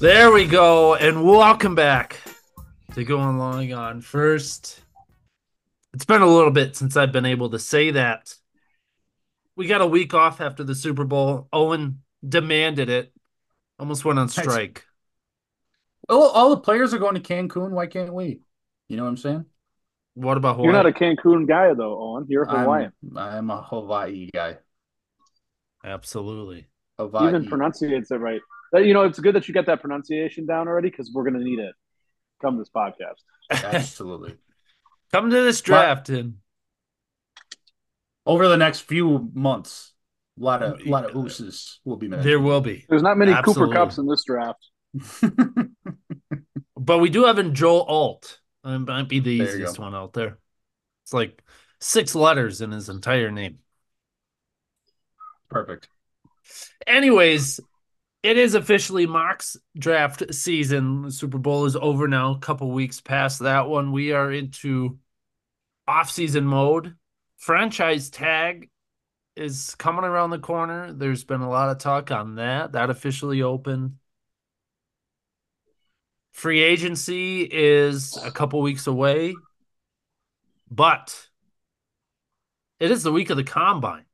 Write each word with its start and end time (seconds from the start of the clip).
There 0.00 0.30
we 0.30 0.46
go, 0.46 0.94
and 0.94 1.24
welcome 1.24 1.74
back 1.74 2.20
to 2.94 3.02
Going 3.02 3.36
Long 3.36 3.72
on 3.72 4.00
First. 4.00 4.80
It's 5.92 6.04
been 6.04 6.22
a 6.22 6.26
little 6.26 6.52
bit 6.52 6.76
since 6.76 6.96
I've 6.96 7.10
been 7.10 7.26
able 7.26 7.50
to 7.50 7.58
say 7.58 7.90
that. 7.90 8.32
We 9.56 9.66
got 9.66 9.80
a 9.80 9.86
week 9.88 10.14
off 10.14 10.40
after 10.40 10.62
the 10.62 10.76
Super 10.76 11.02
Bowl. 11.02 11.48
Owen 11.52 12.02
demanded 12.26 12.88
it. 12.88 13.12
Almost 13.80 14.04
went 14.04 14.20
on 14.20 14.28
strike. 14.28 14.84
All, 16.08 16.28
all 16.28 16.50
the 16.50 16.60
players 16.60 16.94
are 16.94 16.98
going 16.98 17.20
to 17.20 17.20
Cancun. 17.20 17.70
Why 17.70 17.88
can't 17.88 18.14
we? 18.14 18.38
You 18.88 18.98
know 18.98 19.02
what 19.02 19.10
I'm 19.10 19.16
saying? 19.16 19.46
What 20.14 20.36
about 20.36 20.58
Hawaii? 20.58 20.66
You're 20.66 20.74
not 20.74 20.86
a 20.86 20.92
Cancun 20.92 21.48
guy 21.48 21.74
though, 21.74 21.98
Owen. 21.98 22.26
You're 22.28 22.44
Hawaiian. 22.44 22.92
I'm, 23.16 23.18
I'm 23.18 23.50
a 23.50 23.62
Hawaii 23.62 24.30
guy. 24.32 24.58
Absolutely. 25.84 26.68
Hawaii. 27.00 27.30
Even 27.30 27.48
pronunciates 27.48 28.12
it 28.12 28.18
right. 28.18 28.40
That- 28.72 28.84
You 28.84 28.94
know, 28.94 29.02
it's 29.04 29.18
good 29.18 29.34
that 29.34 29.48
you 29.48 29.54
got 29.54 29.66
that 29.66 29.80
pronunciation 29.80 30.46
down 30.46 30.68
already 30.68 30.90
because 30.90 31.10
we're 31.12 31.24
gonna 31.24 31.44
need 31.44 31.58
it 31.58 31.74
come 32.40 32.58
this 32.58 32.70
podcast. 32.74 33.20
Absolutely. 33.50 34.36
Come 35.12 35.30
to 35.30 35.40
this 35.42 35.60
draft 35.60 36.08
and 36.08 36.34
Over 38.26 38.48
the 38.48 38.56
next 38.56 38.80
few 38.80 39.30
months, 39.32 39.92
a 40.38 40.44
lot 40.44 40.62
of 40.62 40.80
a 40.80 40.88
lot 40.88 41.06
of 41.06 41.16
ooses 41.16 41.80
will 41.84 41.96
be 41.96 42.08
made. 42.08 42.22
there 42.22 42.40
will 42.40 42.60
be. 42.60 42.84
There's 42.88 43.02
not 43.02 43.16
many 43.16 43.32
Absolutely. 43.32 43.74
Cooper 43.74 43.86
Kupps 43.86 43.98
in 43.98 44.06
this 44.06 44.24
draft. 44.24 44.66
But 46.80 46.98
we 46.98 47.10
do 47.10 47.24
have 47.24 47.38
in 47.38 47.54
Joel 47.54 47.82
Alt. 47.82 48.40
It 48.64 48.78
might 48.78 49.08
be 49.08 49.20
the 49.20 49.38
There 49.38 49.48
easiest 49.48 49.78
one 49.78 49.94
out 49.94 50.14
there. 50.14 50.38
It's 51.04 51.12
like 51.12 51.42
six 51.80 52.14
letters 52.14 52.62
in 52.62 52.70
his 52.70 52.88
entire 52.88 53.30
name. 53.30 53.58
Perfect. 55.50 55.88
Anyways, 56.86 57.60
it 58.22 58.36
is 58.36 58.54
officially 58.54 59.06
Mox 59.06 59.56
draft 59.78 60.34
season. 60.34 61.02
The 61.02 61.12
Super 61.12 61.38
Bowl 61.38 61.64
is 61.66 61.76
over 61.76 62.08
now. 62.08 62.32
A 62.32 62.38
couple 62.38 62.70
weeks 62.70 63.00
past 63.00 63.40
that 63.40 63.68
one. 63.68 63.92
We 63.92 64.12
are 64.12 64.32
into 64.32 64.98
off-season 65.86 66.44
mode. 66.44 66.96
Franchise 67.36 68.10
tag 68.10 68.70
is 69.36 69.74
coming 69.76 70.04
around 70.04 70.30
the 70.30 70.38
corner. 70.38 70.92
There's 70.92 71.24
been 71.24 71.40
a 71.40 71.48
lot 71.48 71.70
of 71.70 71.78
talk 71.78 72.10
on 72.10 72.34
that. 72.36 72.72
That 72.72 72.90
officially 72.90 73.42
opened. 73.42 73.94
Free 76.32 76.60
agency 76.60 77.42
is 77.42 78.16
a 78.16 78.30
couple 78.30 78.60
weeks 78.60 78.86
away, 78.86 79.34
but 80.70 81.28
it 82.78 82.90
is 82.90 83.02
the 83.02 83.12
week 83.12 83.30
of 83.30 83.36
the 83.36 83.44
combine. 83.44 84.04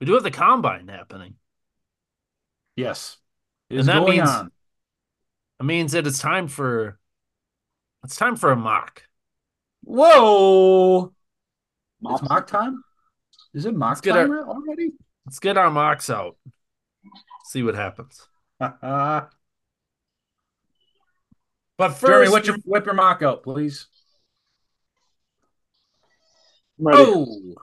We 0.00 0.06
do 0.06 0.14
have 0.14 0.22
the 0.22 0.30
combine 0.30 0.88
happening. 0.88 1.34
Yes. 2.76 3.18
And 3.70 3.86
that 3.88 4.00
going 4.00 4.18
means- 4.18 4.28
on. 4.30 4.52
It 5.60 5.64
means 5.64 5.92
that 5.92 6.06
it's 6.06 6.20
time 6.20 6.46
for 6.48 6.98
it's 8.04 8.16
time 8.16 8.36
for 8.36 8.52
a 8.52 8.56
mock. 8.56 9.02
Whoa. 9.82 11.12
Mock- 12.00 12.20
It's 12.20 12.28
mock 12.28 12.46
time? 12.46 12.84
Is 13.54 13.64
it 13.66 13.74
mock 13.74 13.96
Let's 13.96 14.00
time 14.02 14.30
our- 14.30 14.46
already? 14.46 14.92
Let's 15.26 15.40
get 15.40 15.56
our 15.56 15.70
mocks 15.70 16.08
out. 16.10 16.36
See 17.46 17.62
what 17.62 17.74
happens. 17.74 18.26
But 18.60 19.30
Jeremy, 22.00 22.26
first, 22.26 22.32
whip 22.32 22.46
your, 22.46 22.56
whip 22.64 22.86
your 22.86 22.94
mock 22.94 23.22
out, 23.22 23.42
please. 23.44 23.86
I'm 26.80 26.86
ready. 26.86 27.02
oh, 27.06 27.54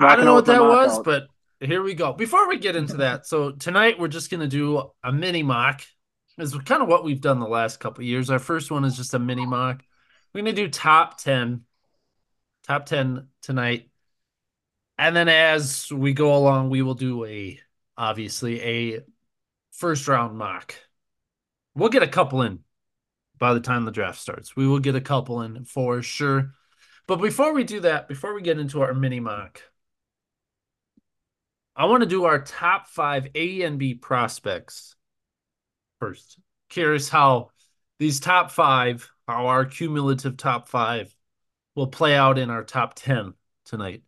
I 0.00 0.16
don't 0.16 0.24
know 0.24 0.32
what 0.34 0.46
that 0.46 0.62
was, 0.62 0.98
out. 0.98 1.04
but 1.04 1.26
here 1.66 1.82
we 1.82 1.94
go. 1.94 2.12
Before 2.12 2.48
we 2.48 2.58
get 2.58 2.76
into 2.76 2.98
that, 2.98 3.26
so 3.26 3.52
tonight 3.52 3.98
we're 3.98 4.08
just 4.08 4.30
gonna 4.30 4.48
do 4.48 4.90
a 5.02 5.12
mini 5.12 5.42
mock. 5.42 5.82
Is 6.36 6.52
kind 6.64 6.82
of 6.82 6.88
what 6.88 7.04
we've 7.04 7.20
done 7.20 7.38
the 7.38 7.46
last 7.46 7.78
couple 7.78 8.02
years. 8.02 8.28
Our 8.28 8.40
first 8.40 8.70
one 8.70 8.84
is 8.84 8.96
just 8.96 9.14
a 9.14 9.18
mini 9.18 9.46
mock. 9.46 9.84
We're 10.32 10.40
gonna 10.40 10.52
do 10.52 10.68
top 10.68 11.18
ten, 11.18 11.62
top 12.64 12.86
ten 12.86 13.28
tonight, 13.42 13.88
and 14.98 15.14
then 15.14 15.28
as 15.28 15.92
we 15.92 16.12
go 16.12 16.34
along, 16.36 16.70
we 16.70 16.82
will 16.82 16.94
do 16.94 17.24
a 17.24 17.60
obviously 17.96 18.60
a 18.60 19.00
first 19.70 20.08
round 20.08 20.36
mock. 20.36 20.74
We'll 21.74 21.88
get 21.88 22.02
a 22.02 22.08
couple 22.08 22.42
in 22.42 22.60
by 23.38 23.54
the 23.54 23.60
time 23.60 23.84
the 23.84 23.90
draft 23.90 24.20
starts. 24.20 24.56
We 24.56 24.66
will 24.66 24.78
get 24.78 24.94
a 24.94 25.00
couple 25.00 25.42
in 25.42 25.64
for 25.64 26.02
sure. 26.02 26.52
But 27.06 27.16
before 27.16 27.52
we 27.52 27.64
do 27.64 27.80
that, 27.80 28.08
before 28.08 28.34
we 28.34 28.42
get 28.42 28.58
into 28.58 28.80
our 28.82 28.94
mini 28.94 29.20
mock, 29.20 29.62
I 31.76 31.86
want 31.86 32.02
to 32.02 32.08
do 32.08 32.24
our 32.24 32.40
top 32.40 32.88
five 32.88 33.28
A 33.34 33.62
and 33.62 33.78
B 33.78 33.94
prospects 33.94 34.94
first. 35.98 36.38
Curious 36.68 37.08
how 37.08 37.50
these 37.98 38.20
top 38.20 38.50
five, 38.50 39.10
how 39.26 39.46
our 39.46 39.64
cumulative 39.64 40.36
top 40.36 40.68
five 40.68 41.14
will 41.74 41.88
play 41.88 42.14
out 42.14 42.38
in 42.38 42.50
our 42.50 42.62
top 42.62 42.94
10 42.94 43.34
tonight. 43.64 44.02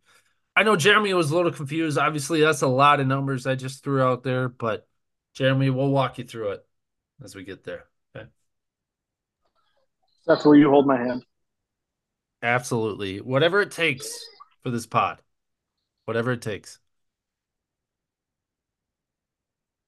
I 0.54 0.62
know 0.62 0.76
Jeremy 0.76 1.12
was 1.12 1.30
a 1.30 1.36
little 1.36 1.52
confused. 1.52 1.98
Obviously, 1.98 2.40
that's 2.40 2.62
a 2.62 2.68
lot 2.68 3.00
of 3.00 3.06
numbers 3.06 3.46
I 3.46 3.56
just 3.56 3.82
threw 3.82 4.02
out 4.02 4.22
there, 4.22 4.48
but 4.48 4.86
Jeremy, 5.34 5.70
we'll 5.70 5.90
walk 5.90 6.18
you 6.18 6.24
through 6.24 6.52
it 6.52 6.66
as 7.22 7.34
we 7.34 7.44
get 7.44 7.64
there. 7.64 7.84
Okay. 8.16 8.26
That's 10.26 10.44
where 10.44 10.56
you 10.56 10.70
hold 10.70 10.86
my 10.86 10.98
hand. 10.98 11.24
Absolutely. 12.42 13.20
Whatever 13.20 13.60
it 13.60 13.70
takes 13.70 14.18
for 14.62 14.70
this 14.70 14.86
pod. 14.86 15.20
Whatever 16.04 16.32
it 16.32 16.42
takes. 16.42 16.78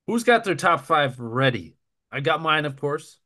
Who's 0.09 0.25
got 0.25 0.43
their 0.43 0.55
top 0.55 0.87
five 0.87 1.21
ready? 1.21 1.77
I 2.11 2.21
got 2.21 2.41
mine, 2.41 2.65
of 2.65 2.77
course. 2.77 3.19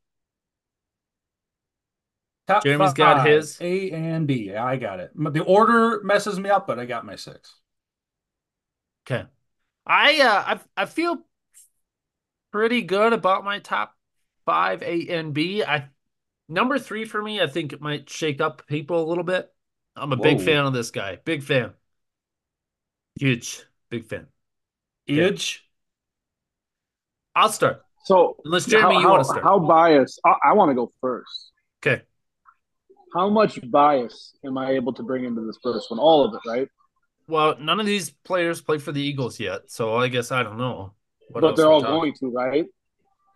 Top 2.49 2.65
Jeremy's 2.65 2.89
five, 2.89 2.97
got 2.97 3.27
his. 3.27 3.57
A 3.61 3.93
and 3.93 4.27
B. 4.27 4.51
Yeah, 4.51 4.65
I 4.65 4.77
got 4.77 4.99
it. 4.99 5.13
The 5.15 5.45
order 5.45 6.03
messes 6.03 6.41
me 6.41 6.51
up, 6.51 6.67
but 6.67 6.81
I 6.81 6.85
got 6.85 7.07
my 7.07 7.15
six. 7.15 7.55
Okay. 9.07 9.25
I 9.87 10.21
uh 10.21 10.57
I 10.77 10.83
I 10.83 10.87
feel 10.87 11.19
pretty 12.51 12.83
good 12.83 13.13
about 13.13 13.45
my 13.45 13.61
top 13.61 13.95
five 14.45 14.83
A 14.83 15.07
and 15.09 15.33
B. 15.33 15.63
I 15.63 15.87
number 16.49 16.81
three 16.81 17.05
for 17.05 17.23
me, 17.23 17.41
I 17.41 17.47
think 17.47 17.73
it 17.73 17.81
might 17.81 18.11
shake 18.11 18.41
up 18.41 18.67
people 18.67 19.05
a 19.05 19.09
little 19.09 19.25
bit. 19.25 19.53
I'm 19.95 20.13
a 20.13 20.17
big 20.17 20.41
fan 20.41 20.67
of 20.67 20.73
this 20.73 20.91
guy. 20.91 21.21
Big 21.25 21.45
fan. 21.45 21.75
Huge. 23.21 23.65
Big 23.89 24.05
fan. 24.05 24.27
Yeah. 25.07 25.31
Edge. 27.37 27.43
I'll 27.43 27.53
start. 27.53 27.83
So, 28.05 28.37
Unless 28.45 28.67
Jeremy, 28.67 28.95
how, 28.95 29.01
you 29.01 29.09
wanna 29.09 29.25
start. 29.25 29.43
How 29.43 29.59
biased? 29.59 30.21
I, 30.27 30.35
I 30.51 30.53
want 30.55 30.71
to 30.71 30.75
go 30.75 30.91
first. 31.01 31.53
Okay. 31.85 32.03
How 33.15 33.29
much 33.29 33.59
bias 33.71 34.35
am 34.45 34.59
I 34.59 34.71
able 34.73 34.93
to 34.95 35.03
bring 35.03 35.25
into 35.25 35.43
this 35.47 35.59
first 35.63 35.91
one? 35.91 36.01
All 36.01 36.25
of 36.25 36.35
it, 36.35 36.49
right? 36.49 36.69
Well, 37.29 37.57
none 37.61 37.79
of 37.79 37.87
these 37.87 38.11
players 38.11 38.61
play 38.61 38.79
for 38.79 38.91
the 38.91 39.01
Eagles 39.01 39.39
yet, 39.39 39.71
so 39.71 39.95
I 39.97 40.09
guess 40.09 40.33
I 40.33 40.43
don't 40.43 40.59
know. 40.59 40.95
What 41.29 41.43
but 41.43 41.57
they're 41.57 41.71
all 41.71 41.81
talking- 41.83 41.97
going 41.97 42.15
to, 42.21 42.31
right? 42.33 42.67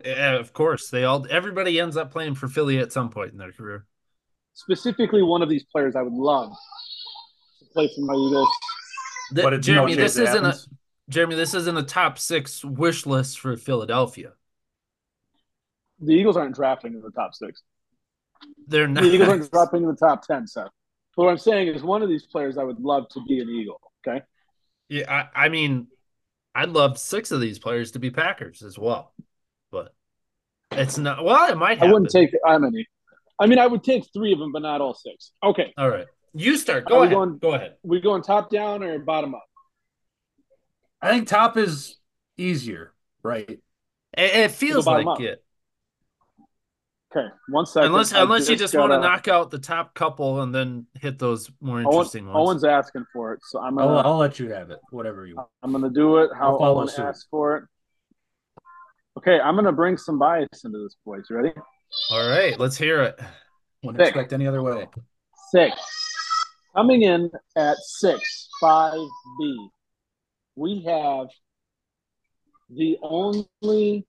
Yeah, 0.03 0.33
of 0.35 0.53
course. 0.53 0.89
They 0.89 1.05
all 1.05 1.25
everybody 1.29 1.79
ends 1.79 1.97
up 1.97 2.11
playing 2.11 2.35
for 2.35 2.47
Philly 2.47 2.77
at 2.79 2.91
some 2.91 3.09
point 3.09 3.31
in 3.31 3.37
their 3.37 3.51
career. 3.51 3.85
Specifically, 4.53 5.23
one 5.23 5.41
of 5.41 5.49
these 5.49 5.63
players 5.63 5.95
I 5.95 6.01
would 6.03 6.13
love 6.13 6.51
to 7.59 7.65
play 7.73 7.89
for 7.95 8.01
my 8.01 8.13
Eagles. 8.13 8.49
Th- 9.33 9.43
But 9.43 9.53
it's 9.53 9.65
Jeremy, 9.65 9.95
no 9.95 10.01
this 10.03 10.15
chance 10.15 10.17
it 10.17 10.29
isn't 10.31 10.43
a 10.45 10.47
happens. 10.49 10.69
Jeremy, 11.09 11.35
this 11.35 11.53
isn't 11.53 11.77
a 11.77 11.83
top 11.83 12.19
six 12.19 12.63
wish 12.65 13.05
list 13.05 13.39
for 13.39 13.55
Philadelphia. 13.55 14.33
The 15.99 16.13
Eagles 16.13 16.37
aren't 16.37 16.55
drafting 16.55 16.93
in 16.93 17.01
the 17.01 17.11
top 17.11 17.33
six. 17.33 17.63
They're 18.67 18.87
not. 18.87 19.03
The 19.03 19.11
Eagles 19.11 19.29
aren't 19.29 19.51
dropping 19.51 19.83
in 19.83 19.89
the 19.89 19.95
top 19.95 20.21
ten. 20.27 20.45
So, 20.47 20.67
what 21.15 21.29
I'm 21.29 21.37
saying 21.37 21.69
is, 21.69 21.81
one 21.81 22.03
of 22.03 22.09
these 22.09 22.25
players 22.25 22.57
I 22.57 22.63
would 22.63 22.79
love 22.79 23.07
to 23.09 23.21
be 23.27 23.39
an 23.39 23.49
Eagle. 23.49 23.79
Okay, 24.07 24.21
Yeah, 24.89 25.11
I, 25.33 25.45
I 25.45 25.49
mean, 25.49 25.87
I'd 26.53 26.69
love 26.69 26.97
six 26.99 27.31
of 27.31 27.41
these 27.41 27.57
players 27.57 27.91
to 27.91 27.99
be 27.99 28.11
Packers 28.11 28.61
as 28.61 28.77
well, 28.77 29.13
but 29.71 29.93
it's 30.71 30.97
not. 30.97 31.23
Well, 31.23 31.51
it 31.51 31.57
might 31.57 31.81
I 31.81 31.91
wouldn't 31.91 32.11
take 32.11 32.31
that 32.31 32.59
many. 32.61 32.85
I 33.39 33.47
mean, 33.47 33.57
I 33.59 33.65
would 33.67 33.83
take 33.83 34.03
three 34.13 34.33
of 34.33 34.39
them, 34.39 34.51
but 34.51 34.61
not 34.61 34.81
all 34.81 34.93
six. 34.93 35.31
Okay, 35.43 35.73
All 35.77 35.89
right, 35.89 36.05
you 36.33 36.57
start. 36.57 36.85
Go 36.87 36.99
we 36.99 37.05
ahead. 37.07 37.15
going- 37.15 37.37
Go 37.39 37.53
ahead. 37.53 37.75
we 37.81 38.01
going 38.01 38.21
top 38.21 38.51
down 38.51 38.83
or 38.83 38.99
bottom 38.99 39.33
up? 39.33 39.46
I 41.01 41.09
think 41.11 41.27
top 41.27 41.57
is 41.57 41.97
easier, 42.37 42.93
right? 43.23 43.49
It, 43.49 43.61
it 44.17 44.51
feels 44.51 44.85
like 44.87 45.05
up. 45.05 45.21
it, 45.21 45.43
Okay, 47.15 47.27
one 47.49 47.65
second. 47.65 47.87
unless 47.87 48.11
I 48.13 48.21
unless 48.23 48.49
you 48.49 48.55
just 48.57 48.75
want 48.75 48.91
to 48.91 48.97
gotta- 48.97 49.07
knock 49.07 49.27
out 49.29 49.49
the 49.49 49.59
top 49.59 49.93
couple 49.93 50.41
and 50.41 50.53
then 50.53 50.87
hit 50.93 51.17
those 51.17 51.49
more 51.61 51.77
Owen, 51.77 51.85
interesting 51.85 52.25
ones. 52.27 52.35
Owen's 52.37 52.63
asking 52.65 53.05
for 53.13 53.33
it, 53.33 53.39
so 53.43 53.59
I'm 53.61 53.77
gonna 53.77 53.97
I'll 53.99 54.17
let 54.17 54.39
you 54.39 54.49
have 54.51 54.71
it. 54.71 54.79
Whatever 54.91 55.25
you 55.25 55.35
want. 55.37 55.47
I'm 55.63 55.71
gonna 55.71 55.89
do 55.89 56.17
it 56.17 56.31
how 56.37 56.51
I'll 56.53 56.59
follow 56.59 56.79
Owen 56.81 56.87
suit. 56.89 57.05
asked 57.05 57.27
for 57.31 57.57
it. 57.57 57.63
Okay, 59.17 59.39
I'm 59.39 59.55
gonna 59.55 59.71
bring 59.71 59.97
some 59.97 60.19
bias 60.19 60.47
into 60.65 60.79
this, 60.83 60.95
boys. 61.05 61.25
Ready? 61.29 61.53
All 62.11 62.27
right, 62.29 62.59
let's 62.59 62.77
hear 62.77 63.01
it. 63.03 63.17
Wouldn't 63.83 63.99
Pick. 63.99 64.09
expect 64.09 64.33
any 64.33 64.45
other 64.45 64.61
way. 64.61 64.87
Six. 65.51 65.75
Coming 66.75 67.03
in 67.03 67.31
at 67.55 67.77
six, 67.77 68.49
five 68.59 68.99
B, 69.39 69.69
we 70.57 70.81
have 70.81 71.27
the 72.69 72.97
only 73.01 74.05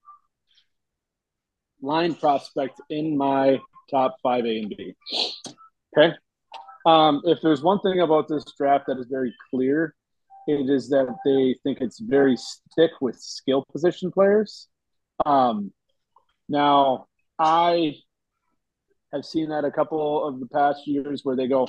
line 1.80 2.14
prospect 2.14 2.80
in 2.90 3.16
my 3.16 3.60
top 3.90 4.16
five 4.22 4.44
A 4.44 4.58
and 4.58 4.68
B. 4.70 4.94
Okay. 5.96 6.14
Um, 6.86 7.20
if 7.24 7.40
there's 7.42 7.62
one 7.62 7.80
thing 7.80 8.00
about 8.00 8.28
this 8.28 8.44
draft 8.56 8.86
that 8.86 8.98
is 8.98 9.06
very 9.10 9.34
clear, 9.50 9.94
it 10.46 10.70
is 10.70 10.88
that 10.88 11.14
they 11.24 11.54
think 11.62 11.82
it's 11.82 12.00
very 12.00 12.36
thick 12.74 12.92
with 13.02 13.16
skill 13.16 13.64
position 13.70 14.10
players. 14.10 14.68
Um, 15.26 15.72
now, 16.48 17.06
I 17.38 17.96
have 19.12 19.24
seen 19.24 19.50
that 19.50 19.66
a 19.66 19.70
couple 19.70 20.26
of 20.26 20.40
the 20.40 20.46
past 20.46 20.86
years 20.86 21.20
where 21.24 21.36
they 21.36 21.46
go, 21.46 21.68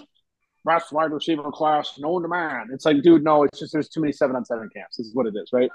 best 0.65 0.91
wide 0.91 1.11
receiver 1.11 1.51
class 1.51 1.97
known 1.97 2.23
to 2.23 2.27
man. 2.27 2.69
It's 2.71 2.85
like, 2.85 3.01
dude, 3.01 3.23
no, 3.23 3.43
it's 3.43 3.59
just 3.59 3.73
there's 3.73 3.89
too 3.89 4.01
many 4.01 4.13
seven 4.13 4.35
on 4.35 4.45
seven 4.45 4.69
camps. 4.75 4.97
This 4.97 5.07
is 5.07 5.15
what 5.15 5.27
it 5.27 5.33
is, 5.35 5.49
right? 5.53 5.69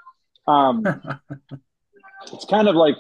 Um, 0.47 0.85
it's 2.33 2.45
kind 2.45 2.69
of 2.69 2.75
like 2.75 2.97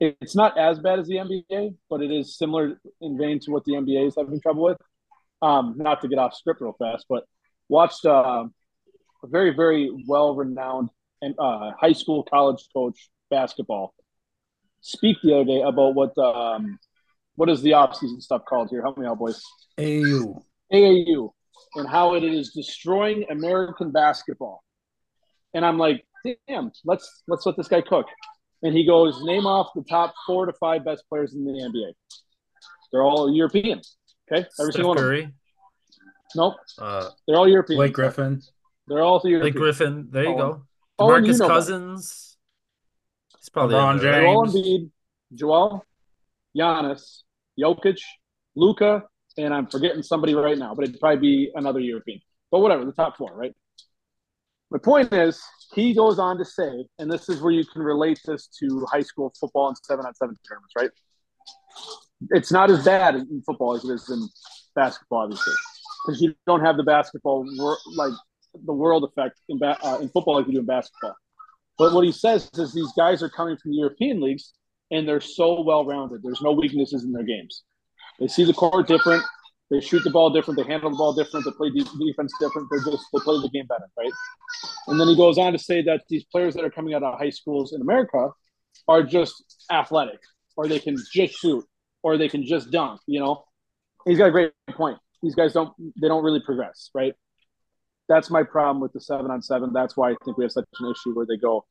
it's 0.00 0.36
not 0.36 0.58
as 0.58 0.78
bad 0.78 0.98
as 0.98 1.06
the 1.06 1.16
NBA, 1.16 1.76
but 1.88 2.02
it 2.02 2.10
is 2.10 2.36
similar 2.36 2.78
in 3.00 3.18
vein 3.18 3.40
to 3.40 3.50
what 3.50 3.64
the 3.64 3.72
NBA 3.72 4.08
is 4.08 4.14
having 4.16 4.40
trouble 4.40 4.64
with. 4.64 4.78
Um, 5.42 5.74
not 5.76 6.00
to 6.02 6.08
get 6.08 6.18
off 6.18 6.34
script 6.34 6.60
real 6.60 6.74
fast, 6.78 7.06
but 7.08 7.24
watched 7.68 8.04
uh, 8.04 8.44
a 9.22 9.26
very, 9.26 9.54
very 9.54 9.90
well 10.06 10.34
renowned 10.34 10.90
and 11.22 11.34
uh, 11.38 11.72
high 11.78 11.92
school, 11.92 12.22
college 12.22 12.66
coach 12.74 13.10
basketball 13.30 13.94
speak 14.86 15.16
the 15.22 15.34
other 15.34 15.44
day 15.44 15.62
about 15.62 15.94
what 15.94 16.16
um, 16.18 16.78
what 17.34 17.50
is 17.50 17.60
the 17.62 17.70
offseason 17.72 18.20
stuff 18.22 18.44
called 18.48 18.70
here? 18.70 18.82
Help 18.82 18.98
me 18.98 19.06
out, 19.06 19.18
boys. 19.18 19.42
AAU. 19.78 20.42
AAU 20.72 21.30
and 21.76 21.88
how 21.88 22.14
it 22.14 22.24
is 22.24 22.52
destroying 22.52 23.24
American 23.30 23.90
basketball. 23.92 24.62
And 25.54 25.64
I'm 25.64 25.78
like, 25.78 26.04
damn, 26.48 26.72
let's 26.84 27.22
let's 27.28 27.46
let 27.46 27.56
this 27.56 27.68
guy 27.68 27.80
cook. 27.82 28.06
And 28.62 28.74
he 28.76 28.86
goes, 28.86 29.22
name 29.22 29.46
off 29.46 29.68
the 29.74 29.82
top 29.88 30.14
four 30.26 30.46
to 30.46 30.52
five 30.54 30.84
best 30.84 31.04
players 31.08 31.34
in 31.34 31.44
the 31.44 31.52
NBA. 31.52 31.92
They're 32.92 33.02
all 33.02 33.32
European. 33.32 33.80
Okay, 34.30 34.44
every 34.58 34.72
Steph 34.72 34.72
single 34.72 34.88
one. 34.90 34.98
Of 34.98 35.04
them. 35.04 35.10
Curry, 35.12 35.32
Nope, 36.34 36.54
uh, 36.78 37.10
they're 37.26 37.36
all 37.36 37.48
European. 37.48 37.78
Blake 37.78 37.92
Griffin. 37.92 38.42
They're 38.88 39.02
all 39.02 39.20
European. 39.24 39.40
Blake 39.40 39.54
Griffin. 39.54 40.08
There 40.10 40.24
you 40.24 40.30
Oh, 40.30 40.36
go. 40.36 40.62
Oh, 40.98 41.14
and 41.14 41.26
you 41.26 41.32
Demarcus 41.32 41.38
know 41.38 41.48
that. 41.48 41.54
Cousins. 41.54 42.36
He's 43.38 43.48
probably 43.48 43.76
LeBron 43.76 43.92
in 43.92 43.98
there, 43.98 44.12
right? 44.12 44.22
Joel 44.24 44.46
James. 44.46 44.66
Embiid, 44.66 44.90
Joel, 45.34 45.84
Giannis, 46.56 47.22
Jokic, 47.58 47.98
Luka, 48.56 49.04
and 49.36 49.52
I'm 49.52 49.66
forgetting 49.66 50.02
somebody 50.02 50.34
right 50.34 50.58
now, 50.58 50.74
but 50.74 50.84
it'd 50.84 51.00
probably 51.00 51.20
be 51.20 51.50
another 51.54 51.80
European. 51.80 52.20
But 52.50 52.60
whatever, 52.60 52.84
the 52.84 52.92
top 52.92 53.16
four, 53.16 53.34
right? 53.34 53.54
My 54.70 54.78
point 54.78 55.12
is, 55.12 55.40
he 55.74 55.94
goes 55.94 56.18
on 56.18 56.38
to 56.38 56.44
say, 56.44 56.86
and 56.98 57.10
this 57.10 57.28
is 57.28 57.40
where 57.40 57.52
you 57.52 57.64
can 57.64 57.82
relate 57.82 58.20
this 58.24 58.48
to 58.60 58.86
high 58.90 59.02
school 59.02 59.32
football 59.38 59.68
and 59.68 59.76
seven 59.82 60.06
on 60.06 60.14
seven 60.14 60.36
tournaments, 60.48 60.72
right? 60.76 60.90
It's 62.30 62.50
not 62.50 62.70
as 62.70 62.84
bad 62.84 63.14
in 63.14 63.42
football 63.46 63.76
as 63.76 63.84
it 63.84 63.92
is 63.92 64.10
in 64.10 64.26
basketball, 64.74 65.24
obviously, 65.24 65.52
because 66.04 66.20
you 66.20 66.34
don't 66.46 66.64
have 66.64 66.76
the 66.76 66.82
basketball 66.82 67.46
like 67.94 68.12
the 68.64 68.72
world 68.72 69.04
effect 69.04 69.38
in 69.48 69.58
ba- 69.58 69.78
uh, 69.84 69.98
in 69.98 70.08
football 70.08 70.36
like 70.36 70.46
you 70.46 70.54
do 70.54 70.60
in 70.60 70.66
basketball. 70.66 71.14
But 71.78 71.92
what 71.92 72.04
he 72.04 72.12
says 72.12 72.50
is 72.54 72.72
these 72.72 72.92
guys 72.96 73.22
are 73.22 73.28
coming 73.28 73.56
from 73.58 73.72
the 73.72 73.76
European 73.76 74.20
leagues 74.20 74.54
and 74.90 75.06
they're 75.06 75.20
so 75.20 75.62
well 75.62 75.84
rounded. 75.84 76.22
There's 76.22 76.40
no 76.40 76.52
weaknesses 76.52 77.04
in 77.04 77.12
their 77.12 77.24
games. 77.24 77.62
They 78.20 78.28
see 78.28 78.44
the 78.44 78.52
court 78.52 78.86
different. 78.86 79.22
They 79.70 79.80
shoot 79.80 80.04
the 80.04 80.10
ball 80.10 80.30
different. 80.30 80.58
They 80.58 80.70
handle 80.70 80.90
the 80.90 80.96
ball 80.96 81.12
different. 81.12 81.44
They 81.44 81.50
play 81.52 81.70
defense 81.70 82.32
different. 82.40 82.68
They're 82.70 82.84
just 82.84 83.04
they 83.12 83.18
play 83.20 83.40
the 83.40 83.50
game 83.52 83.66
better, 83.66 83.88
right? 83.98 84.12
And 84.86 85.00
then 85.00 85.08
he 85.08 85.16
goes 85.16 85.38
on 85.38 85.52
to 85.52 85.58
say 85.58 85.82
that 85.82 86.02
these 86.08 86.24
players 86.24 86.54
that 86.54 86.64
are 86.64 86.70
coming 86.70 86.94
out 86.94 87.02
of 87.02 87.18
high 87.18 87.30
schools 87.30 87.72
in 87.72 87.80
America 87.80 88.30
are 88.86 89.02
just 89.02 89.64
athletic, 89.70 90.20
or 90.56 90.68
they 90.68 90.78
can 90.78 90.96
just 91.12 91.34
shoot, 91.34 91.64
or 92.02 92.16
they 92.16 92.28
can 92.28 92.46
just 92.46 92.70
dunk. 92.70 93.00
You 93.06 93.20
know, 93.20 93.44
he's 94.06 94.18
got 94.18 94.28
a 94.28 94.30
great 94.30 94.52
point. 94.70 94.98
These 95.22 95.34
guys 95.34 95.52
don't 95.52 95.72
they 96.00 96.06
don't 96.06 96.22
really 96.22 96.40
progress, 96.40 96.90
right? 96.94 97.14
That's 98.08 98.30
my 98.30 98.44
problem 98.44 98.80
with 98.80 98.92
the 98.92 99.00
seven 99.00 99.32
on 99.32 99.42
seven. 99.42 99.72
That's 99.72 99.96
why 99.96 100.12
I 100.12 100.16
think 100.24 100.38
we 100.38 100.44
have 100.44 100.52
such 100.52 100.66
an 100.78 100.90
issue 100.90 101.12
where 101.12 101.26
they 101.26 101.36
go 101.36 101.66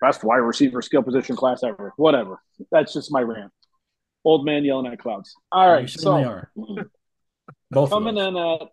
best 0.00 0.22
wide 0.22 0.36
receiver 0.36 0.82
skill 0.82 1.02
position 1.02 1.34
class 1.34 1.64
ever. 1.64 1.92
Whatever. 1.96 2.40
That's 2.70 2.92
just 2.92 3.10
my 3.10 3.22
rant. 3.22 3.50
Old 4.24 4.44
man 4.44 4.64
yelling 4.64 4.92
at 4.92 4.98
clouds. 4.98 5.34
All 5.50 5.68
right, 5.68 5.74
You 5.74 5.80
right, 5.80 5.90
certainly 5.90 6.22
so 6.22 6.28
are. 6.28 6.52
Both 7.70 7.90
coming 7.90 8.16
in 8.16 8.36
at 8.36 8.68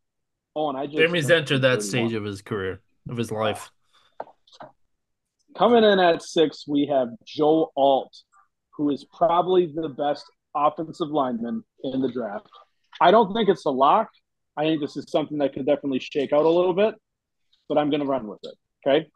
oh, 0.55 0.69
and 0.69 0.77
I 0.77 0.85
just 0.85 0.97
Jamie's 0.97 1.31
entered 1.31 1.61
that 1.61 1.81
stage 1.81 2.13
of 2.13 2.23
his 2.23 2.41
career, 2.41 2.81
of 3.09 3.17
his 3.17 3.31
life. 3.31 3.71
Coming 5.57 5.83
in 5.83 5.99
at 5.99 6.21
six, 6.21 6.65
we 6.67 6.85
have 6.87 7.09
Joe 7.25 7.71
Alt, 7.75 8.15
who 8.71 8.89
is 8.89 9.05
probably 9.05 9.71
the 9.73 9.89
best 9.89 10.25
offensive 10.55 11.09
lineman 11.09 11.63
in 11.83 12.01
the 12.01 12.11
draft. 12.11 12.47
I 13.01 13.11
don't 13.11 13.33
think 13.33 13.49
it's 13.49 13.65
a 13.65 13.69
lock. 13.69 14.09
I 14.57 14.63
think 14.63 14.81
this 14.81 14.97
is 14.97 15.09
something 15.09 15.37
that 15.39 15.53
could 15.53 15.65
definitely 15.65 15.99
shake 15.99 16.33
out 16.33 16.45
a 16.45 16.49
little 16.49 16.73
bit, 16.73 16.95
but 17.67 17.77
I'm 17.77 17.89
going 17.89 18.01
to 18.01 18.05
run 18.05 18.27
with 18.27 18.39
it. 18.43 18.55
Okay. 18.85 19.09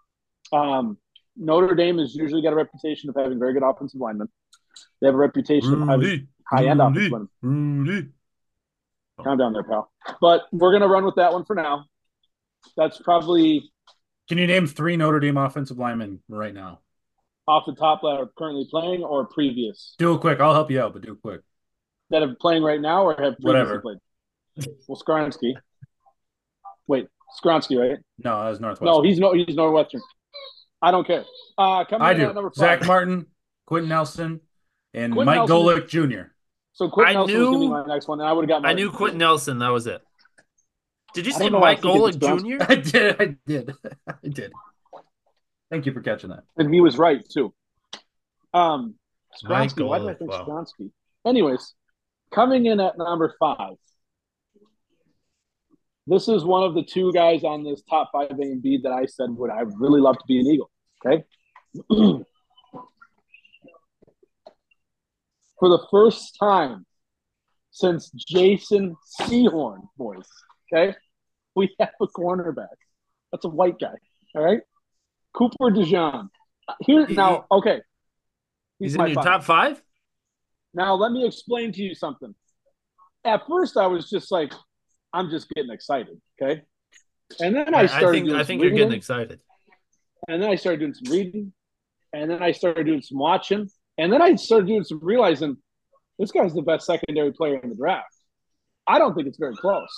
Um, 0.52 0.98
Notre 1.36 1.76
Dame 1.76 1.98
has 1.98 2.16
usually 2.16 2.42
got 2.42 2.54
a 2.54 2.56
reputation 2.56 3.10
of 3.10 3.16
having 3.18 3.40
very 3.40 3.54
good 3.54 3.64
offensive 3.64 4.00
linemen. 4.00 4.28
They 5.02 5.08
have 5.08 5.16
a 5.16 5.18
reputation 5.18 5.74
of 5.74 5.80
mm-hmm. 5.80 5.90
Rudy, 5.90 6.28
high 6.48 6.66
end 6.66 6.82
offensive 6.82 7.12
linemen. 7.12 7.30
Rudy. 7.42 8.10
Calm 9.24 9.38
down 9.38 9.54
there, 9.54 9.64
pal. 9.64 9.92
But 10.20 10.44
we're 10.52 10.72
going 10.72 10.82
to 10.82 10.88
run 10.88 11.06
with 11.06 11.16
that 11.16 11.34
one 11.34 11.46
for 11.46 11.56
now. 11.56 11.86
That's 12.76 13.00
probably 13.00 13.72
Can 14.28 14.38
you 14.38 14.48
name 14.48 14.68
three 14.68 14.98
Notre 14.98 15.20
Dame 15.20 15.38
offensive 15.38 15.78
linemen 15.78 16.22
right 16.30 16.54
now? 16.54 16.80
off 17.48 17.66
the 17.66 17.76
top 17.76 18.02
that 18.02 18.08
are 18.08 18.30
currently 18.38 18.68
playing 18.70 19.04
or 19.04 19.26
previous 19.26 19.96
Do 19.98 20.14
it 20.14 20.22
quick. 20.22 20.40
I'll 20.40 20.54
help 20.54 20.72
you 20.72 20.82
out, 20.82 20.94
but 20.94 21.02
do 21.02 21.14
it 21.14 21.22
quick. 21.22 21.42
that 22.10 22.24
are 22.24 22.36
playing 22.40 22.64
right 22.64 22.80
now 22.80 23.04
or 23.04 23.12
have 23.12 23.36
previously 23.36 23.46
Whatever. 23.46 23.82
played. 23.82 23.98
Well, 24.88 25.02
Skoronski. 25.02 25.54
Wait, 26.88 27.08
Skoronski, 27.44 27.80
right? 27.80 28.00
No, 28.24 28.44
that 28.44 28.50
was 28.50 28.60
Northwest. 28.60 28.86
No, 28.86 29.02
he's 29.02 29.20
no, 29.20 29.34
he's 29.34 29.56
Northwestern. 29.56 30.02
I 30.82 30.92
don't 30.92 31.08
care. 31.08 31.26
Uh, 31.58 31.86
coming 31.86 32.06
I 32.06 32.14
do. 32.14 32.34
number 32.34 32.52
five. 32.52 32.80
Zach 32.80 32.86
Martin, 32.86 33.26
Quenton 33.66 33.90
Nelson, 33.90 34.42
and 34.94 35.14
Quenton 35.14 35.26
Mike 35.26 35.48
Nelson- 35.48 35.56
Golick 35.56 35.88
Jr. 35.88 36.22
So 36.74 36.90
Quenton 36.90 37.16
I 37.16 37.20
Nelson 37.20 37.36
was 37.40 37.46
gonna 37.46 37.58
be 37.60 37.66
knew- 37.66 37.72
my 37.72 37.86
next 37.86 38.08
one, 38.08 38.20
and 38.20 38.28
I 38.30 38.34
would 38.34 38.50
have 38.50 38.62
got. 38.64 38.68
I 38.70 38.74
knew 38.74 38.92
Quenton 38.92 39.20
Nelson. 39.20 39.60
That 39.60 39.70
was 39.70 39.88
it. 39.88 40.02
Did 41.14 41.28
you 41.28 41.34
I 41.34 41.38
say 41.38 41.44
don't 41.44 41.52
know 41.54 41.60
why 41.60 41.70
I 41.70 41.74
Mike 41.76 41.82
think 41.84 42.22
Golick 42.22 42.58
Jr.? 42.60 42.66
I 42.72 42.76
did. 42.76 43.22
I 43.22 43.36
did. 43.46 43.76
I 44.08 44.28
did. 44.28 44.52
Thank 45.70 45.86
you 45.86 45.94
for 45.94 46.02
catching 46.02 46.30
that. 46.32 46.44
and 46.58 46.74
he 46.74 46.82
was 46.82 46.98
right 46.98 47.24
too. 47.30 47.54
Um, 48.54 48.96
Mike 49.44 49.70
Skoronski. 49.72 49.88
Why 49.88 50.00
did 50.00 50.10
I 50.10 50.14
think 50.16 50.32
wow. 50.32 50.46
Skoronski? 50.46 50.92
Anyways, 51.26 51.74
coming 52.32 52.66
in 52.66 52.80
at 52.80 52.98
number 52.98 53.36
five. 53.40 53.76
This 56.06 56.28
is 56.28 56.44
one 56.44 56.64
of 56.64 56.74
the 56.74 56.84
two 56.84 57.14
guys 57.14 57.44
on 57.44 57.64
this 57.64 57.82
top 57.90 58.10
five 58.12 58.32
A 58.32 58.34
and 58.42 58.62
B 58.62 58.80
that 58.84 58.92
I 58.92 59.06
said 59.06 59.30
would 59.32 59.50
I 59.50 59.62
really 59.62 60.02
love 60.02 60.18
to 60.18 60.24
be 60.28 60.40
an 60.40 60.48
Eagle. 60.48 60.70
Okay. 61.06 61.24
For 65.60 65.70
the 65.70 65.86
first 65.92 66.36
time 66.40 66.86
since 67.72 68.10
Jason 68.12 68.96
Sehorn, 69.20 69.82
boys. 69.98 70.28
Okay. 70.72 70.96
We 71.56 71.74
have 71.80 71.90
a 72.02 72.08
cornerback. 72.08 72.68
That's 73.32 73.46
a 73.46 73.50
white 73.50 73.80
guy. 73.80 73.94
All 74.36 74.44
right. 74.44 74.62
Cooper 75.34 75.72
DeJean. 75.72 76.30
Here 76.82 77.08
now, 77.08 77.46
okay. 77.52 77.82
He's 78.80 78.94
in 78.96 79.00
my 79.00 79.08
your 79.08 79.16
five. 79.16 79.26
top 79.26 79.44
five? 79.44 79.82
Now 80.74 80.96
let 80.96 81.12
me 81.12 81.26
explain 81.26 81.72
to 81.74 81.82
you 81.82 81.96
something. 81.96 82.34
At 83.26 83.42
first, 83.48 83.78
I 83.78 83.88
was 83.88 84.10
just 84.10 84.32
like, 84.32 84.54
I'm 85.14 85.30
just 85.30 85.50
getting 85.50 85.72
excited, 85.72 86.20
okay. 86.42 86.64
And 87.40 87.56
then 87.56 87.74
I 87.74 87.82
I, 87.82 87.86
started. 87.86 88.12
think 88.12 88.28
doing 88.28 88.40
I 88.40 88.44
think 88.44 88.62
you're 88.62 88.72
getting 88.72 88.94
excited. 88.94 89.40
And 90.28 90.42
then 90.42 90.50
I 90.50 90.56
started 90.56 90.80
doing 90.80 90.94
some 90.94 91.12
reading, 91.12 91.54
and 92.14 92.30
then 92.30 92.42
I 92.42 92.52
started 92.52 92.86
doing 92.86 93.02
some 93.02 93.18
watching, 93.18 93.70
and 93.98 94.12
then 94.12 94.22
I 94.22 94.36
started 94.36 94.68
doing 94.68 94.84
some 94.84 95.00
realizing 95.02 95.58
this 96.20 96.32
guy's 96.32 96.54
the 96.54 96.62
best 96.62 96.86
secondary 96.86 97.32
player 97.32 97.58
in 97.58 97.70
the 97.70 97.76
draft. 97.76 98.16
I 98.88 99.00
don't 99.00 99.16
think 99.16 99.28
it's 99.28 99.38
very 99.38 99.56
close. 99.56 99.90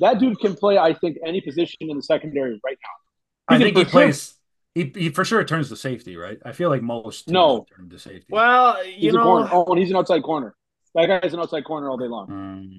That 0.00 0.18
dude 0.18 0.38
can 0.38 0.54
play, 0.54 0.78
I 0.78 0.94
think, 0.94 1.16
any 1.26 1.40
position 1.40 1.76
in 1.80 1.96
the 1.96 2.02
secondary 2.02 2.60
right 2.64 2.78
now. 2.82 3.54
I 3.54 3.58
He 3.58 3.64
think 3.64 3.76
he 3.78 3.84
plays. 3.84 4.34
He, 4.74 4.92
he 4.94 5.08
for 5.08 5.24
sure 5.24 5.42
turns 5.42 5.68
to 5.70 5.76
safety, 5.76 6.16
right? 6.16 6.38
I 6.44 6.52
feel 6.52 6.68
like 6.70 6.82
most 6.82 7.28
No. 7.28 7.66
turn 7.74 7.88
to 7.90 7.98
safety. 7.98 8.26
Well, 8.30 8.84
you 8.86 8.92
He's 8.92 9.14
a 9.14 9.16
know, 9.16 9.22
corner. 9.24 9.48
Oh, 9.50 9.64
and 9.72 9.78
he's 9.80 9.90
an 9.90 9.96
outside 9.96 10.22
corner. 10.22 10.54
That 10.94 11.06
guy's 11.06 11.34
an 11.34 11.40
outside 11.40 11.64
corner 11.64 11.90
all 11.90 11.96
day 11.96 12.06
long. 12.06 12.30
Um, 12.30 12.78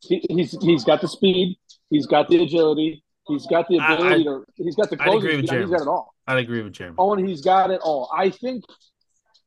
He, 0.00 0.24
he's 0.30 0.52
he's 0.62 0.84
got 0.84 1.00
the 1.00 1.08
speed. 1.08 1.58
He's 1.90 2.06
got 2.06 2.28
the 2.28 2.42
agility. 2.42 3.02
He's 3.26 3.46
got 3.46 3.68
the 3.68 3.78
I- 3.80 3.94
ability 3.94 4.24
to. 4.24 4.44
He's 4.56 4.76
got 4.76 4.90
the 4.90 4.96
I'd 5.00 5.04
closing 5.04 5.18
agree 5.18 5.36
with 5.36 5.46
speed. 5.46 5.58
He's 5.60 5.68
Jeremy. 5.70 5.72
got 5.72 5.82
it 5.82 5.88
all. 5.88 6.14
I'd 6.26 6.38
agree 6.38 6.62
with 6.62 6.72
Jeremy. 6.72 6.96
Oh, 6.98 7.12
and 7.14 7.28
he's 7.28 7.40
got 7.42 7.70
it 7.70 7.80
all. 7.82 8.10
I 8.16 8.30
think 8.30 8.64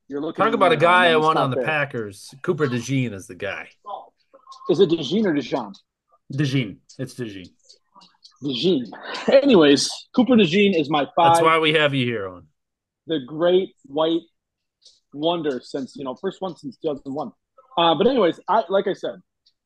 you're 0.07 0.21
looking. 0.21 0.43
Talk 0.43 0.53
about 0.53 0.71
a 0.71 0.77
guy 0.77 1.07
I 1.11 1.15
want 1.17 1.37
on 1.39 1.49
the 1.49 1.57
there. 1.57 1.65
Packers. 1.65 2.33
Cooper 2.41 2.67
DeJean 2.67 3.13
is 3.13 3.27
the 3.27 3.35
guy. 3.35 3.69
Is 4.69 4.79
it 4.79 4.89
DeJean 4.89 5.25
or 5.25 5.33
DeJean? 5.33 5.73
DeJean. 6.33 6.77
It's 6.99 7.13
DeJean. 7.15 7.49
DeJean. 8.43 8.85
Anyways, 9.29 9.89
Cooper 10.15 10.33
DeJean 10.35 10.79
is 10.79 10.89
my 10.89 11.05
five. 11.15 11.35
That's 11.35 11.41
why 11.41 11.59
we 11.59 11.73
have 11.73 11.93
you 11.93 12.05
here 12.05 12.27
on. 12.27 12.47
the 13.07 13.19
great 13.25 13.69
white 13.85 14.21
wonder 15.13 15.61
since 15.63 15.95
you 15.95 16.03
know 16.03 16.15
first 16.15 16.41
one 16.41 16.55
since 16.57 16.77
2001. 16.77 17.31
Uh, 17.77 17.95
but 17.95 18.07
anyways, 18.07 18.39
I 18.47 18.63
like 18.69 18.87
I 18.87 18.93
said, 18.93 19.15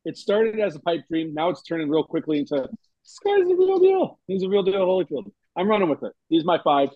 it 0.06 0.18
started 0.18 0.60
as 0.60 0.76
a 0.76 0.80
pipe 0.80 1.02
dream. 1.10 1.34
Now 1.34 1.50
it's 1.50 1.62
turning 1.64 1.90
real 1.90 2.04
quickly 2.04 2.40
into 2.40 2.56
this 3.04 3.20
guy's 3.26 3.42
a 3.50 3.56
real 3.56 3.80
deal. 3.80 4.20
He's 4.28 4.44
a 4.44 4.50
real 4.50 4.64
deal, 4.64 4.86
Holyfield. 4.86 5.32
I'm 5.58 5.68
running 5.68 5.90
with 5.90 6.04
it. 6.04 6.14
He's 6.30 6.46
my 6.46 6.60
five. 6.64 6.90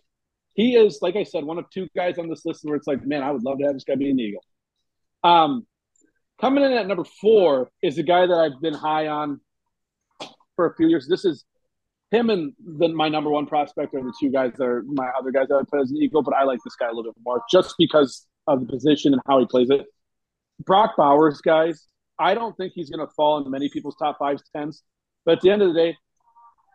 He 0.54 0.76
is, 0.76 1.00
like 1.02 1.16
I 1.16 1.24
said, 1.24 1.44
one 1.46 1.58
of 1.58 1.70
two 1.70 1.88
guys 1.96 2.18
on 2.18 2.28
this 2.30 2.46
list 2.46 2.62
where 2.64 2.76
it's 2.76 2.88
like, 2.88 3.06
man, 3.06 3.24
I 3.24 3.32
would 3.32 3.44
love 3.44 3.60
to 3.60 3.66
have 3.66 3.74
this 3.74 3.84
guy 3.84 3.96
be 3.96 4.10
an 4.10 4.20
Eagle. 4.20 4.44
Um, 5.24 5.66
coming 6.40 6.64
in 6.64 6.74
at 6.74 6.88
number 6.88 7.04
four 7.04 7.70
is 7.82 7.98
a 7.98 8.04
guy 8.04 8.26
that 8.26 8.34
I've 8.34 8.62
been 8.62 8.74
high 8.74 9.08
on 9.08 9.40
for 10.56 10.68
a 10.68 10.76
few 10.76 10.88
years. 10.88 11.08
This 11.08 11.24
is 11.24 11.46
him 12.12 12.30
and 12.30 12.54
my 12.62 13.08
number 13.08 13.30
one 13.30 13.46
prospect 13.46 13.96
are 13.96 14.04
the 14.04 14.14
two 14.20 14.30
guys 14.30 14.52
that 14.58 14.66
are 14.66 14.84
my 14.86 15.10
other 15.18 15.32
guys 15.32 15.48
that 15.48 15.56
I 15.56 15.62
put 15.70 15.82
as 15.82 15.92
an 15.92 15.98
Eagle, 15.98 16.22
but 16.22 16.36
I 16.36 16.44
like 16.44 16.60
this 16.66 16.76
guy 16.76 16.88
a 16.88 16.94
little 16.94 17.14
bit 17.14 17.24
more 17.26 17.42
just 17.50 17.76
because 17.78 18.28
of 18.48 18.60
the 18.60 18.66
position 18.66 19.14
and 19.14 19.22
how 19.26 19.40
he 19.40 19.46
plays 19.46 19.70
it. 19.70 19.86
Brock 20.66 20.96
Bowers, 20.98 21.40
guys, 21.40 21.88
I 22.20 22.34
don't 22.34 22.56
think 22.58 22.74
he's 22.76 22.90
going 22.90 23.06
to 23.06 23.12
fall 23.16 23.38
into 23.38 23.50
many 23.50 23.70
people's 23.70 23.96
top 23.96 24.20
fives, 24.20 24.44
tens, 24.54 24.84
but 25.26 25.38
at 25.38 25.42
the 25.42 25.50
end 25.50 25.62
of 25.62 25.70
the 25.70 25.74
day, 25.74 25.98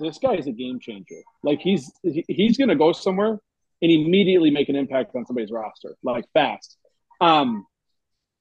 this 0.01 0.19
guy 0.19 0.35
is 0.35 0.47
a 0.47 0.53
game 0.53 0.81
changer. 0.81 1.23
Like 1.43 1.61
he's 1.61 1.91
he's 2.03 2.57
going 2.57 2.69
to 2.69 2.75
go 2.75 2.93
somewhere 2.93 3.39
and 3.83 3.91
immediately 3.91 4.51
make 4.51 4.69
an 4.69 4.77
impact 4.77 5.15
on 5.15 5.27
somebody's 5.27 5.51
roster, 5.51 5.97
like 6.03 6.25
fast. 6.33 6.77
Um, 7.21 7.67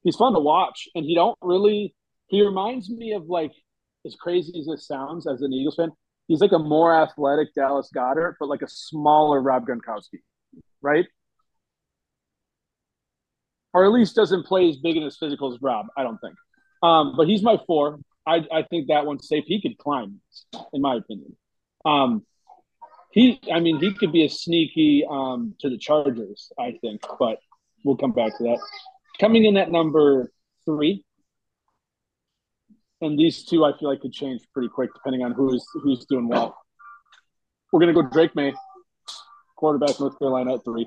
he's 0.03 0.15
fun 0.15 0.33
to 0.33 0.39
watch, 0.39 0.87
and 0.95 1.05
he 1.05 1.15
don't 1.15 1.37
really. 1.41 1.95
He 2.27 2.41
reminds 2.43 2.89
me 2.89 3.13
of 3.13 3.25
like 3.27 3.51
as 4.05 4.15
crazy 4.15 4.59
as 4.59 4.65
this 4.65 4.87
sounds 4.87 5.27
as 5.27 5.41
an 5.41 5.53
Eagles 5.53 5.75
fan. 5.75 5.91
He's 6.27 6.41
like 6.41 6.53
a 6.53 6.59
more 6.59 6.95
athletic 6.95 7.53
Dallas 7.53 7.89
Goedert, 7.95 8.35
but 8.39 8.49
like 8.49 8.61
a 8.61 8.67
smaller 8.67 9.41
Rob 9.41 9.67
Gronkowski, 9.67 10.21
right? 10.81 11.05
Or 13.73 13.85
at 13.85 13.91
least 13.91 14.15
doesn't 14.15 14.45
play 14.45 14.69
as 14.69 14.77
big 14.77 14.95
and 14.95 15.05
as 15.05 15.17
physical 15.17 15.53
as 15.53 15.61
Rob. 15.61 15.87
I 15.97 16.03
don't 16.03 16.17
think. 16.19 16.35
Um, 16.81 17.15
but 17.17 17.27
he's 17.27 17.43
my 17.43 17.57
four. 17.67 17.99
I, 18.25 18.43
I 18.51 18.63
think 18.63 18.87
that 18.87 19.05
one's 19.05 19.27
safe. 19.27 19.43
He 19.45 19.61
could 19.61 19.77
climb, 19.77 20.21
in 20.73 20.81
my 20.81 20.95
opinion. 20.95 21.35
Um, 21.83 22.25
he, 23.15 23.39
I 23.51 23.61
mean, 23.61 23.79
he 23.79 23.93
could 23.93 24.11
be 24.11 24.25
a 24.25 24.29
sneaky 24.29 25.05
um, 25.09 25.55
to 25.61 25.69
the 25.69 25.77
Chargers, 25.77 26.51
I 26.59 26.77
think, 26.81 27.01
but 27.17 27.39
we'll 27.85 27.95
come 27.95 28.11
back 28.11 28.37
to 28.37 28.43
that. 28.43 28.59
Coming 29.21 29.45
in 29.45 29.55
at 29.55 29.71
number 29.71 30.29
three, 30.65 31.05
and 32.99 33.17
these 33.17 33.45
two 33.45 33.63
I 33.63 33.71
feel 33.77 33.87
like 33.87 34.01
could 34.01 34.11
change 34.11 34.41
pretty 34.53 34.67
quick 34.67 34.93
depending 34.93 35.23
on 35.23 35.31
who's 35.31 35.65
who's 35.81 36.05
doing 36.05 36.27
well. 36.27 36.57
We're 37.71 37.79
gonna 37.79 37.93
go 37.93 38.01
Drake 38.01 38.35
Maye, 38.35 38.53
quarterback 39.55 39.97
North 39.97 40.19
Carolina 40.19 40.55
at 40.55 40.65
three. 40.65 40.85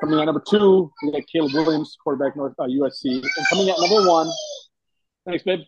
Coming 0.00 0.18
at 0.18 0.24
number 0.24 0.42
two, 0.50 0.92
we 1.04 1.12
got 1.12 1.22
Caleb 1.32 1.52
Williams, 1.52 1.96
quarterback 2.02 2.36
North 2.36 2.54
uh, 2.58 2.64
USC, 2.64 3.22
and 3.22 3.48
coming 3.48 3.70
at 3.70 3.76
number 3.78 4.10
one. 4.10 4.28
Thanks, 5.24 5.44
babe. 5.44 5.60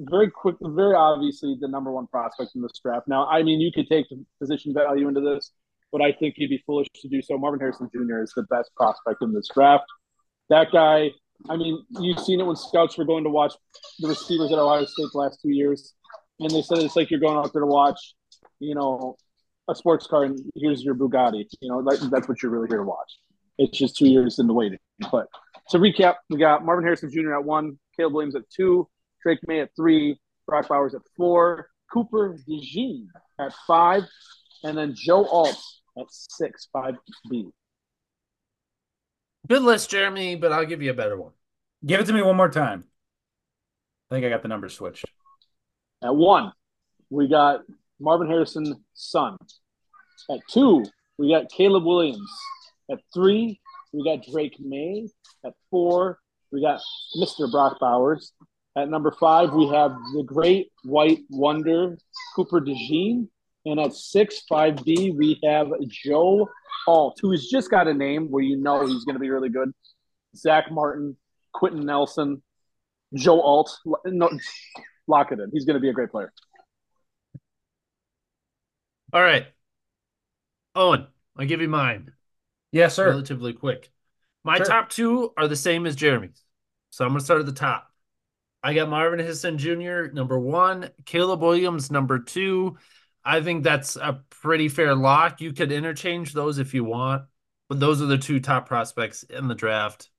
Very 0.00 0.30
quick, 0.30 0.56
very 0.60 0.94
obviously 0.94 1.56
the 1.60 1.68
number 1.68 1.92
one 1.92 2.06
prospect 2.06 2.52
in 2.54 2.62
this 2.62 2.72
draft. 2.82 3.06
Now, 3.06 3.26
I 3.26 3.42
mean, 3.42 3.60
you 3.60 3.70
could 3.72 3.88
take 3.88 4.08
the 4.08 4.24
position 4.38 4.72
value 4.72 5.08
into 5.08 5.20
this, 5.20 5.52
but 5.92 6.00
I 6.00 6.12
think 6.12 6.34
you'd 6.38 6.50
be 6.50 6.62
foolish 6.66 6.88
to 7.02 7.08
do 7.08 7.20
so. 7.20 7.36
Marvin 7.36 7.60
Harrison 7.60 7.90
Jr. 7.92 8.22
is 8.22 8.32
the 8.34 8.44
best 8.44 8.70
prospect 8.76 9.22
in 9.22 9.34
this 9.34 9.48
draft. 9.52 9.84
That 10.48 10.72
guy 10.72 11.10
I 11.48 11.56
mean, 11.56 11.84
you've 12.00 12.20
seen 12.20 12.40
it 12.40 12.46
when 12.46 12.56
scouts 12.56 12.98
were 12.98 13.04
going 13.04 13.24
to 13.24 13.30
watch 13.30 13.54
the 14.00 14.08
receivers 14.08 14.52
at 14.52 14.58
Ohio 14.58 14.84
State 14.84 15.08
the 15.12 15.18
last 15.18 15.40
two 15.40 15.50
years, 15.50 15.94
and 16.38 16.50
they 16.50 16.62
said 16.62 16.78
it's 16.78 16.96
like 16.96 17.10
you're 17.10 17.20
going 17.20 17.36
out 17.36 17.52
there 17.52 17.60
to 17.60 17.66
watch, 17.66 18.14
you 18.58 18.74
know, 18.74 19.16
a 19.68 19.74
sports 19.74 20.06
car, 20.06 20.24
and 20.24 20.38
here's 20.54 20.82
your 20.82 20.94
Bugatti. 20.94 21.46
You 21.60 21.70
know, 21.70 21.82
that, 21.82 22.10
that's 22.10 22.28
what 22.28 22.42
you're 22.42 22.52
really 22.52 22.68
here 22.68 22.78
to 22.78 22.84
watch. 22.84 23.18
It's 23.58 23.78
just 23.78 23.96
two 23.96 24.08
years 24.08 24.38
in 24.38 24.46
the 24.46 24.54
waiting. 24.54 24.78
But 25.10 25.28
to 25.70 25.78
recap, 25.78 26.16
we 26.28 26.38
got 26.38 26.64
Marvin 26.64 26.84
Harrison 26.84 27.10
Jr. 27.10 27.34
at 27.34 27.44
one, 27.44 27.78
Caleb 27.96 28.14
Williams 28.14 28.34
at 28.34 28.42
two, 28.50 28.88
Drake 29.22 29.40
Maye 29.46 29.60
at 29.60 29.70
three, 29.76 30.18
Brock 30.46 30.68
Bowers 30.68 30.94
at 30.94 31.02
four, 31.16 31.68
Cooper 31.92 32.38
DeJean 32.48 33.06
at 33.38 33.52
five, 33.66 34.04
and 34.64 34.76
then 34.76 34.94
Joe 34.96 35.24
Alt 35.26 35.60
at 35.98 36.06
six, 36.10 36.68
five 36.72 36.94
B. 37.28 37.48
Good 39.48 39.62
list, 39.62 39.90
Jeremy, 39.90 40.36
but 40.36 40.52
I'll 40.52 40.66
give 40.66 40.82
you 40.82 40.90
a 40.90 40.94
better 40.94 41.20
one. 41.20 41.32
Give 41.84 42.00
it 42.00 42.06
to 42.06 42.12
me 42.12 42.22
one 42.22 42.36
more 42.36 42.50
time. 42.50 42.84
I 44.10 44.14
think 44.14 44.26
I 44.26 44.28
got 44.28 44.42
the 44.42 44.48
numbers 44.48 44.74
switched. 44.74 45.06
At 46.02 46.14
one, 46.14 46.52
we 47.10 47.28
got 47.28 47.62
Marvin 47.98 48.28
Harrison's 48.28 48.76
son. 48.94 49.36
At 50.30 50.40
two, 50.48 50.84
we 51.18 51.30
got 51.30 51.50
Caleb 51.50 51.84
Williams. 51.84 52.30
At 52.90 53.00
three, 53.12 53.60
we 53.92 54.04
got 54.04 54.24
Drake 54.30 54.56
May. 54.58 55.08
At 55.44 55.54
four, 55.70 56.18
we 56.52 56.60
got 56.60 56.80
Mr. 57.20 57.50
Brock 57.50 57.78
Bowers. 57.80 58.32
At 58.80 58.88
number 58.88 59.10
five, 59.20 59.52
we 59.52 59.66
have 59.68 59.92
the 60.14 60.22
great 60.24 60.72
white 60.84 61.20
wonder, 61.28 61.98
Cooper 62.34 62.60
DeJean. 62.60 63.28
And 63.66 63.78
at 63.78 63.92
six, 63.92 64.42
5B, 64.50 65.14
we 65.14 65.38
have 65.44 65.68
Joe 65.86 66.48
Alt, 66.86 67.18
who 67.20 67.30
has 67.32 67.46
just 67.46 67.70
got 67.70 67.88
a 67.88 67.92
name 67.94 68.30
where 68.30 68.42
you 68.42 68.56
know 68.56 68.86
he's 68.86 69.04
going 69.04 69.16
to 69.16 69.20
be 69.20 69.28
really 69.28 69.50
good. 69.50 69.70
Zach 70.34 70.70
Martin, 70.72 71.14
Quenton 71.52 71.84
Nelson, 71.84 72.42
Joe 73.14 73.42
Alt. 73.42 73.76
No, 74.06 74.30
lock 75.06 75.30
it 75.32 75.40
in. 75.40 75.50
He's 75.52 75.66
going 75.66 75.74
to 75.74 75.80
be 75.80 75.90
a 75.90 75.92
great 75.92 76.10
player. 76.10 76.32
All 79.12 79.22
right. 79.22 79.46
Owen, 80.74 81.06
I'll 81.36 81.46
give 81.46 81.60
you 81.60 81.68
mine. 81.68 82.12
Yes, 82.72 82.94
sir. 82.94 83.08
Relatively 83.10 83.52
quick. 83.52 83.90
My 84.42 84.56
Sure. 84.56 84.66
top 84.66 84.88
two 84.88 85.34
are 85.36 85.48
the 85.48 85.56
same 85.56 85.84
as 85.84 85.96
Jeremy's. 85.96 86.42
So 86.88 87.04
I'm 87.04 87.10
going 87.10 87.18
to 87.18 87.24
start 87.24 87.40
at 87.40 87.46
the 87.46 87.52
top. 87.52 87.89
I 88.62 88.74
got 88.74 88.88
Marvin 88.88 89.18
Harrison 89.18 89.56
Jr., 89.56 90.12
number 90.12 90.38
one, 90.38 90.90
Caleb 91.06 91.40
Williams, 91.40 91.90
number 91.90 92.18
two. 92.18 92.76
I 93.24 93.40
think 93.40 93.64
that's 93.64 93.96
a 93.96 94.22
pretty 94.30 94.68
fair 94.68 94.94
lock. 94.94 95.40
You 95.40 95.52
could 95.52 95.72
interchange 95.72 96.32
those 96.32 96.58
if 96.58 96.74
you 96.74 96.84
want, 96.84 97.24
but 97.68 97.80
those 97.80 98.02
are 98.02 98.06
the 98.06 98.18
two 98.18 98.40
top 98.40 98.66
prospects 98.66 99.22
in 99.22 99.48
the 99.48 99.54
draft. 99.54 100.10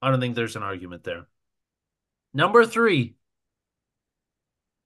I 0.00 0.10
don't 0.10 0.20
think 0.20 0.34
there's 0.34 0.56
an 0.56 0.62
argument 0.62 1.04
there. 1.04 1.26
Number 2.32 2.64
three, 2.66 3.16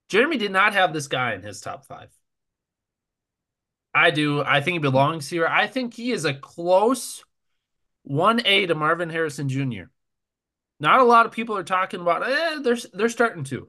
Jeremy 0.08 0.38
did 0.38 0.52
not 0.52 0.74
have 0.74 0.92
this 0.92 1.08
guy 1.08 1.34
in 1.34 1.42
his 1.42 1.60
top 1.60 1.84
five. 1.84 2.10
I 3.94 4.10
do. 4.10 4.42
I 4.42 4.60
think 4.60 4.74
he 4.74 4.78
belongs 4.78 5.28
here. 5.28 5.46
I 5.46 5.66
think 5.66 5.94
he 5.94 6.12
is 6.12 6.24
a 6.24 6.34
close 6.34 7.24
1A 8.08 8.68
to 8.68 8.74
Marvin 8.74 9.10
Harrison 9.10 9.48
Jr. 9.48 9.84
Not 10.80 11.00
a 11.00 11.04
lot 11.04 11.26
of 11.26 11.32
people 11.32 11.56
are 11.56 11.62
talking 11.62 12.00
about 12.00 12.28
eh, 12.28 12.58
they're 12.62 12.78
they're 12.92 13.08
starting 13.08 13.44
to. 13.44 13.68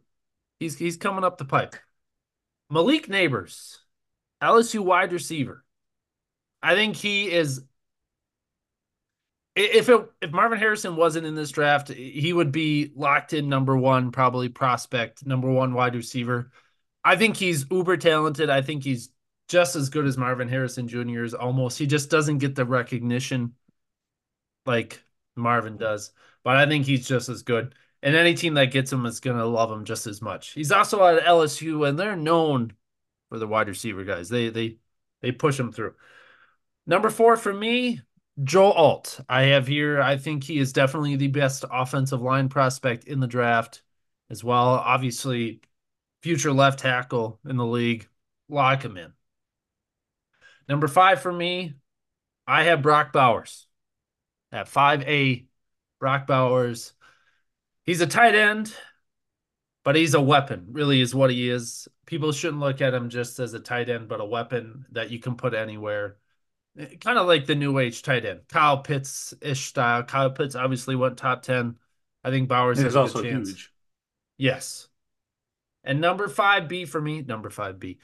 He's 0.60 0.78
he's 0.78 0.98
coming 0.98 1.24
up 1.24 1.38
the 1.38 1.46
pipe. 1.46 1.76
Malik 2.70 3.08
Nabers, 3.08 3.78
LSU 4.42 4.80
wide 4.80 5.12
receiver. 5.12 5.66
I 6.64 6.76
think 6.76 6.96
he 6.96 7.30
is 7.30 7.64
if 9.56 9.90
it 9.90 10.12
if 10.22 10.32
Marvin 10.32 10.60
Harrison 10.60 10.96
wasn't 10.96 11.28
in 11.28 11.36
this 11.36 11.52
draft, 11.52 11.90
he 11.90 12.32
would 12.32 12.52
be 12.52 12.92
locked 12.96 13.34
in 13.34 13.50
number 13.50 13.76
one, 13.76 14.12
probably 14.12 14.48
prospect, 14.50 15.26
number 15.26 15.52
one 15.52 15.74
wide 15.74 15.96
receiver. 15.96 16.52
I 17.04 17.18
think 17.18 17.36
he's 17.36 17.66
uber 17.70 17.98
talented. 17.98 18.50
I 18.50 18.62
think 18.62 18.84
he's 18.84 19.10
just 19.50 19.76
as 19.76 19.90
good 19.90 20.06
as 20.06 20.18
Marvin 20.18 20.48
Harrison 20.48 20.88
Jr. 20.88 21.24
is 21.24 21.34
almost. 21.34 21.78
He 21.78 21.88
just 21.88 22.10
doesn't 22.10 22.38
get 22.38 22.56
the 22.56 22.66
recognition 22.66 23.56
like 24.66 25.04
Marvin 25.36 25.78
does. 25.78 26.12
But 26.44 26.58
I 26.58 26.66
think 26.68 26.86
he's 26.86 27.08
just 27.08 27.30
as 27.30 27.44
good. 27.44 27.76
And 28.04 28.16
any 28.16 28.34
team 28.34 28.56
that 28.56 28.72
gets 28.72 28.92
him 28.92 29.06
is 29.06 29.20
gonna 29.20 29.46
love 29.46 29.72
him 29.72 29.86
just 29.86 30.08
as 30.08 30.22
much. 30.22 30.52
He's 30.52 30.72
also 30.72 31.06
at 31.06 31.24
LSU, 31.24 31.88
and 31.88 31.98
they're 32.00 32.16
known 32.16 32.74
for 33.30 33.38
the 33.38 33.48
wide 33.48 33.68
receiver 33.68 34.04
guys. 34.04 34.30
They 34.30 34.50
they 34.50 34.78
they 35.22 35.32
push 35.32 35.60
him 35.60 35.72
through. 35.72 35.94
Number 36.88 37.10
four 37.10 37.38
for 37.38 37.54
me, 37.54 38.02
Joe 38.44 38.72
Alt. 38.72 39.20
I 39.30 39.44
have 39.44 39.68
here. 39.68 40.02
I 40.02 40.18
think 40.18 40.44
he 40.44 40.58
is 40.58 40.74
definitely 40.74 41.16
the 41.16 41.28
best 41.28 41.64
offensive 41.72 42.22
line 42.22 42.50
prospect 42.50 43.06
in 43.06 43.20
the 43.20 43.28
draft 43.28 43.84
as 44.30 44.44
well. 44.44 44.70
Obviously, 44.70 45.62
future 46.24 46.52
left 46.52 46.80
tackle 46.80 47.40
in 47.48 47.58
the 47.58 47.66
league. 47.66 48.08
Lock 48.50 48.84
him 48.84 48.98
in. 48.98 49.14
Number 50.68 50.88
five 50.88 51.22
for 51.22 51.32
me, 51.32 51.76
I 52.48 52.64
have 52.64 52.82
Brock 52.82 53.14
Bowers 53.14 53.68
at 54.52 54.68
5A. 54.68 55.46
Brock 56.02 56.26
Bowers. 56.26 56.94
He's 57.86 58.02
a 58.02 58.08
tight 58.08 58.34
end, 58.36 58.74
but 59.84 59.96
he's 59.96 60.16
a 60.16 60.22
weapon, 60.22 60.66
really, 60.72 61.00
is 61.00 61.14
what 61.14 61.30
he 61.30 61.48
is. 61.48 61.88
People 62.08 62.32
shouldn't 62.32 62.60
look 62.60 62.82
at 62.82 62.94
him 62.94 63.10
just 63.10 63.40
as 63.40 63.54
a 63.54 63.60
tight 63.60 63.88
end, 63.88 64.10
but 64.10 64.20
a 64.20 64.26
weapon 64.26 64.86
that 64.92 65.12
you 65.12 65.20
can 65.20 65.36
put 65.36 65.54
anywhere. 65.54 66.18
Eh, 66.78 66.96
kind 67.00 67.20
of 67.20 67.28
like 67.28 67.46
the 67.46 67.56
new 67.56 67.78
age 67.78 68.02
tight 68.02 68.26
end, 68.26 68.42
Kyle 68.50 68.80
Pitts 68.80 69.34
ish 69.42 69.68
style. 69.68 70.04
Kyle 70.04 70.32
Pitts 70.32 70.56
obviously 70.56 70.96
went 70.96 71.18
top 71.18 71.44
10. 71.44 71.78
I 72.24 72.32
think 72.32 72.50
Bowers 72.50 72.80
It 72.80 72.86
has 72.86 72.96
is 72.96 73.12
a 73.12 73.14
good 73.22 73.32
chance. 73.32 73.50
huge. 73.50 73.72
Yes. 74.38 74.88
And 75.84 76.02
number 76.02 76.28
5B 76.28 76.86
for 76.86 77.00
me, 77.00 77.22
number 77.22 77.52
5B. 77.52 78.00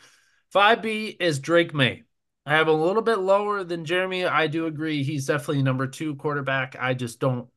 5B 0.53 1.17
is 1.19 1.39
Drake 1.39 1.73
Maye. 1.73 2.03
I 2.45 2.55
have 2.55 2.67
a 2.67 2.73
little 2.73 3.01
bit 3.01 3.17
lower 3.17 3.63
than 3.63 3.85
Jeremy. 3.85 4.25
I 4.25 4.47
do 4.47 4.67
agree 4.67 5.03
he's 5.03 5.25
definitely 5.25 5.63
number 5.63 5.87
two 5.87 6.15
quarterback. 6.15 6.75
I 6.79 6.93
just 6.93 7.19
don't 7.19 7.49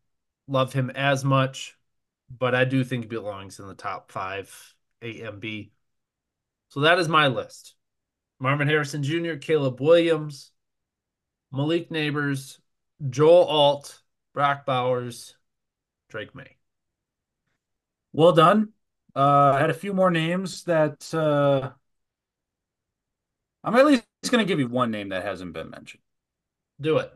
love 0.50 0.73
him 0.73 0.90
as 0.90 1.25
much, 1.25 1.76
but 2.28 2.54
I 2.54 2.64
do 2.64 2.85
think 2.85 3.04
he 3.04 3.09
belongs 3.09 3.59
in 3.59 3.69
the 3.69 3.75
top 3.75 4.11
five 4.11 4.75
AMB. 5.02 5.71
So 6.69 6.80
that 6.80 6.99
is 6.99 7.09
my 7.09 7.28
list. 7.28 7.75
Marvin 8.38 8.69
Harrison 8.69 9.02
Jr., 9.02 9.35
Caleb 9.35 9.80
Williams, 9.80 10.50
Malik 11.52 11.90
Nabers, 11.90 12.59
Joel 13.09 13.45
Alt, 13.45 14.02
Brock 14.35 14.66
Bowers, 14.66 15.37
Drake 16.09 16.35
Maye. 16.35 16.57
Well 18.12 18.33
done. 18.33 18.71
Uh, 19.14 19.52
I 19.54 19.61
had 19.61 19.71
a 19.71 19.75
few 19.75 19.92
more 19.92 20.11
names 20.11 20.64
that 20.64 21.12
uh, 21.14 21.71
I'm 23.62 23.76
at 23.76 23.87
least 23.87 24.04
going 24.30 24.45
to 24.45 24.49
give 24.49 24.59
you 24.61 24.69
one 24.69 24.90
name 24.90 25.11
that 25.11 25.25
hasn't 25.25 25.52
been 25.52 25.71
mentioned. 25.71 26.02
Do 26.80 26.99
it. 26.99 27.12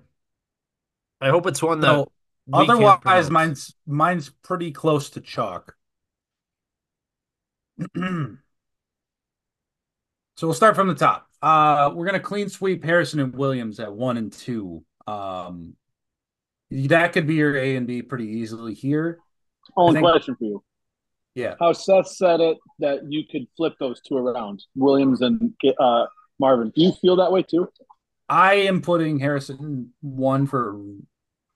I 1.21 1.31
hope 1.31 1.47
it's 1.47 1.63
one 1.63 1.81
that. 1.81 1.89
So, 1.89 1.99
we 1.99 2.05
can't 2.05 2.13
otherwise, 2.53 3.01
pronounce. 3.01 3.31
mine's 3.31 3.75
mine's 3.87 4.31
pretty 4.43 4.71
close 4.71 5.11
to 5.11 5.21
chalk. 5.21 5.75
so 7.97 8.37
we'll 10.43 10.55
start 10.55 10.77
from 10.77 10.89
the 10.89 10.95
top. 10.95 11.27
Uh, 11.43 11.91
we're 11.95 12.07
gonna 12.07 12.21
clean 12.21 12.49
sweep 12.49 12.85
Harrison 12.85 13.21
and 13.21 13.35
Williams 13.35 13.81
at 13.81 13.93
one 13.93 14.17
and 14.17 14.33
two. 14.33 14.85
Um, 15.07 15.75
that 16.71 17.13
could 17.13 17.27
be 17.27 17.35
your 17.35 17.57
A 17.57 17.77
and 17.77 17.87
B 17.87 18.03
pretty 18.03 18.27
easily 18.27 18.75
here. 18.75 19.19
Only 19.77 19.95
think- 19.95 20.05
question 20.05 20.37
for 20.37 20.45
you. 20.45 20.65
Yeah. 21.35 21.57
How 21.59 21.73
Seth 21.73 22.07
said 22.07 22.41
it 22.41 22.59
that 22.79 23.11
you 23.11 23.25
could 23.31 23.47
flip 23.57 23.75
those 23.81 24.01
two 24.01 24.17
around, 24.17 24.63
Williams 24.77 25.21
and 25.21 25.53
uh, 25.81 26.07
Marvin. 26.39 26.71
Do 26.75 26.83
you 26.83 26.93
feel 26.93 27.17
that 27.17 27.33
way 27.33 27.43
too? 27.43 27.69
I 28.29 28.55
am 28.55 28.81
putting 28.81 29.19
Harrison 29.19 29.93
one 30.01 30.47
for 30.47 30.81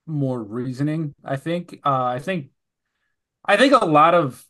more 0.09 0.41
reasoning. 0.43 1.13
I 1.23 1.35
think. 1.37 1.79
Uh, 1.85 2.03
I 2.03 2.19
think. 2.19 2.49
I 3.45 3.55
think 3.57 3.73
a 3.73 3.85
lot 3.85 4.13
of, 4.13 4.45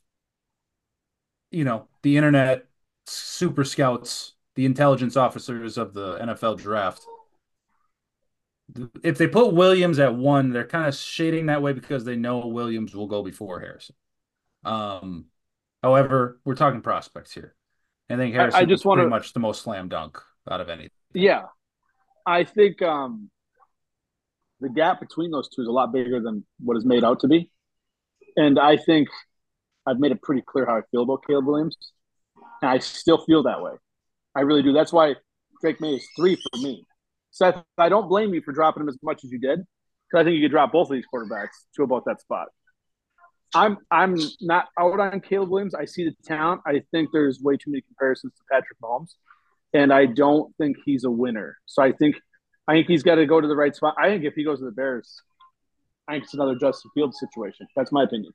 you 1.51 1.63
know, 1.63 1.87
the 2.01 2.17
internet 2.17 2.65
super 3.05 3.63
scouts, 3.63 4.33
the 4.55 4.65
intelligence 4.65 5.15
officers 5.15 5.77
of 5.77 5.93
the 5.93 6.17
NFL 6.17 6.57
draft. 6.57 7.05
If 9.03 9.17
they 9.17 9.27
put 9.27 9.53
Williams 9.53 9.99
at 9.99 10.15
one, 10.15 10.51
they're 10.51 10.67
kind 10.67 10.87
of 10.87 10.95
shading 10.95 11.47
that 11.47 11.61
way 11.61 11.73
because 11.73 12.03
they 12.05 12.15
know 12.15 12.45
Williams 12.47 12.95
will 12.95 13.07
go 13.07 13.23
before 13.23 13.59
Harrison. 13.59 13.95
Um, 14.63 15.25
however, 15.81 16.39
we're 16.45 16.55
talking 16.55 16.81
prospects 16.81 17.31
here. 17.31 17.55
I 18.09 18.15
think 18.17 18.35
I- 18.35 18.37
I 18.37 18.41
Harrison 18.41 18.69
just 18.69 18.81
is 18.81 18.85
wanna- 18.85 19.01
pretty 19.03 19.09
much 19.11 19.33
the 19.33 19.39
most 19.39 19.61
slam 19.61 19.87
dunk 19.87 20.19
out 20.49 20.61
of 20.61 20.69
any. 20.69 20.89
Yeah, 21.13 21.45
I 22.25 22.43
think 22.43 22.81
um, 22.81 23.31
the 24.59 24.69
gap 24.69 24.99
between 24.99 25.31
those 25.31 25.49
two 25.49 25.61
is 25.61 25.67
a 25.67 25.71
lot 25.71 25.93
bigger 25.93 26.19
than 26.19 26.45
what 26.59 26.77
is 26.77 26.85
made 26.85 27.03
out 27.03 27.21
to 27.21 27.27
be, 27.27 27.51
and 28.35 28.59
I 28.59 28.77
think 28.77 29.09
I've 29.85 29.99
made 29.99 30.11
it 30.11 30.21
pretty 30.21 30.43
clear 30.45 30.65
how 30.65 30.77
I 30.77 30.81
feel 30.91 31.03
about 31.03 31.25
Caleb 31.25 31.45
Williams, 31.45 31.77
and 32.61 32.69
I 32.69 32.79
still 32.79 33.23
feel 33.25 33.43
that 33.43 33.61
way. 33.61 33.73
I 34.35 34.41
really 34.41 34.63
do. 34.63 34.73
That's 34.73 34.93
why 34.93 35.15
Drake 35.61 35.81
Maye 35.81 35.95
is 35.95 36.07
three 36.15 36.35
for 36.35 36.57
me. 36.59 36.85
Seth, 37.31 37.63
I 37.77 37.89
don't 37.89 38.07
blame 38.07 38.33
you 38.33 38.41
for 38.41 38.51
dropping 38.51 38.83
him 38.83 38.89
as 38.89 38.97
much 39.03 39.23
as 39.23 39.31
you 39.31 39.39
did, 39.39 39.59
because 39.59 40.21
I 40.21 40.23
think 40.23 40.35
you 40.35 40.41
could 40.41 40.51
drop 40.51 40.71
both 40.71 40.89
of 40.89 40.93
these 40.93 41.05
quarterbacks 41.13 41.65
to 41.75 41.83
about 41.83 42.05
that 42.05 42.21
spot. 42.21 42.47
I'm 43.53 43.77
I'm 43.89 44.15
not 44.41 44.67
out 44.79 44.99
on 44.99 45.21
Caleb 45.21 45.49
Williams. 45.49 45.73
I 45.73 45.85
see 45.85 46.05
the 46.05 46.15
talent. 46.23 46.61
I 46.67 46.83
think 46.91 47.09
there's 47.11 47.39
way 47.41 47.57
too 47.57 47.71
many 47.71 47.81
comparisons 47.81 48.33
to 48.33 48.41
Patrick 48.51 48.79
Mahomes 48.79 49.13
and 49.73 49.93
I 49.93 50.05
don't 50.05 50.55
think 50.57 50.77
he's 50.85 51.03
a 51.03 51.11
winner. 51.11 51.57
So 51.65 51.83
I 51.83 51.91
think 51.91 52.15
I 52.69 52.73
think 52.73 52.87
he's 52.87 53.01
got 53.01 53.15
to 53.15 53.25
go 53.25 53.41
to 53.41 53.47
the 53.47 53.55
right 53.55 53.75
spot. 53.75 53.95
I 53.97 54.09
think 54.09 54.23
if 54.25 54.35
he 54.35 54.43
goes 54.43 54.59
to 54.59 54.65
the 54.65 54.71
Bears, 54.71 55.23
I 56.07 56.13
think 56.13 56.25
it's 56.25 56.35
another 56.35 56.53
Justin 56.53 56.91
Fields 56.93 57.19
situation. 57.19 57.67
That's 57.75 57.91
my 57.91 58.03
opinion. 58.03 58.31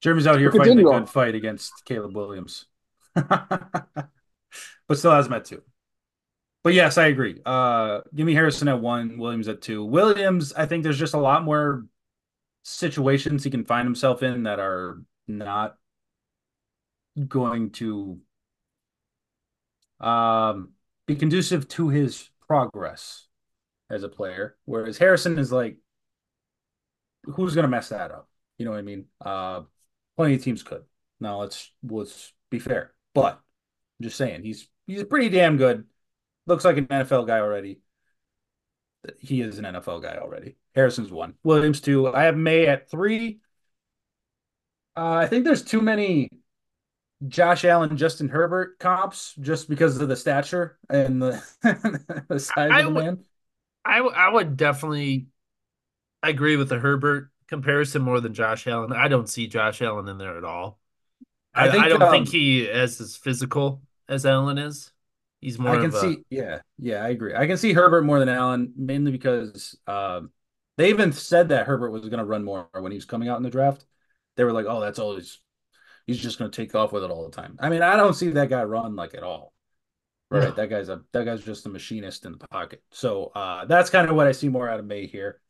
Jeremy's 0.00 0.26
out 0.26 0.38
here 0.38 0.50
fighting 0.50 0.78
a 0.78 0.82
good 0.82 1.10
fight 1.10 1.34
against 1.34 1.84
Caleb 1.84 2.16
Williams, 2.16 2.64
but 3.14 4.08
still 4.94 5.10
has 5.10 5.28
met 5.28 5.44
two. 5.44 5.62
But 6.64 6.72
yes, 6.72 6.96
I 6.96 7.08
agree. 7.08 7.38
Uh, 7.44 8.00
give 8.14 8.24
me 8.24 8.32
Harrison 8.32 8.66
at 8.68 8.80
one, 8.80 9.18
Williams 9.18 9.48
at 9.48 9.60
two. 9.60 9.84
Williams, 9.84 10.54
I 10.54 10.64
think 10.64 10.82
there's 10.82 10.98
just 10.98 11.14
a 11.14 11.18
lot 11.18 11.44
more 11.44 11.84
situations 12.62 13.44
he 13.44 13.50
can 13.50 13.66
find 13.66 13.84
himself 13.84 14.22
in 14.22 14.44
that 14.44 14.58
are 14.58 15.02
not 15.26 15.76
going 17.28 17.72
to 17.72 18.20
um, 20.00 20.70
be 21.06 21.14
conducive 21.14 21.68
to 21.68 21.90
his 21.90 22.30
progress 22.48 23.26
as 23.90 24.02
a 24.02 24.08
player. 24.08 24.56
Whereas 24.64 24.98
Harrison 24.98 25.38
is 25.38 25.52
like, 25.52 25.78
who's 27.24 27.54
to 27.54 27.68
mess 27.68 27.90
that 27.90 28.10
up? 28.10 28.28
You 28.56 28.64
know 28.64 28.72
what 28.72 28.78
I 28.78 28.82
mean? 28.82 29.04
Uh, 29.24 29.62
plenty 30.16 30.34
of 30.34 30.42
teams 30.42 30.62
could. 30.62 30.84
Now 31.20 31.40
let's 31.40 31.72
let's 31.88 32.32
be 32.50 32.58
fair, 32.58 32.92
but 33.14 33.34
I'm 33.34 34.04
just 34.04 34.16
saying 34.16 34.42
he's 34.42 34.68
he's 34.86 35.04
pretty 35.04 35.28
damn 35.28 35.56
good. 35.56 35.84
Looks 36.46 36.64
like 36.64 36.76
an 36.76 36.86
NFL 36.86 37.26
guy 37.26 37.40
already. 37.40 37.80
He 39.20 39.40
is 39.42 39.58
an 39.58 39.64
NFL 39.64 40.02
guy 40.02 40.16
already. 40.16 40.56
Harrison's 40.74 41.10
one. 41.10 41.34
Williams 41.42 41.80
two. 41.80 42.08
I 42.08 42.24
have 42.24 42.36
Maye 42.36 42.66
at 42.66 42.90
three. 42.90 43.40
Uh, 44.96 45.14
I 45.14 45.26
think 45.26 45.44
there's 45.44 45.62
too 45.62 45.80
many 45.80 46.28
Josh 47.26 47.64
Allen, 47.64 47.96
Justin 47.96 48.28
Herbert 48.28 48.78
comps 48.78 49.34
just 49.40 49.68
because 49.68 50.00
of 50.00 50.08
the 50.08 50.16
stature 50.16 50.78
and 50.88 51.20
the, 51.20 51.42
the 52.28 52.38
size 52.38 52.70
I 52.70 52.80
of 52.80 52.86
the 52.86 52.90
would- 52.92 53.04
man. 53.04 53.24
I, 53.84 53.98
w- 53.98 54.14
I 54.14 54.28
would 54.30 54.56
definitely 54.56 55.28
agree 56.22 56.56
with 56.56 56.68
the 56.68 56.78
Herbert 56.78 57.30
comparison 57.48 58.02
more 58.02 58.20
than 58.20 58.34
Josh 58.34 58.66
Allen. 58.66 58.92
I 58.92 59.08
don't 59.08 59.28
see 59.28 59.46
Josh 59.46 59.80
Allen 59.80 60.08
in 60.08 60.18
there 60.18 60.36
at 60.36 60.44
all. 60.44 60.78
I, 61.54 61.68
I 61.68 61.70
think, 61.70 61.84
I 61.84 61.88
don't 61.88 62.02
um, 62.02 62.10
think 62.10 62.28
he 62.28 62.62
is 62.62 63.00
as 63.00 63.16
physical 63.16 63.80
as 64.08 64.26
Allen 64.26 64.58
is. 64.58 64.92
He's 65.40 65.58
more 65.58 65.76
I 65.76 65.80
can 65.80 65.94
a, 65.94 66.00
see, 66.00 66.18
yeah, 66.28 66.60
yeah, 66.78 67.02
I 67.02 67.08
agree. 67.08 67.34
I 67.34 67.46
can 67.46 67.56
see 67.56 67.72
Herbert 67.72 68.04
more 68.04 68.18
than 68.18 68.28
Allen, 68.28 68.72
mainly 68.76 69.12
because 69.12 69.78
um, 69.86 70.30
they 70.76 70.90
even 70.90 71.12
said 71.12 71.48
that 71.48 71.66
Herbert 71.66 71.90
was 71.90 72.02
going 72.02 72.18
to 72.18 72.24
run 72.24 72.44
more 72.44 72.68
when 72.72 72.92
he 72.92 72.96
was 72.98 73.04
coming 73.04 73.28
out 73.28 73.38
in 73.38 73.42
the 73.42 73.50
draft. 73.50 73.86
They 74.36 74.44
were 74.44 74.52
like, 74.52 74.66
"Oh, 74.68 74.80
that's 74.80 74.98
always 74.98 75.16
he's 75.24 75.38
just 76.16 76.38
going 76.38 76.50
to 76.50 76.56
take 76.56 76.74
off 76.74 76.92
with 76.92 77.04
it 77.04 77.10
all 77.10 77.24
the 77.28 77.36
time." 77.36 77.56
I 77.60 77.68
mean, 77.68 77.82
I 77.82 77.96
don't 77.96 78.14
see 78.14 78.30
that 78.30 78.48
guy 78.48 78.62
run 78.64 78.96
like 78.96 79.14
at 79.14 79.22
all. 79.22 79.52
Right, 80.30 80.48
No. 80.48 80.50
that 80.54 80.68
guy's 80.68 80.88
a 80.88 81.02
that 81.12 81.24
guy's 81.24 81.44
just 81.44 81.66
a 81.66 81.68
machinist 81.70 82.24
in 82.26 82.32
the 82.32 82.48
pocket. 82.48 82.82
So 82.90 83.26
uh, 83.34 83.64
that's 83.66 83.90
kind 83.90 84.08
of 84.08 84.16
what 84.16 84.26
I 84.26 84.32
see 84.32 84.48
more 84.48 84.68
out 84.68 84.78
of 84.80 84.86
Maye 84.86 85.06
here. 85.06 85.40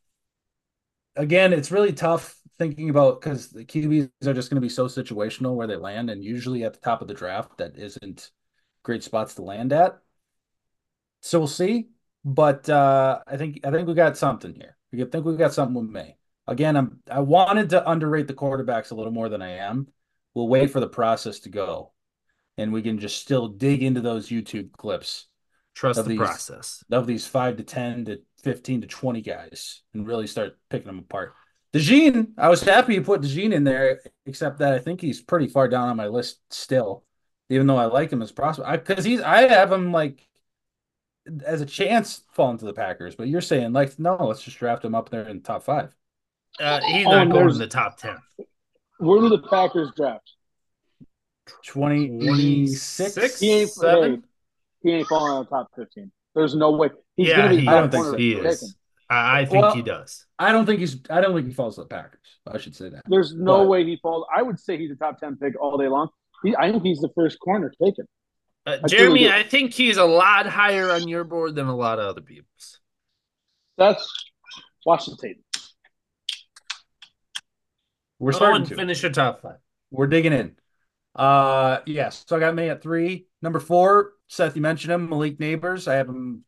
Again, 1.17 1.53
it's 1.53 1.73
really 1.73 1.93
tough 1.93 2.41
thinking 2.59 2.91
about 2.91 3.21
because 3.21 3.51
the 3.51 3.65
QBs 3.65 4.11
are 4.27 4.35
just 4.35 4.51
going 4.51 4.57
to 4.57 4.61
be 4.61 4.69
so 4.69 4.87
situational 4.87 5.55
where 5.57 5.67
they 5.67 5.77
land, 5.77 6.11
and 6.11 6.23
usually 6.25 6.65
at 6.65 6.75
the 6.75 6.81
top 6.81 7.03
of 7.03 7.09
the 7.09 7.15
draft, 7.15 7.59
that 7.59 7.77
isn't 7.77 8.31
great 8.85 9.03
spots 9.03 9.35
to 9.35 9.43
land 9.43 9.73
at. 9.73 9.99
So 11.23 11.39
we'll 11.41 11.49
see. 11.49 11.89
But 12.25 12.69
uh, 12.69 13.21
I 13.27 13.37
think 13.37 13.61
I 13.65 13.71
think 13.71 13.89
we 13.89 13.95
got 13.95 14.17
something 14.17 14.55
here. 14.55 14.77
We 14.93 15.05
think 15.05 15.25
we 15.25 15.37
got 15.37 15.55
something 15.55 15.75
with 15.75 15.91
Maye. 15.91 16.17
Again, 16.47 16.77
I'm 16.77 17.01
I 17.11 17.21
wanted 17.21 17.71
to 17.71 17.89
underrate 17.89 18.27
the 18.27 18.35
quarterbacks 18.35 18.91
a 18.91 18.95
little 18.95 19.13
more 19.13 19.29
than 19.29 19.43
I 19.43 19.59
am. 19.59 19.89
We'll 20.39 20.47
wait 20.47 20.71
for 20.71 20.79
the 20.79 20.87
process 20.87 21.41
to 21.41 21.49
go, 21.49 21.91
and 22.57 22.73
we 22.73 22.81
can 22.81 23.01
just 23.01 23.21
still 23.21 23.49
dig 23.49 23.83
into 23.83 24.01
those 24.01 24.29
YouTube 24.29 24.71
clips 24.71 25.27
trust 25.75 26.05
the 26.05 26.11
these- 26.11 26.19
process. 26.19 26.85
of 26.93 27.09
these 27.09 27.27
five 27.27 27.57
to 27.57 27.65
ten 27.65 28.05
to 28.05 28.21
fifteen 28.45 28.81
to 28.83 28.87
twenty 28.87 29.21
guys 29.21 29.83
and 29.95 30.07
really 30.07 30.29
start 30.29 30.57
picking 30.71 30.87
them 30.87 31.01
apart. 31.01 31.35
DeJean, 31.75 32.29
I 32.39 32.49
was 32.51 32.63
happy 32.63 32.95
you 32.95 33.03
put 33.03 33.21
DeJean 33.23 33.53
in 33.53 33.65
there, 33.65 33.99
except 34.27 34.61
that 34.61 34.75
I 34.75 34.79
think 34.79 35.01
he's 35.01 35.21
pretty 35.21 35.49
far 35.49 35.67
down 35.67 35.89
on 35.89 35.97
my 35.97 36.07
list 36.07 36.39
still, 36.51 37.03
even 37.51 37.67
though 37.67 37.77
I 37.77 37.87
like 37.87 38.13
him 38.13 38.23
as 38.23 38.31
prospect. 38.31 38.87
Because 38.87 39.05
he's, 39.05 39.21
I 39.21 39.41
have 39.49 39.73
him 39.73 39.91
like 39.91 40.25
as 41.45 41.63
a 41.63 41.67
chance 41.67 42.23
falling 42.33 42.59
to 42.59 42.65
the 42.65 42.73
Packers. 42.73 43.17
But 43.17 43.27
you're 43.27 43.41
saying 43.41 43.73
like, 43.73 43.99
no, 43.99 44.15
let's 44.21 44.43
just 44.45 44.57
draft 44.59 44.85
him 44.85 44.95
up 44.95 45.11
there 45.11 45.27
in 45.29 45.39
the 45.39 45.43
top 45.43 45.65
five. 45.65 45.93
Uh, 46.61 46.81
he's 46.83 47.07
Oh, 47.07 47.11
not 47.11 47.23
and 47.23 47.33
going 47.33 47.43
there's- 47.43 47.55
in 47.57 47.59
the 47.61 47.67
top 47.67 47.97
ten. 47.99 48.19
Where 48.99 49.21
do 49.21 49.29
the 49.29 49.39
Packers 49.49 49.91
draft? 49.97 50.31
Twenty 51.67 52.67
six. 52.67 53.41
He 53.41 53.51
ain't 53.53 53.71
Seven? 53.71 54.25
He 54.83 54.91
ain't 54.93 55.07
falling 55.09 55.33
out 55.33 55.41
of 55.41 55.47
the 55.49 55.51
top 55.57 55.69
fifteen. 55.77 56.13
There's 56.35 56.55
no 56.55 56.73
way. 56.73 56.91
He's 57.17 57.29
Yeah, 57.29 57.37
gonna 57.39 57.49
be 57.51 57.61
he, 57.63 57.69
I 57.69 57.81
don't 57.81 57.91
think 57.91 58.05
so. 58.05 58.17
he 58.17 58.33
is. 58.35 58.77
I, 59.11 59.41
I 59.41 59.45
think 59.47 59.63
Well- 59.63 59.75
he 59.75 59.83
does. 59.83 60.27
I 60.39 60.53
don't 60.53 60.67
think 60.67 60.81
he's. 60.81 61.01
I 61.11 61.21
don't 61.21 61.35
think 61.35 61.49
he 61.49 61.55
falls 61.55 61.77
to 61.77 61.83
the 61.83 61.87
Packers. 61.89 62.21
I 62.47 62.59
should 62.59 62.77
say 62.77 62.89
that. 62.91 63.03
There's 63.09 63.35
no 63.35 63.59
But- 63.63 63.69
way 63.69 63.85
he 63.85 63.97
falls. 64.03 64.25
I 64.35 64.43
would 64.43 64.61
say 64.61 64.77
he's 64.77 64.91
a 64.91 64.97
top 64.97 65.19
ten 65.19 65.37
pick 65.37 65.61
all 65.61 65.79
day 65.79 65.89
long. 65.89 66.09
He, 66.45 66.55
I 66.57 66.71
think 66.71 66.83
he's 66.85 67.01
the 67.01 67.11
first 67.17 67.41
corner 67.41 67.73
taken. 67.83 68.07
Uh, 68.67 68.77
I 68.85 68.87
Jeremy. 68.87 69.31
I 69.31 69.43
think 69.43 69.73
he's 69.73 69.97
a 69.97 70.05
lot 70.05 70.47
higher 70.47 70.91
on 70.91 71.09
your 71.09 71.25
board 71.25 71.55
than 71.55 71.67
a 71.67 71.75
lot 71.75 71.99
of 71.99 72.07
other 72.07 72.21
people's. 72.21 72.79
That's 73.79 74.07
watch 74.85 75.07
the 75.07 75.17
tape. 75.17 75.43
We're 78.19 78.33
Go 78.33 78.39
starting 78.39 78.65
to. 78.67 78.75
finish 78.75 79.03
your 79.03 79.13
top 79.13 79.43
five. 79.43 79.59
We're 79.91 80.07
digging 80.07 80.33
in. 80.33 80.57
Uh 81.15 81.81
yes. 81.87 82.25
So 82.29 82.37
I 82.37 82.41
got 82.41 82.55
Maye 82.55 82.71
at 82.71 82.83
three. 82.83 83.27
Number 83.43 83.61
four, 83.61 84.13
Seth, 84.29 84.57
you 84.57 84.63
mentioned 84.63 84.93
him, 84.93 85.09
Malik 85.09 85.39
Nabers. 85.39 85.89
I 85.89 85.95
have 85.95 86.09
him 86.09 86.45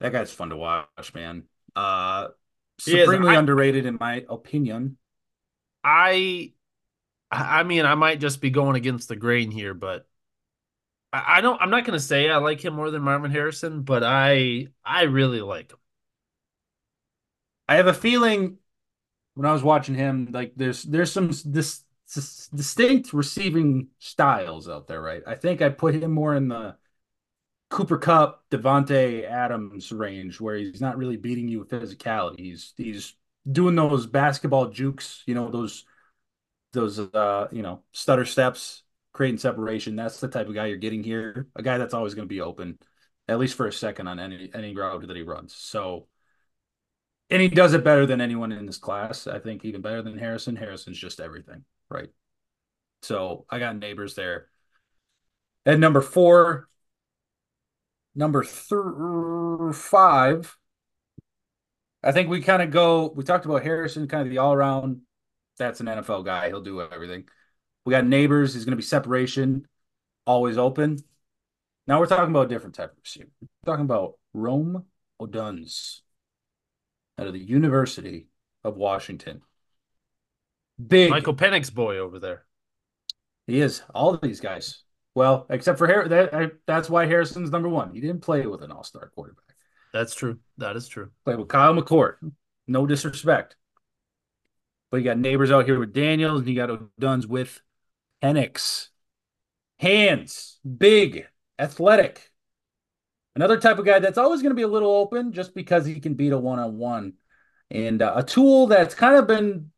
That 0.00 0.12
guy's 0.12 0.32
fun 0.32 0.50
to 0.50 0.56
watch, 0.56 1.14
man. 1.14 1.44
Uh, 1.76 2.28
supremely 2.78 3.34
I- 3.36 3.38
underrated 3.38 3.86
in 3.86 3.96
my 4.00 4.24
opinion. 4.28 4.96
I, 5.84 6.52
I 7.30 7.62
mean, 7.62 7.86
I 7.86 7.94
might 7.94 8.20
just 8.20 8.40
be 8.40 8.50
going 8.50 8.76
against 8.76 9.08
the 9.08 9.16
grain 9.16 9.50
here, 9.50 9.72
but 9.72 10.06
I, 11.12 11.38
I 11.38 11.40
don't. 11.40 11.60
I'm 11.60 11.70
not 11.70 11.84
going 11.84 11.98
to 11.98 12.04
say 12.04 12.28
I 12.28 12.36
like 12.38 12.62
him 12.62 12.74
more 12.74 12.90
than 12.90 13.02
Marvin 13.02 13.30
Harrison, 13.30 13.82
but 13.82 14.02
I, 14.02 14.68
I 14.84 15.02
really 15.04 15.40
like 15.40 15.72
him. 15.72 15.78
I 17.68 17.76
have 17.76 17.86
a 17.86 17.94
feeling 17.94 18.58
when 19.34 19.46
I 19.46 19.52
was 19.52 19.62
watching 19.62 19.94
him, 19.94 20.28
like 20.32 20.52
there's 20.56 20.82
there's 20.82 21.12
some 21.12 21.30
this, 21.44 21.84
this 22.14 22.48
distinct 22.48 23.12
receiving 23.12 23.88
styles 23.98 24.68
out 24.68 24.86
there, 24.86 25.00
right? 25.00 25.22
I 25.26 25.34
think 25.34 25.62
I 25.62 25.68
put 25.68 25.94
him 25.94 26.12
more 26.12 26.34
in 26.34 26.48
the 26.48 26.76
Cooper 27.70 27.98
Kupp, 27.98 28.44
Davante 28.50 29.24
Adams 29.24 29.92
range, 29.92 30.40
where 30.40 30.56
he's 30.56 30.80
not 30.80 30.98
really 30.98 31.16
beating 31.16 31.48
you 31.48 31.60
with 31.60 31.68
physicality. 31.68 32.40
He's 32.40 32.74
he's 32.76 33.14
doing 33.50 33.76
those 33.76 34.06
basketball 34.06 34.68
jukes, 34.68 35.22
you 35.26 35.34
know, 35.34 35.50
those 35.50 35.84
those 36.72 36.98
uh, 36.98 37.48
you 37.52 37.62
know, 37.62 37.82
stutter 37.92 38.24
steps, 38.24 38.82
creating 39.12 39.38
separation. 39.38 39.96
That's 39.96 40.20
the 40.20 40.28
type 40.28 40.48
of 40.48 40.54
guy 40.54 40.66
you're 40.66 40.78
getting 40.78 41.02
here. 41.02 41.48
A 41.56 41.62
guy 41.62 41.78
that's 41.78 41.94
always 41.94 42.14
going 42.14 42.28
to 42.28 42.32
be 42.32 42.40
open, 42.40 42.78
at 43.28 43.38
least 43.38 43.56
for 43.56 43.66
a 43.66 43.72
second 43.72 44.08
on 44.08 44.18
any 44.18 44.50
any 44.52 44.74
route 44.74 45.06
that 45.06 45.16
he 45.16 45.22
runs. 45.22 45.54
So 45.54 46.08
and 47.30 47.40
he 47.40 47.48
does 47.48 47.74
it 47.74 47.84
better 47.84 48.06
than 48.06 48.20
anyone 48.20 48.52
in 48.52 48.66
this 48.66 48.78
class. 48.78 49.26
I 49.26 49.38
think 49.38 49.64
even 49.64 49.80
better 49.80 50.02
than 50.02 50.18
Harrison. 50.18 50.56
Harrison's 50.56 50.98
just 50.98 51.20
everything, 51.20 51.64
right? 51.88 52.10
So 53.02 53.46
I 53.48 53.58
got 53.58 53.76
Nabers 53.76 54.14
there. 54.14 54.46
At 55.64 55.78
number 55.78 56.00
four, 56.00 56.68
number 58.14 58.42
th- 58.42 59.74
five, 59.74 60.56
I 62.02 62.12
think 62.12 62.28
we 62.28 62.40
kind 62.40 62.62
of 62.62 62.70
go. 62.70 63.12
We 63.14 63.24
talked 63.24 63.44
about 63.44 63.62
Harrison, 63.62 64.08
kind 64.08 64.26
of 64.26 64.30
the 64.30 64.38
all 64.38 64.52
around. 64.52 65.02
That's 65.58 65.80
an 65.80 65.86
NFL 65.86 66.24
guy. 66.24 66.48
He'll 66.48 66.62
do 66.62 66.80
everything. 66.80 67.24
We 67.84 67.92
got 67.92 68.04
Nabers. 68.04 68.54
He's 68.54 68.64
going 68.64 68.72
to 68.72 68.76
be 68.76 68.82
separation, 68.82 69.66
always 70.26 70.58
open. 70.58 70.98
Now 71.86 72.00
we're 72.00 72.06
talking 72.06 72.30
about 72.30 72.46
a 72.46 72.48
different 72.48 72.74
type 72.74 72.92
of 72.92 72.98
receiver. 73.02 73.30
We're 73.40 73.72
talking 73.72 73.84
about 73.84 74.14
Rome 74.32 74.84
Odunze 75.20 76.00
out 77.20 77.26
of 77.26 77.34
the 77.34 77.38
University 77.38 78.28
of 78.64 78.76
Washington. 78.76 79.42
Big. 80.84 81.10
Michael 81.10 81.34
Penix 81.34 81.72
boy 81.72 81.98
over 81.98 82.18
there. 82.18 82.44
He 83.46 83.60
is. 83.60 83.82
All 83.94 84.14
of 84.14 84.20
these 84.22 84.40
guys. 84.40 84.82
Well, 85.14 85.46
except 85.50 85.78
for. 85.78 86.08
That, 86.08 86.52
that's 86.66 86.88
why 86.88 87.06
Harrison's 87.06 87.50
number 87.50 87.68
one. 87.68 87.92
He 87.92 88.00
didn't 88.00 88.22
play 88.22 88.46
with 88.46 88.62
an 88.62 88.72
all 88.72 88.84
star 88.84 89.10
quarterback. 89.14 89.44
That's 89.92 90.14
true. 90.14 90.38
That 90.56 90.76
is 90.76 90.88
true. 90.88 91.10
Played 91.24 91.38
with 91.38 91.48
Kyle 91.48 91.74
McCord. 91.74 92.14
No 92.66 92.86
disrespect. 92.86 93.56
But 94.90 94.98
you 94.98 95.04
got 95.04 95.18
Nabers 95.18 95.52
out 95.52 95.66
here 95.66 95.78
with 95.78 95.92
Daniels, 95.92 96.40
and 96.40 96.48
you 96.48 96.56
got 96.56 96.70
Odunze 96.70 97.26
with 97.26 97.60
Penix. 98.22 98.88
Hands, 99.78 100.58
big, 100.78 101.26
athletic. 101.58 102.29
Another 103.36 103.58
type 103.58 103.78
of 103.78 103.84
guy 103.84 103.98
that's 103.98 104.18
always 104.18 104.42
going 104.42 104.50
to 104.50 104.56
be 104.56 104.62
a 104.62 104.68
little 104.68 104.90
open 104.90 105.32
just 105.32 105.54
because 105.54 105.86
he 105.86 106.00
can 106.00 106.14
beat 106.14 106.32
a 106.32 106.38
one 106.38 106.58
on 106.58 106.78
one. 106.78 107.14
And 107.70 108.02
uh, 108.02 108.14
a 108.16 108.22
tool 108.24 108.66
that's 108.66 108.94
kind 108.94 109.16
of 109.16 109.26
been 109.26 109.70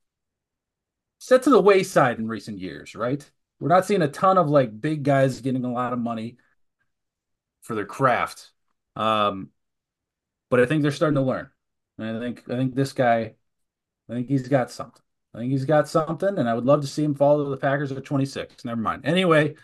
set 1.18 1.42
to 1.42 1.50
the 1.50 1.60
wayside 1.60 2.18
in 2.18 2.26
recent 2.26 2.58
years, 2.58 2.94
right? 2.94 3.28
We're 3.60 3.68
not 3.68 3.84
seeing 3.84 4.02
a 4.02 4.08
ton 4.08 4.38
of 4.38 4.48
like 4.48 4.80
big 4.80 5.02
guys 5.02 5.40
getting 5.40 5.64
a 5.64 5.72
lot 5.72 5.92
of 5.92 5.98
money 5.98 6.38
for 7.60 7.74
their 7.74 7.86
craft. 7.86 8.50
Um, 8.96 9.50
but 10.50 10.60
I 10.60 10.66
think 10.66 10.82
they're 10.82 10.90
starting 10.90 11.14
to 11.16 11.22
learn. 11.22 11.48
And 11.98 12.16
I 12.16 12.20
think 12.20 12.42
I 12.48 12.56
think 12.56 12.74
this 12.74 12.92
guy, 12.92 13.34
I 14.08 14.12
think 14.12 14.28
he's 14.28 14.48
got 14.48 14.70
something. 14.70 15.02
I 15.34 15.38
think 15.38 15.52
he's 15.52 15.64
got 15.64 15.88
something, 15.88 16.38
and 16.38 16.48
I 16.48 16.54
would 16.54 16.66
love 16.66 16.82
to 16.82 16.86
see 16.86 17.04
him 17.04 17.14
follow 17.14 17.48
the 17.48 17.56
Packers 17.56 17.90
at 17.92 18.04
26. 18.04 18.64
Never 18.64 18.80
mind. 18.80 19.06
Anyway, 19.06 19.54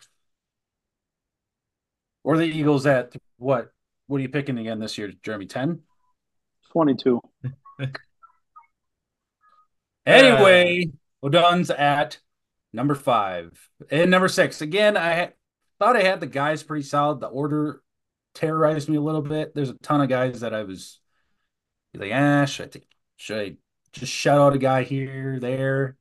or 2.24 2.36
the 2.36 2.44
Eagles 2.44 2.86
at 2.86 3.14
what? 3.36 3.72
What 4.08 4.18
are 4.18 4.22
you 4.22 4.28
picking 4.28 4.58
again 4.58 4.80
this 4.80 4.98
year, 4.98 5.12
Jeremy? 5.22 5.46
10? 5.46 5.80
22. 6.72 7.20
Anyway, 10.08 10.90
Odunze 11.22 11.78
at 11.78 12.18
number 12.72 12.94
five. 12.94 13.68
And 13.90 14.10
number 14.10 14.28
six. 14.28 14.62
Again, 14.62 14.96
I 14.96 15.32
thought 15.78 15.96
I 15.96 16.02
had 16.02 16.20
the 16.20 16.26
guys 16.26 16.62
pretty 16.62 16.84
solid. 16.84 17.20
The 17.20 17.26
order 17.26 17.82
terrorized 18.32 18.88
me 18.88 18.96
a 18.96 19.02
little 19.02 19.20
bit. 19.20 19.54
There's 19.54 19.68
a 19.68 19.74
ton 19.74 20.00
of 20.00 20.08
guys 20.08 20.40
that 20.40 20.54
I 20.54 20.62
was 20.62 20.98
like, 21.94 22.10
ah, 22.14 22.46
should 22.46 22.66
I, 22.66 22.68
take, 22.70 22.88
should 23.16 23.38
I 23.38 23.56
just 23.92 24.10
shout 24.10 24.40
out 24.40 24.54
a 24.54 24.58
guy 24.58 24.82
here, 24.82 25.38
there? 25.40 25.98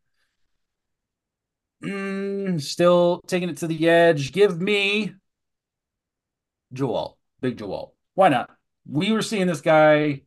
Mm, 1.84 2.62
still 2.62 3.22
taking 3.28 3.50
it 3.50 3.58
to 3.58 3.67
the 3.67 3.89
edge. 3.89 4.32
Give 4.32 4.60
me 4.60 5.15
Joel, 6.72 7.17
Big 7.41 7.58
Joel. 7.58 7.96
Why 8.17 8.30
not? 8.30 8.49
We 8.89 9.12
were 9.12 9.21
seeing 9.21 9.45
this 9.45 9.62
guy 9.62 10.23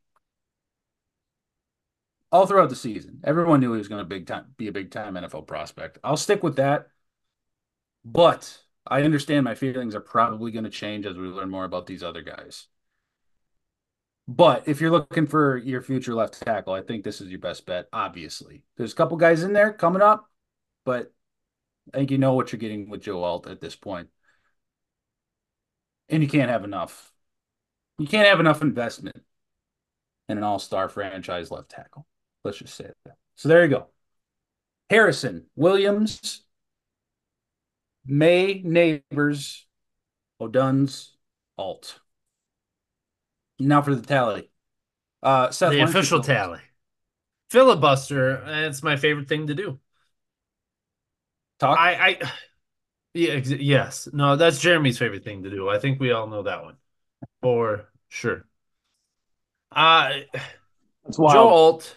all 2.31 2.47
throughout 2.47 2.69
the 2.69 2.77
season. 2.77 3.19
Everyone 3.25 3.59
knew 3.59 3.73
he 3.73 3.79
was 3.79 3.89
going 3.89 3.99
to 3.99 4.05
big 4.05 4.29
time 4.29 4.45
be 4.57 4.69
a 4.69 4.73
big 4.73 4.93
time 4.93 5.15
NFL 5.15 5.49
prospect. 5.49 5.99
I'll 6.05 6.17
stick 6.17 6.45
with 6.45 6.55
that. 6.55 6.87
But 8.05 8.61
I 8.87 9.03
understand 9.03 9.43
my 9.43 9.57
feelings 9.57 9.97
are 9.97 10.01
probably 10.01 10.53
going 10.53 10.63
to 10.63 10.71
change 10.71 11.05
as 11.05 11.17
we 11.17 11.27
learn 11.27 11.51
more 11.51 11.65
about 11.65 11.89
these 11.89 12.05
other 12.05 12.23
guys. 12.23 12.69
But 14.29 14.69
if 14.69 14.81
you're 14.81 14.93
looking 14.93 15.27
for 15.27 15.57
your 15.57 15.83
future 15.83 16.15
left 16.15 16.41
tackle, 16.41 16.75
I 16.75 16.83
think 16.83 17.03
this 17.03 17.21
is 17.21 17.29
your 17.29 17.41
best 17.41 17.67
bet, 17.67 17.89
obviously. 17.93 18.63
There's 18.77 18.93
a 18.93 18.97
couple 18.97 19.17
guys 19.17 19.43
in 19.43 19.53
there 19.53 19.73
coming 19.73 20.01
up, 20.01 20.31
but 20.85 21.13
I 21.93 21.99
think 21.99 22.13
you 22.13 22.19
know 22.19 22.35
what 22.35 22.53
you're 22.53 22.61
getting 22.61 22.89
with 22.89 23.03
Joe 23.03 23.25
Alt 23.25 23.49
at 23.49 23.61
this 23.61 23.75
point. 23.75 24.11
And 26.09 26.23
you 26.23 26.29
can't 26.29 26.51
have 26.51 26.63
enough. 26.63 27.10
You 28.01 28.07
can't 28.07 28.27
have 28.27 28.41
enough 28.41 28.63
investment 28.63 29.23
in 30.27 30.39
an 30.39 30.43
all-star 30.43 30.89
franchise 30.89 31.51
left 31.51 31.69
tackle. 31.69 32.07
Let's 32.45 32.57
just 32.57 32.75
say 32.75 32.87
that. 33.05 33.17
So 33.37 33.51
there 33.51 33.63
you 33.63 33.69
go. 33.69 33.89
Harrison, 34.89 35.45
Williams, 35.55 36.43
Maye, 38.07 38.63
Nabers, 38.65 39.65
Odunze, 40.41 41.11
Alt. 41.59 42.01
Now 43.59 43.83
for 43.83 43.95
the 43.95 44.01
tally. 44.01 44.51
Uh, 45.23 45.51
Seth, 45.51 45.73
the 45.73 45.81
why 45.81 45.85
don't 45.85 45.93
you 45.93 45.99
official 45.99 46.23
tally. 46.23 46.61
Filibuster. 47.51 48.43
It's 48.47 48.83
my 48.83 48.97
favorite 48.97 49.29
thing 49.29 49.49
to 49.49 49.55
do. 49.55 49.79
Talk. 51.59 51.79
I, 51.79 51.93
I, 51.93 52.19
yeah, 53.13 53.33
ex- 53.33 53.51
yes, 53.51 54.09
no, 54.11 54.37
that's 54.37 54.59
Jeremy's 54.59 54.97
favorite 54.97 55.23
thing 55.23 55.43
to 55.43 55.51
do. 55.51 55.69
I 55.69 55.79
think 55.79 56.01
we 56.01 56.13
all 56.13 56.27
know 56.27 56.45
that 56.45 56.63
one 56.63 56.77
for 57.43 57.89
sure. 58.09 58.45
Uh, 59.73 60.11
It's 61.07 61.17
Joe. 61.17 61.49
Alt. 61.49 61.97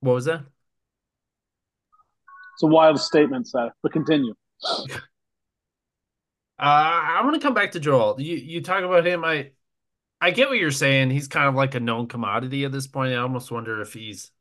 What 0.00 0.14
was 0.14 0.24
that? 0.26 0.42
It's 2.54 2.62
a 2.62 2.66
wild 2.66 3.00
statement, 3.00 3.46
Seth. 3.48 3.72
But 3.82 3.92
continue. 3.92 4.34
Uh, 6.60 6.64
I 6.64 7.20
want 7.22 7.34
to 7.34 7.40
come 7.40 7.54
back 7.54 7.72
to 7.72 7.80
Joe 7.80 8.00
Alt. 8.00 8.20
You 8.20 8.34
you 8.36 8.60
talk 8.60 8.82
about 8.82 9.06
him. 9.06 9.24
I 9.24 9.52
I 10.20 10.32
get 10.32 10.48
what 10.48 10.58
you're 10.58 10.72
saying. 10.72 11.10
He's 11.10 11.28
kind 11.28 11.46
of 11.48 11.54
like 11.54 11.76
a 11.76 11.80
known 11.80 12.08
commodity 12.08 12.64
at 12.64 12.72
this 12.72 12.88
point. 12.88 13.12
I 13.12 13.18
almost 13.18 13.52
wonder 13.52 13.80
if 13.80 13.92
he's 13.92 14.32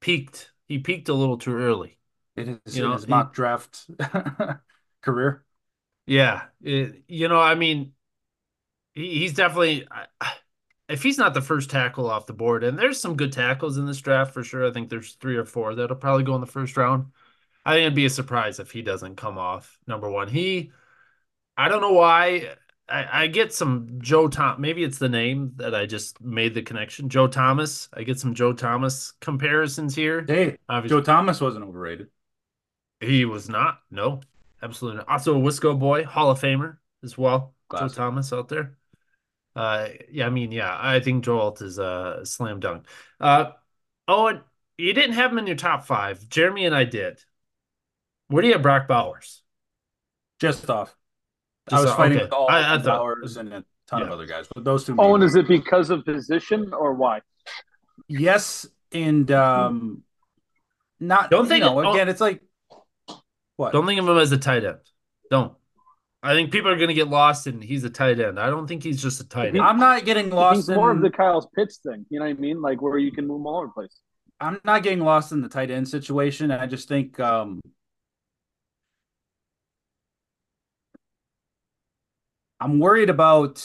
peaked. 0.00 0.52
He 0.66 0.78
peaked 0.78 1.08
a 1.08 1.14
little 1.14 1.38
too 1.38 1.54
early. 1.56 1.98
It 2.36 2.60
is 2.66 2.76
you 2.76 2.82
in 2.84 2.88
know, 2.90 2.94
his 2.96 3.04
he- 3.04 3.10
mock 3.10 3.32
draft 3.32 3.86
career. 5.02 5.44
Yeah, 6.06 6.42
it- 6.62 7.04
you 7.08 7.28
know, 7.28 7.40
I 7.40 7.54
mean, 7.54 7.78
he, 7.78 7.92
he's 8.94 9.34
definitely. 9.34 9.86
If 10.88 11.04
he's 11.04 11.18
not 11.18 11.34
the 11.34 11.40
first 11.40 11.70
tackle 11.70 12.10
off 12.10 12.26
the 12.26 12.32
board, 12.32 12.64
and 12.64 12.76
there's 12.76 12.98
some 13.00 13.16
good 13.16 13.32
tackles 13.32 13.78
in 13.78 13.86
this 13.86 14.00
draft 14.00 14.34
for 14.34 14.42
sure. 14.42 14.66
I 14.66 14.72
think 14.72 14.88
there's 14.88 15.12
three 15.14 15.36
or 15.36 15.44
four 15.44 15.74
that'll 15.74 15.96
probably 15.96 16.24
go 16.24 16.34
in 16.34 16.40
the 16.40 16.48
first 16.48 16.76
round. 16.76 17.06
I 17.64 17.74
think 17.74 17.82
it'd 17.82 17.94
be 17.94 18.06
a 18.06 18.10
surprise 18.10 18.58
if 18.58 18.72
he 18.72 18.82
doesn't 18.82 19.16
come 19.16 19.38
off 19.38 19.78
number 19.86 20.10
one. 20.10 20.26
He, 20.26 20.72
I 21.56 21.68
don't 21.68 21.80
know 21.80 21.92
why. 21.92 22.54
I, 22.88 23.22
I 23.22 23.26
get 23.28 23.52
some 23.52 24.00
Joe 24.00 24.26
Tom. 24.26 24.60
Maybe 24.60 24.82
it's 24.82 24.98
the 24.98 25.08
name 25.08 25.52
that 25.56 25.76
I 25.76 25.86
just 25.86 26.20
made 26.20 26.54
the 26.54 26.62
connection. 26.62 27.08
Joe 27.08 27.28
Thomas. 27.28 27.88
I 27.94 28.02
get 28.02 28.18
some 28.18 28.34
Joe 28.34 28.52
Thomas 28.52 29.12
comparisons 29.20 29.94
here. 29.94 30.24
Hey, 30.26 30.56
Obviously, 30.68 30.98
Joe 30.98 31.02
Thomas 31.04 31.40
wasn't 31.40 31.66
overrated. 31.66 32.08
he 32.98 33.24
was 33.24 33.48
not. 33.48 33.80
No, 33.92 34.22
absolutely 34.60 34.98
not. 34.98 35.08
Also, 35.08 35.38
a 35.38 35.40
Wisco 35.40 35.78
boy, 35.78 36.02
Hall 36.02 36.32
of 36.32 36.40
Famer 36.40 36.78
as 37.04 37.16
well. 37.16 37.54
Classic. 37.68 37.96
Joe 37.96 38.02
Thomas 38.02 38.32
out 38.32 38.48
there. 38.48 38.76
Uh, 39.60 39.88
yeah, 40.10 40.26
I 40.26 40.30
mean, 40.30 40.52
yeah, 40.52 40.74
I 40.80 41.00
think 41.00 41.22
Joel 41.22 41.54
is 41.60 41.76
a 41.76 42.20
slam 42.24 42.60
dunk. 42.60 42.86
Uh, 43.20 43.50
oh, 44.08 44.28
and 44.28 44.40
you 44.78 44.94
didn't 44.94 45.16
have 45.16 45.32
him 45.32 45.38
in 45.38 45.46
your 45.46 45.56
top 45.56 45.84
five. 45.84 46.26
Jeremy 46.30 46.64
and 46.64 46.74
I 46.74 46.84
did. 46.84 47.20
Where 48.28 48.40
do 48.40 48.48
you 48.48 48.54
have 48.54 48.62
Brock 48.62 48.88
Bowers? 48.88 49.42
Just 50.38 50.70
off. 50.70 50.96
I 51.70 51.78
was 51.78 51.90
off, 51.90 51.98
fighting 51.98 52.16
okay. 52.16 52.24
with 52.24 52.32
all 52.32 52.48
I- 52.48 52.76
I 52.76 52.78
thought- 52.78 53.02
hours 53.02 53.36
and 53.36 53.52
a 53.52 53.62
ton 53.86 54.00
of 54.00 54.10
other 54.10 54.24
guys, 54.24 54.46
but 54.54 54.64
those 54.64 54.86
two. 54.86 54.96
Oh, 54.98 55.14
and 55.14 55.22
is 55.22 55.34
it 55.34 55.46
because 55.46 55.90
of 55.90 56.06
position 56.06 56.72
or 56.72 56.94
why? 56.94 57.20
yes, 58.08 58.66
and 58.92 59.30
um, 59.30 60.04
not. 60.98 61.30
Don't 61.30 61.44
you 61.44 61.48
think- 61.50 61.64
know, 61.64 61.84
oh. 61.84 61.92
again. 61.92 62.08
It's 62.08 62.22
like 62.22 62.40
what? 63.56 63.74
Don't 63.74 63.86
think 63.86 64.00
of 64.00 64.08
him 64.08 64.16
as 64.16 64.32
a 64.32 64.38
tight 64.38 64.64
end. 64.64 64.78
Don't. 65.30 65.52
I 66.22 66.34
think 66.34 66.52
people 66.52 66.70
are 66.70 66.76
going 66.76 66.88
to 66.88 66.94
get 66.94 67.08
lost 67.08 67.46
in 67.46 67.60
he's 67.62 67.82
a 67.84 67.90
tight 67.90 68.20
end. 68.20 68.38
I 68.38 68.50
don't 68.50 68.66
think 68.66 68.82
he's 68.82 69.00
just 69.02 69.20
a 69.20 69.28
tight 69.28 69.56
end. 69.56 69.60
I'm 69.60 69.78
not 69.78 70.04
getting 70.04 70.26
He's 70.26 70.34
lost 70.34 70.68
more 70.68 70.90
in. 70.90 70.98
of 70.98 71.02
the 71.02 71.10
Kyle's 71.10 71.46
Pitts 71.54 71.78
thing. 71.78 72.04
You 72.10 72.18
know 72.18 72.26
what 72.26 72.36
I 72.36 72.40
mean? 72.40 72.60
Like 72.60 72.82
where 72.82 72.98
you 72.98 73.10
can 73.10 73.26
move 73.26 73.40
him 73.40 73.46
all 73.46 73.58
over 73.58 73.66
the 73.68 73.72
place. 73.72 74.00
I'm 74.38 74.60
not 74.64 74.82
getting 74.82 75.00
lost 75.00 75.32
in 75.32 75.40
the 75.40 75.48
tight 75.48 75.70
end 75.70 75.88
situation. 75.88 76.50
I 76.50 76.66
just 76.66 76.88
think 76.88 77.18
um 77.20 77.60
I'm 82.60 82.78
worried 82.78 83.10
about 83.10 83.64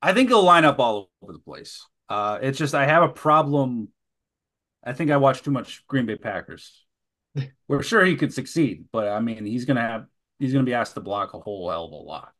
I 0.00 0.12
think 0.12 0.28
he'll 0.28 0.42
line 0.42 0.64
up 0.64 0.78
all 0.78 1.10
over 1.22 1.32
the 1.32 1.38
place. 1.38 1.86
Uh 2.08 2.38
it's 2.42 2.58
just 2.58 2.74
I 2.74 2.86
have 2.86 3.02
a 3.02 3.08
problem. 3.08 3.88
I 4.84 4.92
think 4.92 5.10
I 5.10 5.16
watched 5.18 5.44
too 5.44 5.50
much 5.50 5.86
Green 5.86 6.06
Bay 6.06 6.16
Packers. 6.16 6.84
We're 7.68 7.82
sure 7.82 8.04
he 8.04 8.16
could 8.16 8.34
succeed, 8.34 8.86
but 8.92 9.08
I 9.08 9.20
mean 9.20 9.44
he's 9.44 9.64
gonna 9.64 9.80
have 9.80 10.06
he's 10.42 10.52
gonna 10.52 10.64
be 10.64 10.74
asked 10.74 10.94
to 10.94 11.00
block 11.00 11.34
a 11.34 11.38
whole 11.40 11.70
hell 11.70 11.84
of 11.86 11.92
a 11.92 11.94
lot. 11.94 12.32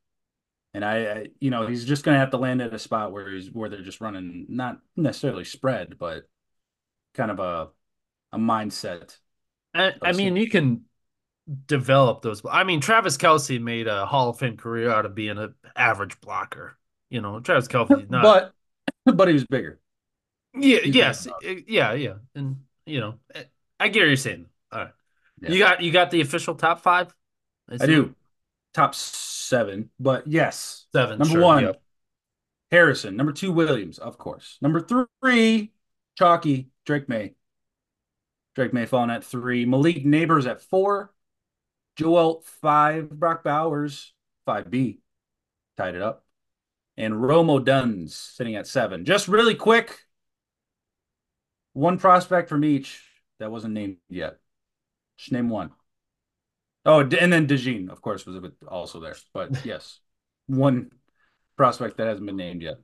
And 0.74 0.84
I, 0.84 0.96
I 1.12 1.26
you 1.40 1.50
know, 1.50 1.66
he's 1.66 1.84
just 1.84 2.04
gonna 2.04 2.18
have 2.18 2.30
to 2.30 2.36
land 2.36 2.60
at 2.60 2.74
a 2.74 2.78
spot 2.78 3.12
where 3.12 3.30
he's 3.30 3.50
where 3.50 3.68
they're 3.68 3.82
just 3.82 4.00
running 4.00 4.46
not 4.48 4.80
necessarily 4.96 5.44
spread, 5.44 5.98
but 5.98 6.24
kind 7.14 7.30
of 7.30 7.38
a 7.38 7.68
a 8.32 8.38
mindset. 8.38 9.16
I, 9.74 9.94
I 10.02 10.12
mean, 10.12 10.36
you 10.36 10.50
can 10.50 10.82
develop 11.66 12.22
those. 12.22 12.42
I 12.50 12.64
mean, 12.64 12.80
Travis 12.80 13.16
Kelce 13.16 13.60
made 13.60 13.86
a 13.86 14.06
Hall 14.06 14.30
of 14.30 14.38
Fame 14.38 14.56
career 14.56 14.90
out 14.90 15.06
of 15.06 15.14
being 15.14 15.38
an 15.38 15.54
average 15.76 16.20
blocker. 16.20 16.76
You 17.10 17.20
know, 17.20 17.40
Travis 17.40 17.68
Kelce, 17.68 18.10
not. 18.10 18.52
But 19.04 19.14
but 19.16 19.28
he 19.28 19.34
was 19.34 19.44
bigger. 19.44 19.80
yeah, 20.54 20.78
he's 20.78 20.94
yes, 20.94 21.28
eh, 21.44 21.60
yeah, 21.66 21.92
yeah, 21.92 22.14
and 22.34 22.56
you 22.86 23.00
know, 23.00 23.14
I 23.78 23.88
get 23.88 24.00
what 24.00 24.06
you're 24.06 24.16
saying. 24.16 24.46
All 24.72 24.80
right, 24.80 24.92
Yeah. 25.40 25.50
you 25.50 25.58
got 25.58 25.82
you 25.82 25.92
got 25.92 26.10
the 26.10 26.20
official 26.20 26.54
top 26.54 26.80
five. 26.80 27.14
I 27.68 27.77
see. 27.79 27.87
do. 27.87 28.14
Top 28.75 28.94
seven, 28.94 29.90
but 30.01 30.27
yes. 30.27 30.87
seven. 30.92 31.18
Number 31.18 31.33
sure, 31.35 31.42
one, 31.42 31.64
yep. 31.64 31.83
Harrison. 32.70 33.16
Number 33.16 33.33
two, 33.33 33.53
Williams, 33.53 33.98
of 33.98 34.16
course. 34.16 34.59
Number 34.62 34.81
three, 34.81 35.72
Chalky, 36.16 36.70
Drake 36.87 37.09
Maye. 37.09 37.35
Drake 38.55 38.72
Maye 38.72 38.87
falling 38.87 39.11
at 39.11 39.25
three. 39.25 39.64
Malik 39.66 40.05
Nabers 40.05 40.46
at 40.46 40.62
four. 40.62 41.12
Joel 41.96 42.42
five. 42.61 43.11
Brock 43.11 43.44
Bowers, 43.44 44.12
5B. 44.46 44.98
Tied 45.77 45.94
it 45.94 46.03
up. 46.03 46.25
And 46.96 47.22
Rome 47.22 47.48
Odunze 47.48 48.11
sitting 48.11 48.57
at 48.57 48.66
seven. 48.66 49.05
Just 49.05 49.29
really 49.29 49.55
quick. 49.55 50.01
One 51.72 51.98
prospect 51.98 52.48
from 52.51 52.64
each 52.64 53.03
that 53.38 53.51
wasn't 53.51 53.75
named 53.75 53.96
yet. 54.09 54.38
Just 55.16 55.33
name 55.33 55.48
one. 55.48 55.70
Oh, 56.84 57.00
and 57.00 57.32
then 57.32 57.46
Dejean, 57.46 57.90
of 57.90 58.02
course, 58.02 58.26
was 58.26 58.40
also 58.66 59.00
there. 59.00 59.14
But 59.32 59.50
yes, 59.64 60.00
one 60.46 60.90
prospect 61.56 61.96
that 61.98 62.06
hasn't 62.06 62.26
been 62.26 62.36
named 62.36 62.62
yet. 62.62 62.76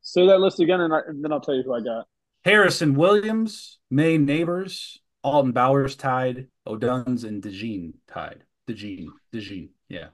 Say 0.00 0.26
that 0.26 0.40
list 0.40 0.58
again, 0.58 0.80
and, 0.80 0.92
I, 0.92 0.98
and 1.06 1.24
then 1.24 1.32
I'll 1.32 1.40
tell 1.40 1.54
you 1.54 1.62
who 1.62 1.74
I 1.74 1.80
got. 1.80 2.06
Harrison 2.44 2.94
Williams, 2.94 3.78
Maye 3.88 4.18
Nabers, 4.18 4.98
Alton 5.22 5.52
Bowers 5.52 5.94
tied, 5.94 6.48
Odunze 6.66 7.24
and 7.24 7.40
Dejean 7.40 7.92
tied. 8.08 8.42
Dejean, 8.68 9.06
Dejean, 9.32 9.68
yeah. 9.88 10.08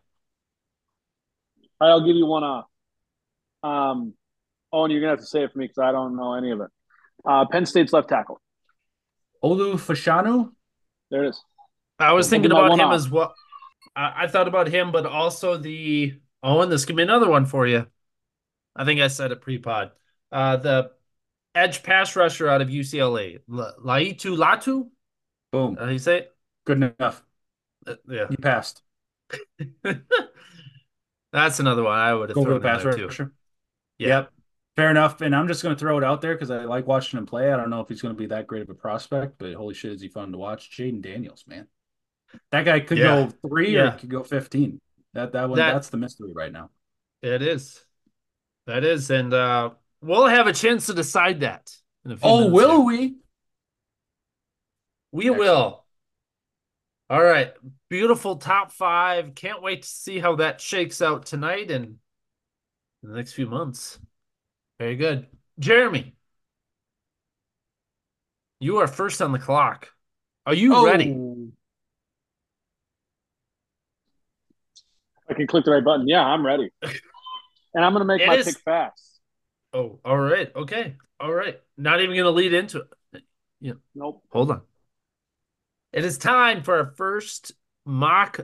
All 1.81 1.89
right, 1.89 1.93
I'll 1.93 2.07
give 2.07 2.17
you 2.17 2.27
one 2.27 2.45
off. 2.45 2.67
Um, 3.63 4.13
oh, 4.73 4.85
and 4.85 4.93
you're 4.93 5.01
gonna 5.01 5.13
have 5.13 5.21
to 5.21 5.27
say 5.27 5.43
it 5.45 5.53
for 5.53 5.59
me 5.59 5.67
because 5.67 5.79
I 5.83 5.93
don't 5.93 6.17
know 6.17 6.35
any 6.35 6.51
of 6.51 6.61
it. 6.61 6.69
Uh, 7.25 7.47
Penn 7.51 7.65
State's 7.65 7.93
left 7.93 8.09
tackle. 8.09 8.41
Olu 9.43 9.75
Fashanu, 9.75 10.51
There 11.11 11.25
it 11.25 11.29
is. 11.31 11.43
I 11.99 12.13
was 12.13 12.29
thinking 12.31 12.51
about 12.51 12.73
him 12.73 12.81
off. 12.81 12.95
as 12.95 13.09
well. 13.11 13.35
I, 13.97 14.25
I 14.25 14.27
thought 14.29 14.49
about 14.49 14.69
him, 14.69 14.93
but 14.93 15.07
also 15.07 15.57
the 15.57 16.15
Owen. 16.43 16.71
This 16.71 16.85
could 16.85 16.97
be 16.97 17.03
another 17.03 17.29
one 17.29 17.47
for 17.47 17.67
you. 17.67 17.87
I 18.77 18.85
think 18.85 19.01
I 19.01 19.09
said 19.09 19.33
it 19.33 19.41
pre-pod. 19.41 19.91
Uh, 20.31 20.57
the 20.57 20.93
edge 21.55 21.83
pass 21.83 22.15
rusher 22.15 22.49
out 22.49 22.63
of 22.63 22.69
UCLA, 22.69 23.41
La- 23.49 23.75
Laiatu 23.85 24.37
Latu. 24.37 24.89
boom, 25.51 25.77
How 25.77 25.87
do 25.87 25.93
you 25.93 25.99
say 25.99 26.19
it? 26.19 26.35
good 26.65 26.77
enough. 26.83 27.25
Uh, 27.87 27.95
yeah, 28.09 28.27
You 28.31 28.37
passed. 28.37 28.83
that's 31.33 31.61
another 31.61 31.83
one 31.83 31.99
I 31.99 32.15
would 32.15 32.29
have 32.29 32.37
Go 32.37 32.45
thrown 32.45 32.61
the 32.61 32.69
pass 32.69 32.85
rusher. 32.85 33.33
Yeah. 33.99 34.09
Yep. 34.09 34.31
Fair 34.77 34.91
enough. 34.91 35.21
And 35.23 35.35
I'm 35.35 35.49
just 35.49 35.63
going 35.63 35.75
to 35.75 35.79
throw 35.79 35.99
it 35.99 36.05
out 36.05 36.21
there 36.21 36.35
because 36.35 36.51
I 36.51 36.65
like 36.65 36.87
watching 36.87 37.19
him 37.19 37.27
play. 37.27 37.53
I 37.53 37.57
don't 37.57 37.71
know 37.71 37.81
if 37.81 37.89
he's 37.89 38.01
going 38.01 38.15
to 38.15 38.19
be 38.19 38.27
that 38.27 38.47
great 38.47 38.63
of 38.63 38.71
a 38.71 38.75
prospect, 38.75 39.39
but 39.39 39.55
holy 39.55 39.75
shit, 39.75 39.93
is 39.93 40.01
he 40.01 40.09
fun 40.09 40.31
to 40.33 40.39
watch? 40.39 40.71
Jayden 40.71 41.03
Daniels, 41.03 41.45
man. 41.49 41.67
That 42.51 42.65
guy 42.65 42.81
could 42.81 42.99
Yeah. 42.99 43.27
go 43.27 43.49
three 43.49 43.77
or 43.77 43.85
Yeah. 43.85 43.93
he 43.93 44.01
could 44.01 44.11
go 44.11 44.23
15. 44.23 44.81
That 45.15 45.33
that 45.33 45.49
one 45.49 45.57
That- 45.59 45.73
that's 45.73 45.89
the 45.91 45.97
mystery 45.97 46.33
right 46.33 46.53
now. 46.53 46.71
It 47.23 47.43
is. 47.43 47.85
That 48.67 48.85
is, 48.85 49.11
and 49.11 49.33
uh, 49.33 49.71
we'll 50.03 50.27
have 50.27 50.47
a 50.47 50.53
chance 50.53 50.87
to 50.87 50.95
decide 50.95 51.41
that. 51.41 51.75
In 52.05 52.13
a 52.13 52.17
few 52.17 52.29
Oh, 52.29 52.49
will 52.51 52.85
we? 52.85 53.17
We 55.11 55.25
Excellent. 55.31 55.39
will. 55.41 55.85
All 57.11 57.23
right. 57.23 57.55
Beautiful 57.89 58.37
top 58.37 58.71
five. 58.71 59.35
Can't 59.35 59.63
wait 59.63 59.83
to 59.83 59.89
see 59.89 60.19
how 60.19 60.37
that 60.37 60.61
shakes 60.61 61.01
out 61.01 61.25
tonight 61.25 61.71
and 61.71 61.99
in 63.03 63.09
the 63.11 63.17
next 63.17 63.33
few 63.33 63.47
months. 63.47 63.99
Very 64.79 64.97
good. 64.97 65.27
Jeremy, 65.59 66.15
you 68.61 68.79
are 68.79 68.87
first 68.87 69.23
on 69.23 69.33
the 69.33 69.39
clock. 69.39 69.93
Are 70.47 70.55
you 70.55 70.75
Oh, 70.75 70.85
ready? 70.85 71.15
I 75.29 75.35
can 75.35 75.47
click 75.47 75.65
the 75.65 75.71
right 75.73 75.85
button. 75.85 76.09
Yeah, 76.09 76.25
I'm 76.25 76.45
ready. 76.45 76.71
And 77.75 77.85
I'm 77.85 77.93
gonna 77.93 78.07
make 78.07 78.23
It 78.23 78.27
my 78.27 78.35
is- 78.37 78.47
pick 78.47 78.59
fast. 78.65 79.21
Oh, 79.75 80.01
all 80.03 80.17
right. 80.19 80.51
Okay. 80.57 80.97
All 81.21 81.33
right. 81.33 81.61
Not 81.77 82.01
even 82.01 82.15
going 82.17 82.25
to 82.25 82.31
lead 82.31 82.55
into 82.55 82.87
it. 83.13 83.23
Yeah. 83.61 83.75
Nope. 83.95 84.23
Hold 84.33 84.51
on. 84.51 84.63
It 85.93 86.05
is 86.07 86.17
time 86.17 86.63
for 86.63 86.79
our 86.79 86.95
first 86.97 87.53
mock 87.85 88.41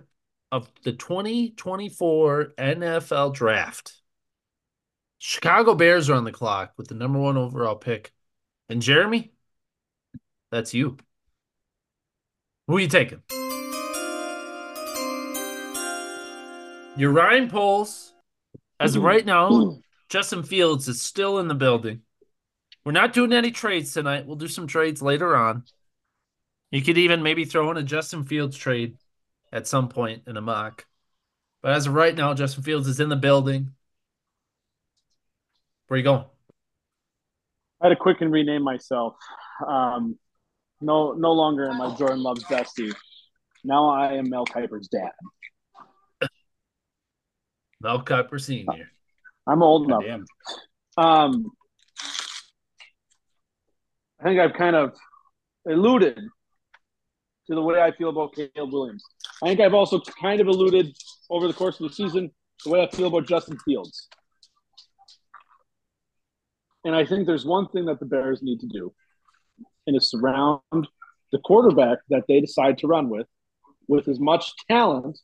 of 0.53 0.71
the 0.85 0.93
2024 0.93 2.53
NFL 2.59 3.33
draft. 3.33 3.95
Chicago 5.19 5.75
Bears 5.75 6.11
are 6.11 6.15
on 6.15 6.25
the 6.25 6.31
clock 6.33 6.75
with 6.77 6.89
the 6.89 6.95
number 6.95 7.19
one 7.19 7.39
overall 7.39 7.77
pick. 7.77 8.13
And 8.69 8.83
Jeremy, 8.83 9.33
that's 10.53 10.75
you. 10.75 10.99
Who 12.69 12.77
are 12.77 12.81
you 12.81 12.89
taking? 12.89 13.23
Your 16.97 17.11
Ryan 17.11 17.51
Poles, 17.51 18.15
as 18.79 18.95
of 18.95 19.03
right 19.03 19.27
now, 19.27 19.79
Justin 20.09 20.45
Fields 20.45 20.87
is 20.87 21.03
still 21.03 21.41
in 21.41 21.49
the 21.49 21.55
building. 21.55 22.03
We're 22.85 22.93
not 22.93 23.13
doing 23.13 23.33
any 23.33 23.51
trades 23.51 23.93
tonight. 23.93 24.27
We'll 24.27 24.37
do 24.37 24.47
some 24.47 24.69
trades 24.69 25.03
later 25.03 25.35
on. 25.35 25.65
You 26.71 26.83
could 26.83 26.99
even 26.99 27.23
maybe 27.23 27.45
throw 27.45 27.71
in 27.73 27.77
a 27.77 27.83
Justin 27.83 28.25
Fields 28.25 28.57
trade 28.57 28.97
at 29.53 29.67
some 29.67 29.89
point 29.89 30.23
in 30.29 30.37
a 30.37 30.41
mock. 30.41 30.87
But 31.63 31.73
as 31.73 31.87
of 31.87 31.95
right 31.95 32.15
now, 32.15 32.33
Justin 32.35 32.63
Fields 32.63 32.87
is 32.87 33.01
in 33.01 33.09
the 33.09 33.17
building. 33.17 33.73
Where 35.89 35.97
are 35.97 35.99
you 35.99 36.05
going? 36.05 36.25
I 37.81 37.87
had 37.87 37.91
to 37.91 37.97
quick 37.97 38.21
and 38.21 38.31
rename 38.31 38.63
myself. 38.63 39.17
Um, 39.67 40.17
no, 40.81 41.13
no 41.13 41.33
longer 41.33 41.69
am 41.69 41.81
I 41.81 41.95
Jordan 41.97 42.23
Love's 42.23 42.45
bestie. 42.45 42.95
Now 43.65 43.89
I 43.89 44.13
am 44.15 44.29
Mel 44.29 44.45
Kiper's 44.45 44.89
dad. 44.89 45.11
Mel 47.85 48.03
Kiper 48.03 48.41
Sr. 48.41 48.89
I'm 49.47 49.63
old 49.63 49.85
enough. 49.85 50.05
Um, 50.97 51.51
I 54.19 54.25
think 54.25 54.41
I've 54.41 54.55
kind 54.55 54.75
of 54.75 54.95
alluded 55.69 56.17
to 56.17 57.55
the 57.55 57.61
way 57.61 57.83
I 57.83 57.93
feel 57.93 58.09
about 58.09 58.35
Caleb 58.35 58.73
Williams. 58.73 59.05
I 59.43 59.49
think 59.49 59.61
I've 59.61 59.75
also 59.75 60.01
kind 60.01 60.41
of 60.41 60.47
alluded 60.47 60.97
over 61.29 61.47
the 61.47 61.53
course 61.53 61.79
of 61.79 61.91
the 61.91 61.95
season 61.95 62.31
the 62.65 62.71
way 62.71 62.83
I 62.83 62.97
feel 62.97 63.09
about 63.09 63.29
Justin 63.29 63.59
Fields. 63.67 64.09
And 66.87 66.97
I 66.97 67.05
think 67.05 67.27
there's 67.27 67.45
one 67.45 67.69
thing 67.69 67.85
that 67.85 68.01
the 68.01 68.07
Bears 68.07 68.43
need 68.43 68.61
to 68.61 68.67
do, 68.67 68.95
and 69.87 69.95
is 69.95 70.11
surround 70.11 70.89
the 71.33 71.39
quarterback 71.45 71.99
that 72.09 72.23
they 72.29 72.41
decide 72.41 72.79
to 72.79 72.87
run 72.87 73.11
with 73.11 73.27
with 73.89 74.09
as 74.09 74.19
much 74.19 74.55
talent 74.71 75.19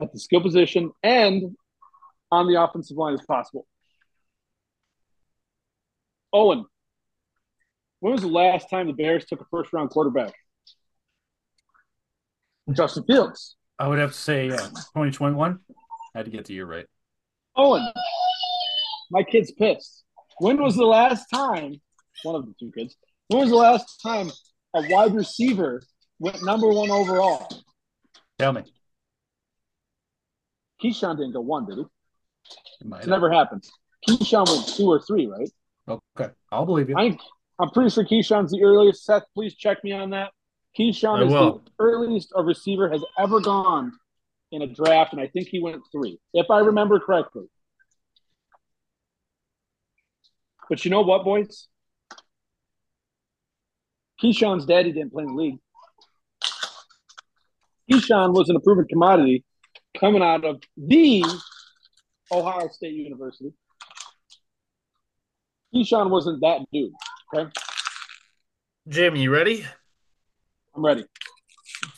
at 0.00 0.12
the 0.12 0.18
skill 0.18 0.40
position 0.40 0.92
and 1.02 1.56
on 2.30 2.46
the 2.46 2.60
offensive 2.60 2.96
line 2.96 3.14
as 3.14 3.22
possible. 3.26 3.66
Owen, 6.32 6.64
when 8.00 8.12
was 8.12 8.22
the 8.22 8.28
last 8.28 8.68
time 8.68 8.88
the 8.88 8.92
Bears 8.92 9.24
took 9.24 9.40
a 9.40 9.46
first 9.50 9.72
round 9.72 9.90
quarterback? 9.90 10.32
Justin 12.72 13.04
Fields. 13.04 13.56
I 13.78 13.88
would 13.88 13.98
have 13.98 14.12
to 14.12 14.18
say 14.18 14.48
yeah, 14.48 14.56
2021. 14.56 15.58
I 16.14 16.18
had 16.18 16.24
to 16.24 16.30
get 16.30 16.46
the 16.46 16.54
year 16.54 16.66
right. 16.66 16.86
Owen, 17.56 17.86
my 19.10 19.22
kid's 19.22 19.52
pissed. 19.52 20.04
When 20.38 20.60
was 20.62 20.76
the 20.76 20.84
last 20.84 21.26
time, 21.32 21.80
one 22.22 22.34
of 22.34 22.46
the 22.46 22.54
two 22.58 22.72
kids, 22.76 22.96
when 23.28 23.40
was 23.40 23.50
the 23.50 23.56
last 23.56 24.00
time 24.02 24.30
a 24.74 24.82
wide 24.90 25.14
receiver 25.14 25.82
went 26.18 26.42
number 26.44 26.68
one 26.68 26.90
overall? 26.90 27.48
Tell 28.38 28.52
me. 28.52 28.62
Keyshawn 30.82 31.16
didn't 31.16 31.32
go 31.32 31.40
one, 31.40 31.66
did 31.66 31.78
he? 31.78 31.84
It 32.80 32.86
might 32.86 33.04
It 33.04 33.08
never 33.08 33.30
happened. 33.30 33.64
Keyshawn 34.08 34.48
went 34.48 34.68
two 34.68 34.86
or 34.86 35.00
three, 35.00 35.26
right? 35.26 35.50
Okay, 35.88 36.32
I'll 36.52 36.66
believe 36.66 36.88
you. 36.88 36.96
I, 36.96 37.16
I'm 37.58 37.70
pretty 37.70 37.90
sure 37.90 38.04
Keyshawn's 38.04 38.50
the 38.50 38.62
earliest. 38.62 39.04
Seth, 39.04 39.22
please 39.34 39.54
check 39.54 39.82
me 39.84 39.92
on 39.92 40.10
that. 40.10 40.32
Keyshawn 40.78 41.20
I 41.20 41.26
is 41.26 41.32
will. 41.32 41.58
the 41.64 41.70
earliest 41.78 42.32
a 42.36 42.42
receiver 42.42 42.88
has 42.90 43.02
ever 43.18 43.40
gone 43.40 43.92
in 44.52 44.62
a 44.62 44.66
draft, 44.66 45.12
and 45.12 45.20
I 45.20 45.26
think 45.28 45.48
he 45.48 45.60
went 45.60 45.82
three, 45.90 46.20
if 46.34 46.50
I 46.50 46.58
remember 46.58 47.00
correctly. 47.00 47.46
But 50.68 50.84
you 50.84 50.90
know 50.90 51.02
what, 51.02 51.24
boys? 51.24 51.68
Keyshawn's 54.22 54.66
daddy 54.66 54.92
didn't 54.92 55.12
play 55.12 55.24
in 55.24 55.34
the 55.34 55.42
league. 55.42 55.58
Keyshawn 57.90 58.34
was 58.34 58.48
an 58.48 58.56
approved 58.56 58.88
commodity 58.88 59.44
coming 59.98 60.22
out 60.22 60.44
of 60.44 60.62
the 60.76 61.24
Ohio 62.32 62.68
State 62.68 62.94
University. 62.94 63.52
Keyshawn 65.74 66.10
wasn't 66.10 66.40
that 66.40 66.60
dude. 66.72 66.92
Okay, 67.34 67.50
Jim, 68.88 69.16
you 69.16 69.32
ready? 69.32 69.66
I'm 70.74 70.84
ready. 70.84 71.04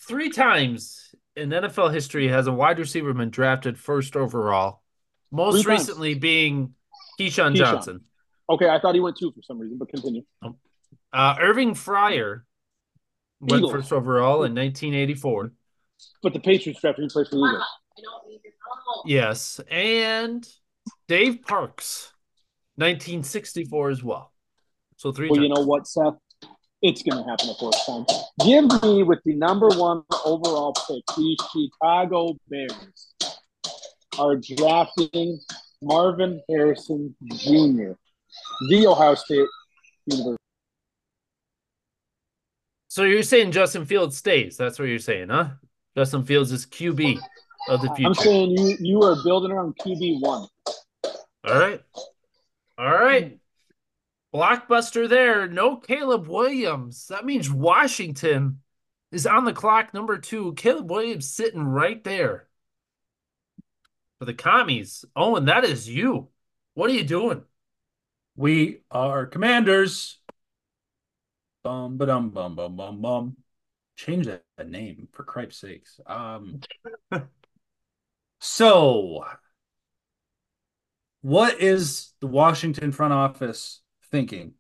Three 0.06 0.30
times 0.30 1.14
in 1.36 1.50
NFL 1.50 1.92
history 1.92 2.28
has 2.28 2.46
a 2.46 2.52
wide 2.52 2.78
receiver 2.78 3.12
been 3.12 3.30
drafted 3.30 3.78
first 3.78 4.16
overall. 4.16 4.82
Most 5.30 5.62
Three 5.62 5.62
times. 5.76 5.88
recently 5.88 6.14
being 6.14 6.74
Keyshawn, 7.20 7.52
Keyshawn. 7.52 7.56
Johnson. 7.56 8.00
Okay, 8.50 8.68
I 8.68 8.80
thought 8.80 8.94
he 8.94 9.00
went 9.00 9.16
two 9.18 9.30
for 9.32 9.42
some 9.42 9.58
reason, 9.58 9.76
but 9.76 9.88
continue. 9.90 10.22
Uh, 11.12 11.34
Irving 11.38 11.74
Fryar 11.74 12.42
went 13.40 13.60
Eagles. 13.60 13.72
first 13.72 13.92
overall 13.92 14.44
in 14.44 14.54
1984. 14.54 15.52
But 16.22 16.32
the 16.32 16.40
Patriots 16.40 16.80
drafted 16.80 17.04
him 17.04 17.10
first 17.10 17.30
for 17.30 17.36
the 17.36 17.44
Eagles. 17.44 17.64
Yes, 19.04 19.60
and 19.70 20.46
Dave 21.06 21.42
Parks, 21.42 22.12
1964 22.76 23.90
as 23.90 24.02
well. 24.02 24.32
So 24.96 25.12
three 25.12 25.28
Well, 25.28 25.36
times. 25.36 25.48
you 25.48 25.54
know 25.54 25.66
what, 25.66 25.86
Seth? 25.86 26.14
It's 26.80 27.02
going 27.02 27.22
to 27.22 27.28
happen 27.28 27.48
a 27.50 27.54
fourth 27.54 27.86
time. 27.86 28.04
Give 28.44 28.64
me 28.82 29.02
with 29.02 29.20
the 29.24 29.34
number 29.34 29.68
one 29.68 30.02
overall 30.24 30.72
pick, 30.72 31.04
the 31.16 31.38
Chicago 31.52 32.36
Bears 32.48 33.14
are 34.18 34.36
drafting 34.36 35.40
Marvin 35.82 36.40
Harrison 36.48 37.14
Jr., 37.32 37.92
the 38.68 38.86
Ohio 38.86 39.14
State 39.14 39.46
University. 40.06 40.36
So 42.88 43.04
you're 43.04 43.22
saying 43.22 43.52
Justin 43.52 43.84
Fields 43.84 44.16
stays? 44.16 44.56
That's 44.56 44.78
what 44.78 44.88
you're 44.88 44.98
saying, 44.98 45.28
huh? 45.28 45.50
Justin 45.96 46.24
Fields 46.24 46.52
is 46.52 46.66
QB 46.66 47.20
of 47.68 47.82
the 47.82 47.94
future. 47.94 48.08
I'm 48.08 48.14
saying 48.14 48.50
you 48.50 48.76
you 48.80 49.02
are 49.02 49.16
building 49.22 49.52
around 49.52 49.76
QB 49.76 50.20
one. 50.20 50.48
All 51.44 51.58
right. 51.58 51.80
All 52.76 52.92
right. 52.92 53.38
Blockbuster 54.34 55.08
there. 55.08 55.48
No 55.48 55.76
Caleb 55.76 56.28
Williams. 56.28 57.06
That 57.08 57.24
means 57.24 57.50
Washington 57.50 58.60
is 59.10 59.26
on 59.26 59.44
the 59.44 59.52
clock, 59.52 59.94
number 59.94 60.18
two. 60.18 60.52
Caleb 60.54 60.90
Williams 60.90 61.30
sitting 61.30 61.62
right 61.62 62.02
there 62.04 62.48
for 64.18 64.26
the 64.26 64.34
commies. 64.34 65.04
Owen, 65.16 65.46
that 65.46 65.64
is 65.64 65.88
you. 65.88 66.28
What 66.74 66.90
are 66.90 66.94
you 66.94 67.04
doing? 67.04 67.42
We 68.36 68.82
are 68.90 69.26
commanders. 69.26 70.18
Bum 71.64 71.98
ba 71.98 72.06
dum 72.06 72.30
bum 72.30 72.54
bum 72.54 72.76
bum 72.76 73.00
bum. 73.00 73.36
Change 73.96 74.26
that, 74.26 74.44
that 74.56 74.68
name 74.68 75.08
for 75.12 75.24
cripe's 75.24 75.56
sakes. 75.56 75.98
Um. 76.06 76.60
so, 78.40 79.24
what 81.22 81.60
is 81.60 82.12
the 82.20 82.26
Washington 82.26 82.92
front 82.92 83.12
office 83.12 83.80
thinking 84.10 84.54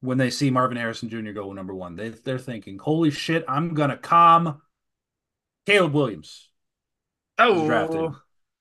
when 0.00 0.18
they 0.18 0.30
see 0.30 0.50
Marvin 0.50 0.76
Harrison 0.76 1.08
Jr. 1.08 1.32
go 1.32 1.52
number 1.52 1.74
one? 1.74 1.96
They 1.96 2.10
they're 2.10 2.38
thinking, 2.38 2.78
"Holy 2.78 3.10
shit, 3.10 3.44
I'm 3.48 3.74
gonna 3.74 3.96
calm 3.96 4.60
Caleb 5.66 5.94
Williams." 5.94 6.50
Oh, 7.38 7.66
drafted. 7.66 8.10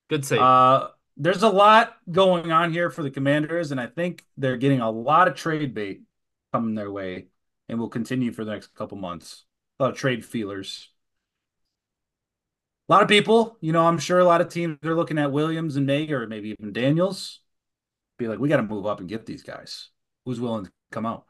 good 0.10 0.26
save. 0.26 0.39
Uh, 0.39 0.89
there's 1.18 1.44
a 1.44 1.50
lot 1.50 1.98
going 2.10 2.52
on 2.52 2.72
here 2.72 2.89
for 2.89 3.04
the 3.04 3.12
Commanders, 3.12 3.72
and 3.72 3.80
I 3.80 3.88
think 3.88 4.24
they're 4.38 4.58
getting 4.58 4.80
a 4.80 4.89
lot 4.89 5.28
of 5.28 5.36
trade 5.36 5.74
bait 5.74 6.02
coming 6.54 6.76
their 6.76 6.89
way, 6.89 7.28
and 7.68 7.78
will 7.78 7.89
continue 7.89 8.32
for 8.32 8.46
the 8.46 8.52
next 8.52 8.74
couple 8.74 8.98
months. 8.98 9.44
A 9.80 9.84
lot 9.84 9.92
of 9.92 9.98
trade 9.98 10.26
feelers. 10.26 10.89
A 12.89 12.91
lot 12.91 13.04
of 13.04 13.08
people, 13.08 13.56
you 13.62 13.71
know, 13.71 13.86
I'm 13.86 13.99
sure 13.99 14.17
a 14.17 14.25
lot 14.25 14.41
of 14.41 14.49
teams 14.49 14.80
are 14.84 14.95
looking 14.95 15.19
at 15.19 15.32
Williams 15.32 15.75
and 15.75 15.86
Maye, 15.86 16.12
or 16.12 16.25
maybe 16.25 16.49
even 16.49 16.73
Daniels, 16.73 17.39
be 18.17 18.28
like, 18.28 18.39
we 18.39 18.49
got 18.49 18.58
to 18.58 18.63
move 18.63 18.88
up 18.88 18.99
and 18.99 19.08
get 19.08 19.28
these 19.28 19.43
guys. 19.43 19.89
Who's 20.25 20.39
willing 20.39 20.65
to 20.65 20.71
come 20.91 21.06
out? 21.06 21.25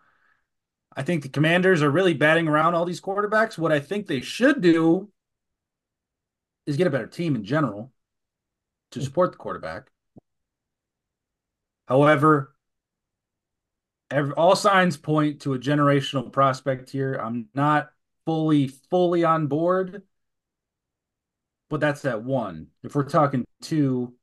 I 0.96 1.04
think 1.04 1.22
the 1.22 1.30
Commanders 1.30 1.84
are 1.84 1.92
really 1.92 2.14
batting 2.14 2.48
around 2.48 2.76
all 2.76 2.86
these 2.86 3.02
quarterbacks. 3.02 3.58
What 3.58 3.74
I 3.74 3.82
think 3.82 4.08
they 4.08 4.22
should 4.22 4.62
do 4.62 5.12
is 6.66 6.78
get 6.78 6.88
a 6.88 6.92
better 6.92 7.08
team 7.08 7.36
in 7.36 7.44
general 7.44 7.92
to 8.92 9.00
hmm. 9.00 9.06
support 9.06 9.34
the 9.34 9.38
quarterback. 9.38 9.92
However, 11.88 12.56
every, 14.10 14.32
all 14.34 14.56
signs 14.56 14.96
point 14.96 15.42
to 15.42 15.56
a 15.56 15.60
generational 15.60 16.32
prospect 16.32 16.90
here. 16.90 17.16
I'm 17.16 17.50
not 17.54 17.90
fully, 18.26 18.68
fully 18.68 19.26
on 19.26 19.48
board, 19.48 20.04
but 21.70 21.80
that's 21.80 22.02
that 22.02 22.24
one. 22.24 22.68
If 22.84 22.96
we're 22.96 23.04
talking 23.04 23.46
two, 23.62 24.14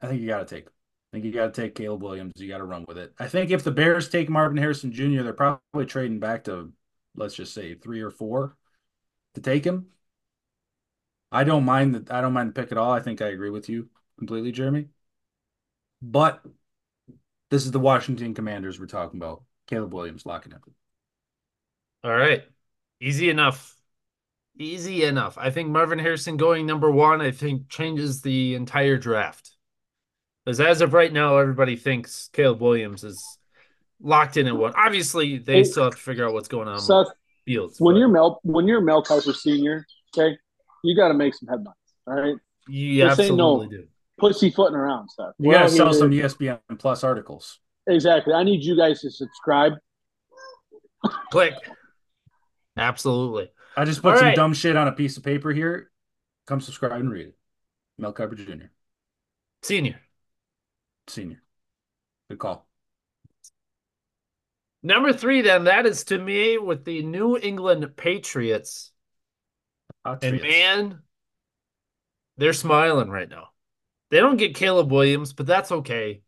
I 0.00 0.06
think 0.06 0.20
you 0.20 0.28
got 0.28 0.46
to 0.46 0.54
take. 0.54 0.66
I 0.66 0.70
think 1.12 1.24
you 1.24 1.32
got 1.32 1.52
to 1.54 1.62
take 1.62 1.74
Caleb 1.74 2.02
Williams. 2.02 2.32
You 2.36 2.48
got 2.48 2.58
to 2.58 2.64
run 2.64 2.84
with 2.86 2.98
it. 2.98 3.14
I 3.18 3.28
think 3.28 3.50
if 3.50 3.64
the 3.64 3.70
Bears 3.70 4.08
take 4.08 4.28
Marvin 4.28 4.58
Harrison 4.58 4.92
Jr., 4.92 5.22
they're 5.22 5.32
probably 5.32 5.86
trading 5.86 6.20
back 6.20 6.44
to, 6.44 6.72
let's 7.16 7.34
just 7.34 7.54
say, 7.54 7.74
three 7.74 8.00
or 8.00 8.10
four 8.10 8.56
to 9.34 9.40
take 9.40 9.64
him. 9.64 9.86
I 11.32 11.44
don't 11.44 11.64
mind 11.64 11.94
that. 11.94 12.12
I 12.12 12.20
don't 12.20 12.32
mind 12.32 12.50
the 12.50 12.60
pick 12.60 12.72
at 12.72 12.78
all. 12.78 12.92
I 12.92 13.00
think 13.00 13.20
I 13.20 13.28
agree 13.28 13.50
with 13.50 13.68
you 13.68 13.88
completely, 14.18 14.52
Jeremy. 14.52 14.88
But 16.00 16.44
this 17.50 17.64
is 17.64 17.70
the 17.70 17.80
Washington 17.80 18.34
Commanders 18.34 18.78
we're 18.78 18.86
talking 18.86 19.18
about. 19.18 19.42
Caleb 19.66 19.92
Williams 19.92 20.24
locking 20.26 20.54
up. 20.54 20.62
All 22.04 22.14
right. 22.14 22.44
Easy 23.00 23.30
enough. 23.30 23.77
Easy 24.58 25.04
enough. 25.04 25.38
I 25.38 25.50
think 25.50 25.68
Marvin 25.70 25.98
Harrison 25.98 26.36
going 26.36 26.66
number 26.66 26.90
one, 26.90 27.20
I 27.20 27.30
think 27.30 27.68
changes 27.68 28.22
the 28.22 28.54
entire 28.56 28.96
draft. 28.98 29.52
Because 30.44 30.60
as 30.60 30.80
of 30.80 30.92
right 30.94 31.12
now, 31.12 31.36
everybody 31.38 31.76
thinks 31.76 32.28
Caleb 32.32 32.60
Williams 32.60 33.04
is 33.04 33.22
locked 34.00 34.36
in 34.36 34.46
at 34.48 34.56
one. 34.56 34.72
Obviously, 34.76 35.38
they 35.38 35.58
Hey, 35.58 35.64
still 35.64 35.84
have 35.84 35.94
to 35.94 35.98
figure 36.00 36.26
out 36.26 36.32
what's 36.32 36.48
going 36.48 36.66
on 36.66 36.74
with 36.74 36.82
Seth, 36.84 37.06
Fields. 37.44 37.76
when 37.80 37.94
but 37.94 37.98
you're 38.00 38.08
Mel 38.08 38.40
when 38.42 38.66
you're 38.66 38.80
Mel 38.80 39.04
Kiper 39.04 39.34
Senior, 39.34 39.86
okay, 40.16 40.36
you 40.82 40.96
got 40.96 41.08
to 41.08 41.14
make 41.14 41.34
some 41.34 41.48
headlines. 41.48 41.76
All 42.06 42.14
right, 42.14 42.36
you 42.66 43.04
Just 43.04 43.16
say 43.18 43.30
no. 43.30 43.54
absolutely 43.62 43.76
do. 43.76 43.86
pussyfooting 44.18 44.74
around 44.76 45.08
stuff. 45.10 45.34
You 45.38 45.48
We're 45.48 45.54
got 45.54 45.62
to 45.64 45.70
sell 45.70 45.92
some 45.92 46.10
ESPN 46.10 46.58
Plus 46.78 47.04
articles. 47.04 47.60
Exactly. 47.86 48.32
I 48.34 48.42
need 48.42 48.64
you 48.64 48.76
guys 48.76 49.02
to 49.02 49.10
subscribe. 49.10 49.74
Click. 51.30 51.54
Absolutely. 52.76 53.50
I 53.76 53.84
just 53.84 54.02
put 54.02 54.12
All 54.12 54.18
some 54.18 54.26
right. 54.28 54.36
dumb 54.36 54.54
shit 54.54 54.76
on 54.76 54.88
a 54.88 54.92
piece 54.92 55.16
of 55.16 55.22
paper 55.22 55.50
here. 55.52 55.90
Come 56.46 56.60
subscribe 56.60 56.92
and 57.00 57.10
read 57.10 57.28
it. 57.28 57.36
Mel 57.98 58.12
Kiper 58.12 58.36
Jr., 58.36 58.66
Senior. 59.62 60.00
senior. 61.06 61.42
Good 62.28 62.38
call. 62.38 62.66
Number 64.82 65.12
three, 65.12 65.42
then, 65.42 65.64
that 65.64 65.86
is 65.86 66.04
to 66.04 66.18
me 66.18 66.58
with 66.58 66.84
the 66.84 67.02
New 67.02 67.36
England 67.36 67.96
Patriots. 67.96 68.92
And 70.04 70.40
man, 70.40 71.02
they're 72.36 72.52
smiling 72.52 73.10
right 73.10 73.28
now. 73.28 73.48
They 74.10 74.18
don't 74.18 74.36
get 74.36 74.54
Caleb 74.54 74.90
Williams, 74.90 75.32
but 75.32 75.46
that's 75.46 75.70
okay. 75.72 76.22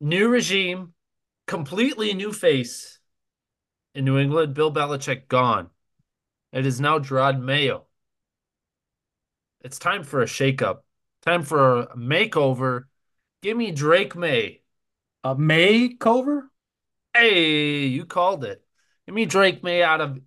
New 0.00 0.28
regime, 0.28 0.94
completely 1.46 2.14
new 2.14 2.32
face 2.32 2.99
in 3.94 4.04
New 4.04 4.18
England. 4.18 4.54
Bill 4.54 4.72
Belichick 4.72 5.28
gone. 5.28 5.70
It 6.52 6.66
is 6.66 6.80
now 6.80 6.98
Jerod 6.98 7.40
Mayo. 7.40 7.86
It's 9.60 9.78
time 9.78 10.04
for 10.04 10.22
a 10.22 10.26
shakeup. 10.26 10.78
Time 11.22 11.42
for 11.42 11.80
a 11.80 11.96
makeover. 11.96 12.84
Give 13.42 13.56
me 13.56 13.70
Drake 13.70 14.16
Maye. 14.16 14.62
a 15.22 15.36
May 15.36 15.94
cover. 15.94 16.50
Hey, 17.14 17.86
you 17.86 18.04
called 18.04 18.44
it. 18.44 18.64
Give 19.06 19.14
me 19.14 19.26
Drake 19.26 19.62
Maye 19.62 19.82
out 19.82 20.00
of 20.00 20.20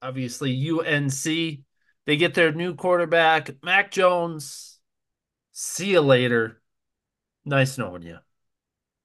obviously 0.00 0.70
UNC. 0.70 1.24
They 1.24 2.16
get 2.16 2.34
their 2.34 2.52
new 2.52 2.74
quarterback, 2.74 3.62
Mac 3.62 3.90
Jones. 3.90 4.80
See 5.52 5.90
you 5.90 6.00
later. 6.00 6.60
Nice 7.44 7.78
knowing 7.78 8.02
you. 8.02 8.18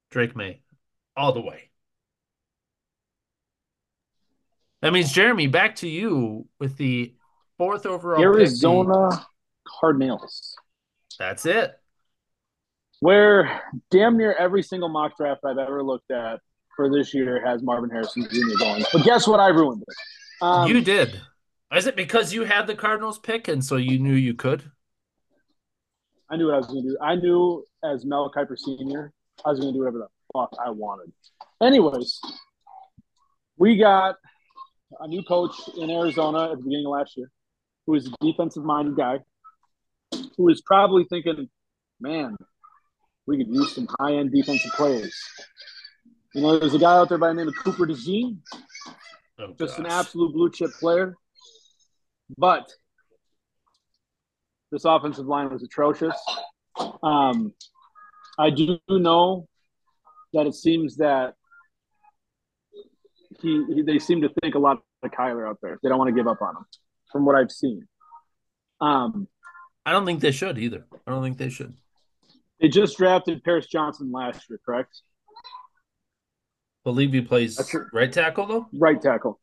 Drake 0.10 0.36
Maye, 0.36 0.62
all 1.16 1.34
the 1.34 1.41
way. 1.41 1.66
That 4.82 4.93
means 4.93 5.11
Jeremy, 5.11 5.47
back 5.47 5.75
to 5.78 5.88
you 5.88 6.47
with 6.59 6.78
the 6.78 7.15
fourth 7.57 7.86
overall 7.86 8.21
Arizona 8.21 9.09
pick. 9.11 9.19
Cardinals. 9.80 10.55
That's 11.17 11.45
it. 11.45 11.73
Where 12.99 13.61
damn 13.91 14.17
near 14.17 14.34
every 14.34 14.63
single 14.63 14.89
mock 14.89 15.17
draft 15.17 15.41
I've 15.45 15.57
ever 15.57 15.84
looked 15.84 16.11
at 16.11 16.39
for 16.75 16.89
this 16.91 17.13
year 17.13 17.43
has 17.45 17.63
Marvin 17.63 17.89
Harrison 17.89 18.28
Jr. 18.32 18.57
going. 18.59 18.86
But 18.93 19.03
guess 19.03 19.28
what? 19.28 19.39
I 19.39 19.47
ruined 19.49 19.84
it. 19.88 19.95
Um, 20.41 20.69
you 20.69 20.82
did. 20.82 21.19
Is 21.75 21.88
it 21.88 21.95
because 21.95 22.34
you 22.34 22.43
had 22.43 22.67
the 22.67 22.75
Cardinals 22.75 23.19
pick 23.19 23.47
and 23.47 23.63
so 23.63 23.75
you 23.75 23.99
knew 23.99 24.13
you 24.13 24.34
could? 24.34 24.71
I 26.30 26.38
knew 26.38 26.45
what 26.45 26.55
I 26.55 26.57
was 26.57 26.67
going 26.67 26.84
to 26.84 26.89
do. 26.89 26.97
I 27.01 27.15
knew 27.15 27.65
as 27.84 28.05
Mel 28.05 28.32
Kiper 28.36 28.57
Sr., 28.57 29.11
I 29.45 29.49
was 29.49 29.59
going 29.59 29.73
to 29.73 29.78
do 29.78 29.80
whatever 29.80 29.99
the 29.99 30.07
fuck 30.34 30.53
I 30.63 30.69
wanted. 30.69 31.11
Anyways, 31.61 32.21
we 33.57 33.78
got 33.78 34.15
a 35.00 35.08
new 35.08 35.24
coach 35.24 35.56
in 35.78 35.90
Arizona 35.90 36.52
at 36.52 36.58
the 36.58 36.64
beginning 36.64 36.86
of 36.86 36.92
last 36.92 37.18
year 37.18 37.30
who 37.86 37.96
is 37.96 38.08
a 38.08 38.26
defensive 38.26 38.64
minded 38.64 38.96
guy 38.96 39.20
who 40.38 40.50
is 40.50 40.62
probably 40.62 41.06
thinking, 41.06 41.50
man, 42.00 42.36
we 43.26 43.38
could 43.38 43.48
use 43.48 43.74
some 43.74 43.88
high 44.00 44.14
end 44.14 44.32
defensive 44.32 44.72
players. 44.74 45.16
You 46.34 46.42
know, 46.42 46.60
there's 46.60 46.74
a 46.74 46.80
guy 46.80 46.96
out 46.96 47.10
there 47.10 47.18
by 47.18 47.30
the 47.30 47.34
name 47.34 47.48
of 47.48 47.56
Cooper 47.56 47.86
DeJean, 47.88 48.38
oh, 49.40 49.54
just 49.58 49.80
an 49.80 49.86
absolute 49.86 50.34
blue 50.34 50.52
chip 50.52 50.72
player. 50.80 51.16
But 52.38 52.72
this 54.72 54.86
offensive 54.86 55.26
line 55.26 55.50
was 55.50 55.64
atrocious. 55.64 56.16
Um, 57.02 57.54
I 58.38 58.50
do 58.50 58.80
know 58.90 59.48
that 60.34 60.46
it 60.46 60.54
seems 60.54 60.98
that 60.98 61.34
he, 63.42 63.66
he, 63.74 63.82
they 63.82 64.00
seem 64.00 64.22
to 64.22 64.30
think 64.42 64.56
a 64.56 64.60
lot 64.60 64.80
of 65.04 65.12
Kyler 65.12 65.48
out 65.48 65.60
there. 65.62 65.80
They 65.82 65.90
don't 65.90 65.98
want 65.98 66.10
to 66.10 66.16
give 66.16 66.28
up 66.28 66.42
on 66.42 66.56
him, 66.56 66.66
from 67.12 67.26
what 67.26 67.36
I've 67.36 67.52
seen. 67.52 67.88
Um, 68.82 69.28
I 69.86 69.92
don't 69.92 70.06
think 70.06 70.20
they 70.22 70.32
should 70.32 70.58
either. 70.58 70.86
I 71.06 71.12
don't 71.12 71.24
think 71.24 71.38
they 71.38 71.50
should. 71.50 71.76
They 72.60 72.68
just 72.68 72.98
drafted 72.98 73.44
Paris 73.44 73.68
Johnson 73.68 74.12
last 74.12 74.50
year, 74.50 74.60
correct? 74.66 75.02
Believe 76.84 77.14
he 77.14 77.22
plays 77.22 77.74
right 77.94 78.12
tackle 78.12 78.46
though. 78.48 78.68
Right 78.74 79.02
tackle. 79.02 79.40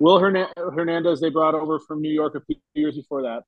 Will 0.00 0.18
Hernandez 0.18 1.20
they 1.20 1.30
brought 1.30 1.54
over 1.54 1.78
from 1.78 2.02
New 2.02 2.12
York 2.12 2.34
a 2.34 2.40
few 2.40 2.56
years 2.74 2.96
before 2.96 3.22
that. 3.22 3.44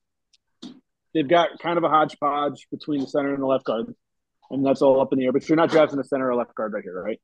They've 1.12 1.26
got 1.26 1.58
kind 1.58 1.76
of 1.76 1.84
a 1.84 1.88
hodgepodge 1.88 2.68
between 2.70 3.00
the 3.00 3.06
center 3.06 3.34
and 3.34 3.42
the 3.42 3.46
left 3.46 3.64
guard, 3.64 3.92
and 4.50 4.64
that's 4.64 4.80
all 4.80 5.00
up 5.00 5.12
in 5.12 5.18
the 5.18 5.24
air. 5.24 5.32
But 5.32 5.48
you're 5.48 5.56
not 5.56 5.70
drafting 5.70 5.98
a 5.98 6.04
center 6.04 6.30
or 6.30 6.36
left 6.36 6.54
guard 6.54 6.72
right 6.72 6.84
here, 6.84 7.02
right? 7.02 7.20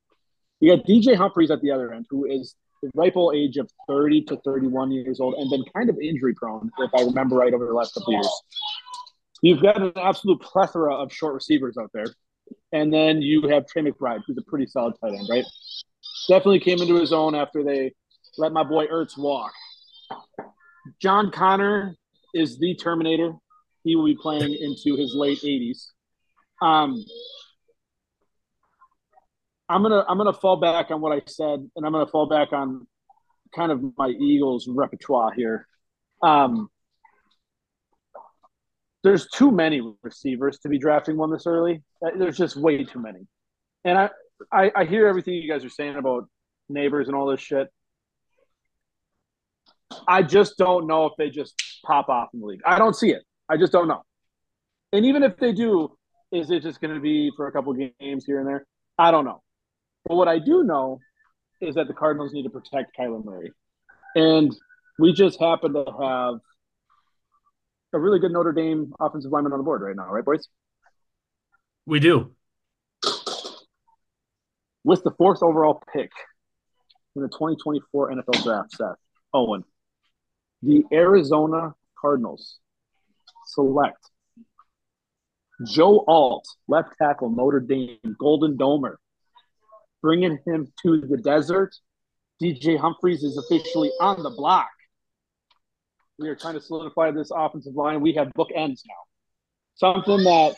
You 0.63 0.77
got 0.77 0.87
DJ 0.87 1.17
Humphries 1.17 1.51
at 1.51 1.61
the 1.61 1.73
other 1.73 1.93
end, 1.93 2.07
who 2.09 2.25
is 2.25 2.55
the 2.85 2.91
ripe 2.95 3.17
old 3.17 3.35
age 3.35 3.57
of 3.57 3.69
30 3.89 4.23
to 4.27 4.37
31 4.45 4.93
years 4.93 5.19
old 5.19 5.35
and 5.35 5.51
been 5.51 5.65
kind 5.75 5.91
of 5.91 5.99
injury 5.99 6.35
prone, 6.35 6.71
if 6.79 6.91
I 6.95 7.03
remember 7.03 7.35
right, 7.35 7.53
over 7.53 7.67
the 7.67 7.73
last 7.73 7.95
couple 7.95 8.13
years. 8.13 8.43
You've 9.43 9.61
got 9.61 9.83
an 9.83 9.93
absolute 9.97 10.41
plethora 10.41 10.95
of 10.95 11.13
short 11.13 11.35
receivers 11.35 11.77
out 11.77 11.91
there. 11.93 12.07
And 12.71 12.95
then 12.95 13.21
you 13.21 13.49
have 13.49 13.67
Trey 13.67 13.83
McBride, 13.83 14.21
who's 14.25 14.39
a 14.39 14.43
pretty 14.43 14.67
solid 14.67 14.95
tight 15.01 15.15
end, 15.15 15.27
right? 15.29 15.45
Definitely 16.29 16.61
came 16.61 16.81
into 16.81 16.95
his 16.95 17.13
own 17.13 17.35
after 17.35 17.65
they 17.65 17.93
let 18.39 18.53
my 18.53 18.63
boy 18.63 18.87
Ertz 18.87 19.19
walk. 19.19 19.51
John 21.01 21.33
Connor 21.33 21.97
is 22.35 22.61
the 22.61 22.77
Terminator. 22.77 23.33
He 23.83 23.97
will 23.97 24.05
be 24.07 24.17
playing 24.17 24.55
into 24.55 24.97
his 24.97 25.13
late 25.13 25.41
80s. 25.41 25.89
Um, 26.63 27.05
I'm 29.73 29.83
gonna 29.83 30.05
I'm 30.07 30.18
gonna 30.18 30.33
fall 30.35 30.57
back 30.57 30.91
on 30.91 31.01
what 31.01 31.12
I 31.12 31.23
said, 31.27 31.68
and 31.75 31.87
I'm 31.87 31.93
gonna 31.93 32.07
fall 32.07 32.27
back 32.27 32.53
on 32.53 32.87
kind 33.55 33.73
of 33.73 33.83
my 33.97 34.09
Eagles 34.09 34.68
repertoire 34.68 35.33
here. 35.33 35.66
Um, 36.23 36.68
there's 39.03 39.27
too 39.29 39.51
many 39.51 39.81
receivers 40.03 40.59
to 40.61 40.68
be 40.68 40.79
drafting 40.79 41.16
one 41.16 41.31
this 41.33 41.47
early. 41.47 41.83
Uh, 42.05 42.11
there's 42.16 42.37
just 42.37 42.57
way 42.57 42.85
too 42.85 43.01
many. 43.01 43.27
And 43.85 43.99
I, 43.99 44.11
I, 44.53 44.70
I 44.77 44.85
hear 44.85 45.09
everything 45.09 45.35
you 45.35 45.51
guys 45.51 45.64
are 45.64 45.70
saying 45.70 45.97
about 45.97 46.29
Nabers 46.70 47.07
and 47.07 47.16
all 47.16 47.27
this 47.27 47.41
shit. 47.41 47.68
I 50.07 50.23
just 50.23 50.57
don't 50.57 50.87
know 50.87 51.07
if 51.07 51.12
they 51.18 51.31
just 51.31 51.61
pop 51.85 52.09
off 52.09 52.29
in 52.33 52.41
the 52.41 52.47
league. 52.47 52.61
I 52.64 52.79
don't 52.79 52.95
see 52.95 53.11
it. 53.11 53.23
I 53.49 53.57
just 53.57 53.73
don't 53.73 53.89
know. 53.89 54.03
And 54.93 55.05
even 55.05 55.23
if 55.23 55.37
they 55.37 55.53
do, 55.53 55.97
is 56.31 56.51
it 56.51 56.62
just 56.62 56.81
going 56.81 56.95
to 56.95 57.01
be 57.01 57.33
for 57.37 57.49
a 57.49 57.53
couple 57.53 57.73
games 57.75 58.25
here 58.25 58.39
and 58.39 58.49
there? 58.49 58.66
I 58.99 59.11
don't 59.11 59.25
know. 59.25 59.43
But 60.05 60.17
what 60.17 60.29
I 60.29 60.39
do 60.39 60.65
know 60.65 61.01
is 61.61 61.77
that 61.77 61.87
the 61.87 61.95
Cardinals 61.95 62.33
need 62.33 62.43
to 62.43 62.51
protect 62.51 62.97
Kyler 62.99 63.25
Murray. 63.25 63.53
And 64.15 64.55
we 64.99 65.13
just 65.13 65.41
happen 65.41 65.73
to 65.75 65.85
have 65.85 66.41
a 67.93 67.99
really 67.99 68.19
good 68.19 68.33
Notre 68.33 68.53
Dame 68.53 68.93
offensive 69.01 69.31
lineman 69.31 69.53
on 69.53 69.59
the 69.59 69.65
board 69.65 69.83
right 69.83 69.97
now, 69.97 70.11
right, 70.11 70.25
boys? 70.25 70.49
We 71.87 72.01
do. 72.01 72.33
With 74.85 75.05
the 75.05 75.13
fourth 75.17 75.43
overall 75.43 75.83
pick 75.93 76.11
in 77.15 77.23
the 77.23 77.29
2024 77.29 78.13
NFL 78.13 78.43
draft, 78.43 78.73
Seth 78.73 78.97
Owen, 79.33 79.65
the 80.63 80.83
Arizona 80.93 81.75
Cardinals 82.01 82.59
select 83.47 83.99
Joe 85.67 86.05
Alt, 86.09 86.47
left 86.67 86.91
tackle, 87.01 87.31
Notre 87.31 87.61
Dame, 87.61 87.99
Golden 88.19 88.57
Domer, 88.57 88.97
bringing 90.03 90.39
him 90.45 90.73
to 90.83 91.01
the 91.01 91.17
desert. 91.17 91.75
DJ 92.43 92.79
Humphries 92.79 93.23
is 93.23 93.37
officially 93.39 93.91
on 94.01 94.23
the 94.23 94.31
block. 94.31 94.71
We 96.19 96.29
are 96.29 96.35
trying 96.35 96.55
to 96.55 96.61
solidify 96.61 97.13
this 97.13 97.31
offensive 97.35 97.75
line. 97.75 98.01
We 98.01 98.13
have 98.15 98.29
bookends 98.37 98.81
now. 98.87 99.03
Something 99.75 100.25
that 100.25 100.57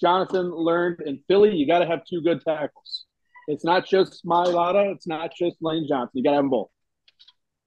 Jonathan 0.00 0.50
learned 0.50 1.00
in 1.02 1.20
Philly, 1.28 1.54
you 1.54 1.66
got 1.66 1.80
to 1.80 1.86
have 1.86 2.00
two 2.04 2.20
good 2.22 2.42
tackles. 2.42 3.04
It's 3.48 3.64
not 3.64 3.86
just 3.86 4.24
Mailata, 4.24 4.92
it's 4.94 5.06
not 5.06 5.30
just 5.38 5.56
Lane 5.60 5.86
Johnson. 5.88 6.10
You 6.14 6.24
got 6.24 6.30
to 6.30 6.36
have 6.36 6.44
them 6.44 6.50
both. 6.50 6.68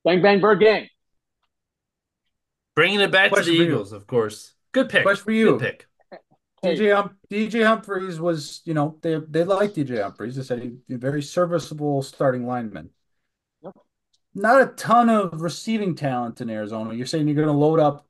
Bang, 0.04 0.22
bang, 0.22 0.40
bird 0.40 0.60
gang. 0.60 0.90
Bringing 2.76 3.00
it 3.00 3.12
back 3.12 3.32
Question 3.32 3.54
to 3.54 3.60
the 3.60 3.66
Eagles, 3.66 3.92
of 3.92 4.08
course. 4.08 4.54
Good 4.72 4.90
pick. 4.90 5.04
Question 5.04 5.24
for 5.24 5.32
you. 5.32 5.52
Good 5.52 5.62
pick. 5.62 5.89
DJ 6.64 6.96
hum- 6.96 7.18
DJ 7.30 7.66
Humphries 7.66 8.20
was, 8.20 8.62
you 8.66 8.74
know, 8.74 8.98
they 9.02 9.20
they 9.30 9.44
liked 9.44 9.76
DJ 9.76 10.02
Humphries. 10.02 10.36
They 10.36 10.44
said 10.44 10.62
he's 10.62 10.96
a 10.96 10.98
very 10.98 11.22
serviceable 11.22 12.02
starting 12.02 12.46
lineman 12.46 12.90
not 14.36 14.62
a 14.62 14.68
ton 14.68 15.10
of 15.10 15.42
receiving 15.42 15.96
talent 15.96 16.42
in 16.42 16.50
Arizona. 16.50 16.94
You're 16.94 17.06
saying 17.06 17.28
you're 17.28 17.36
going 17.36 17.48
to 17.48 17.54
load 17.54 17.80
up 17.80 18.08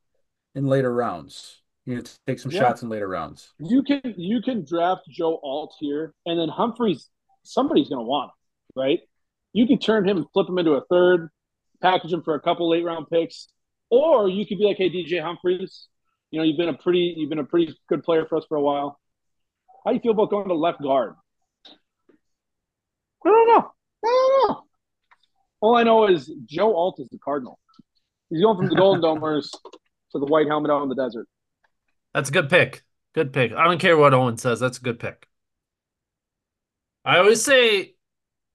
in 0.56 0.68
later 0.68 0.94
rounds. 0.94 1.62
You're 1.86 1.98
going 1.98 2.06
to 2.06 2.12
take 2.28 2.40
some 2.40 2.52
yeah. 2.52 2.60
shots 2.60 2.84
in 2.84 2.90
later 2.90 3.08
rounds. 3.08 3.52
You 3.60 3.84
can 3.84 4.02
you 4.18 4.42
can 4.42 4.66
draft 4.66 5.02
Joe 5.10 5.40
Alt 5.44 5.74
here, 5.80 6.14
and 6.26 6.40
then 6.40 6.50
Humphries. 6.50 7.10
Somebody's 7.44 7.90
going 7.90 8.00
to 8.00 8.08
want 8.08 8.30
him, 8.30 8.82
right? 8.82 9.00
You 9.54 9.66
can 9.66 9.80
turn 9.80 10.08
him 10.08 10.18
and 10.18 10.26
flip 10.34 10.48
him 10.48 10.60
into 10.60 10.74
a 10.74 10.86
third, 10.86 11.30
package 11.82 12.14
him 12.14 12.22
for 12.22 12.36
a 12.36 12.40
couple 12.40 12.70
late 12.70 12.84
round 12.84 13.08
picks, 13.12 13.48
or 13.90 14.30
you 14.30 14.46
could 14.46 14.60
be 14.60 14.66
like, 14.66 14.78
"Hey, 14.78 14.90
DJ 14.90 15.22
Humphries, 15.22 15.88
you 16.32 16.40
know 16.40 16.46
you've 16.46 16.58
been 16.58 16.70
a 16.70 16.78
pretty 16.78 17.14
you've 17.18 17.30
been 17.30 17.40
a 17.40 17.46
pretty 17.46 17.76
good 17.88 18.04
player 18.04 18.26
for 18.28 18.38
us 18.38 18.46
for 18.48 18.58
a 18.58 18.62
while. 18.62 19.00
How 19.84 19.92
do 19.92 19.96
you 19.96 20.02
feel 20.02 20.12
about 20.12 20.30
going 20.30 20.48
to 20.48 20.54
left 20.54 20.82
guard?" 20.82 21.16
I 23.26 23.30
don't 23.30 23.48
know. 23.48 23.72
I 24.06 24.08
don't 24.08 24.50
know. 24.50 24.64
All 25.62 25.76
I 25.76 25.84
know 25.84 26.08
is 26.08 26.32
Joe 26.46 26.76
Alt 26.76 27.00
is 27.00 27.10
the 27.10 27.20
Cardinal. 27.20 27.60
He's 28.30 28.42
going 28.42 28.58
from 28.58 28.70
the 28.70 28.76
Golden 28.76 29.02
Domers 29.02 29.50
to 30.12 30.20
the 30.20 30.26
white 30.26 30.48
helmet 30.48 30.72
out 30.72 30.84
in 30.84 30.90
the 30.90 30.96
desert. 30.96 31.28
That's 32.14 32.30
a 32.30 32.32
good 32.32 32.50
pick. 32.50 32.84
Good 33.14 33.34
pick. 33.34 33.52
I 33.52 33.66
don't 33.66 33.80
care 33.80 33.98
what 33.98 34.14
Owen 34.14 34.38
says. 34.38 34.60
That's 34.60 34.78
a 34.78 34.82
good 34.82 35.00
pick. 35.00 35.28
I 37.04 37.18
always 37.18 37.44
say 37.44 37.96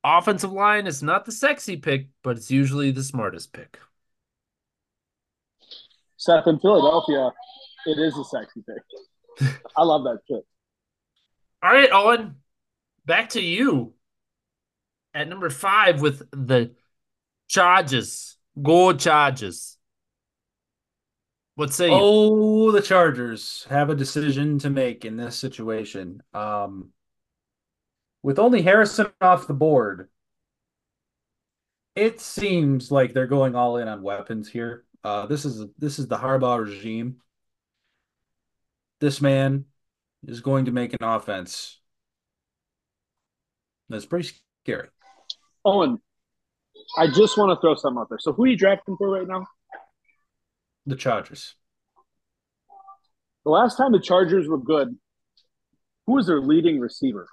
offensive 0.03 0.53
line 0.53 0.87
is 0.87 1.03
not 1.03 1.25
the 1.25 1.33
sexy 1.33 1.77
pick, 1.77 2.09
but 2.23 2.37
it's 2.37 2.51
usually 2.51 2.91
the 2.91 3.03
smartest 3.03 3.53
pick. 3.53 3.79
Seth 6.17 6.47
in 6.47 6.59
Philadelphia, 6.59 7.31
it 7.87 7.99
is 7.99 8.17
a 8.17 8.25
sexy 8.25 8.63
pick. 8.69 9.51
I 9.77 9.83
love 9.83 10.05
that 10.05 10.21
pick. 10.29 10.45
All 11.63 11.73
right, 11.73 11.89
Owen, 11.93 12.37
back 13.07 13.31
to 13.31 13.41
you 13.41 13.95
at 15.15 15.29
number 15.29 15.51
five 15.51 16.01
with 16.01 16.23
the 16.31 16.75
Charges. 17.49 18.37
Go 18.61 18.93
Charges. 18.93 19.79
What 21.57 21.73
say 21.73 21.89
you? 21.89 21.99
Oh, 21.99 22.73
the 22.73 22.83
Chargers 22.83 23.67
have 23.71 23.89
a 23.89 23.95
decision 23.95 24.59
to 24.61 24.71
make 24.71 25.05
in 25.05 25.17
this 25.17 25.37
situation. 25.37 26.23
Um, 26.33 26.91
with 28.23 28.39
only 28.39 28.63
Harrison 28.63 29.07
off 29.21 29.47
the 29.47 29.55
board, 29.55 30.09
it 31.95 32.21
seems 32.21 32.91
like 32.91 33.13
they're 33.13 33.27
going 33.27 33.55
all 33.55 33.77
in 33.77 33.87
on 33.87 34.03
weapons 34.03 34.49
here. 34.49 34.85
Uh, 35.05 35.27
this 35.27 35.45
is 35.45 35.67
this 35.79 35.99
is 35.99 36.09
the 36.09 36.17
Harbaugh 36.17 36.65
regime. 36.65 37.17
This 39.05 39.21
man 39.21 39.67
is 40.27 40.41
going 40.41 40.65
to 40.65 40.73
make 40.73 40.95
an 40.95 41.07
offense 41.07 41.79
that's 43.91 44.07
pretty 44.07 44.31
scary. 44.65 44.89
Owen, 45.63 45.99
I 46.97 47.09
just 47.09 47.37
want 47.37 47.51
to 47.51 47.61
throw 47.61 47.75
something 47.75 48.01
out 48.01 48.09
there. 48.09 48.17
So 48.19 48.33
who 48.33 48.45
are 48.45 48.47
you 48.47 48.57
drafting 48.57 48.97
for 48.97 49.11
right 49.11 49.29
now? 49.29 49.45
The 50.87 50.97
Chargers. 50.97 51.55
The 53.45 53.51
last 53.51 53.77
time 53.77 53.93
the 53.93 54.01
Chargers 54.01 54.49
were 54.49 54.57
good, 54.57 54.97
who 56.07 56.15
was 56.15 56.27
their 56.27 56.41
leading 56.41 56.81
receiver? 56.81 57.29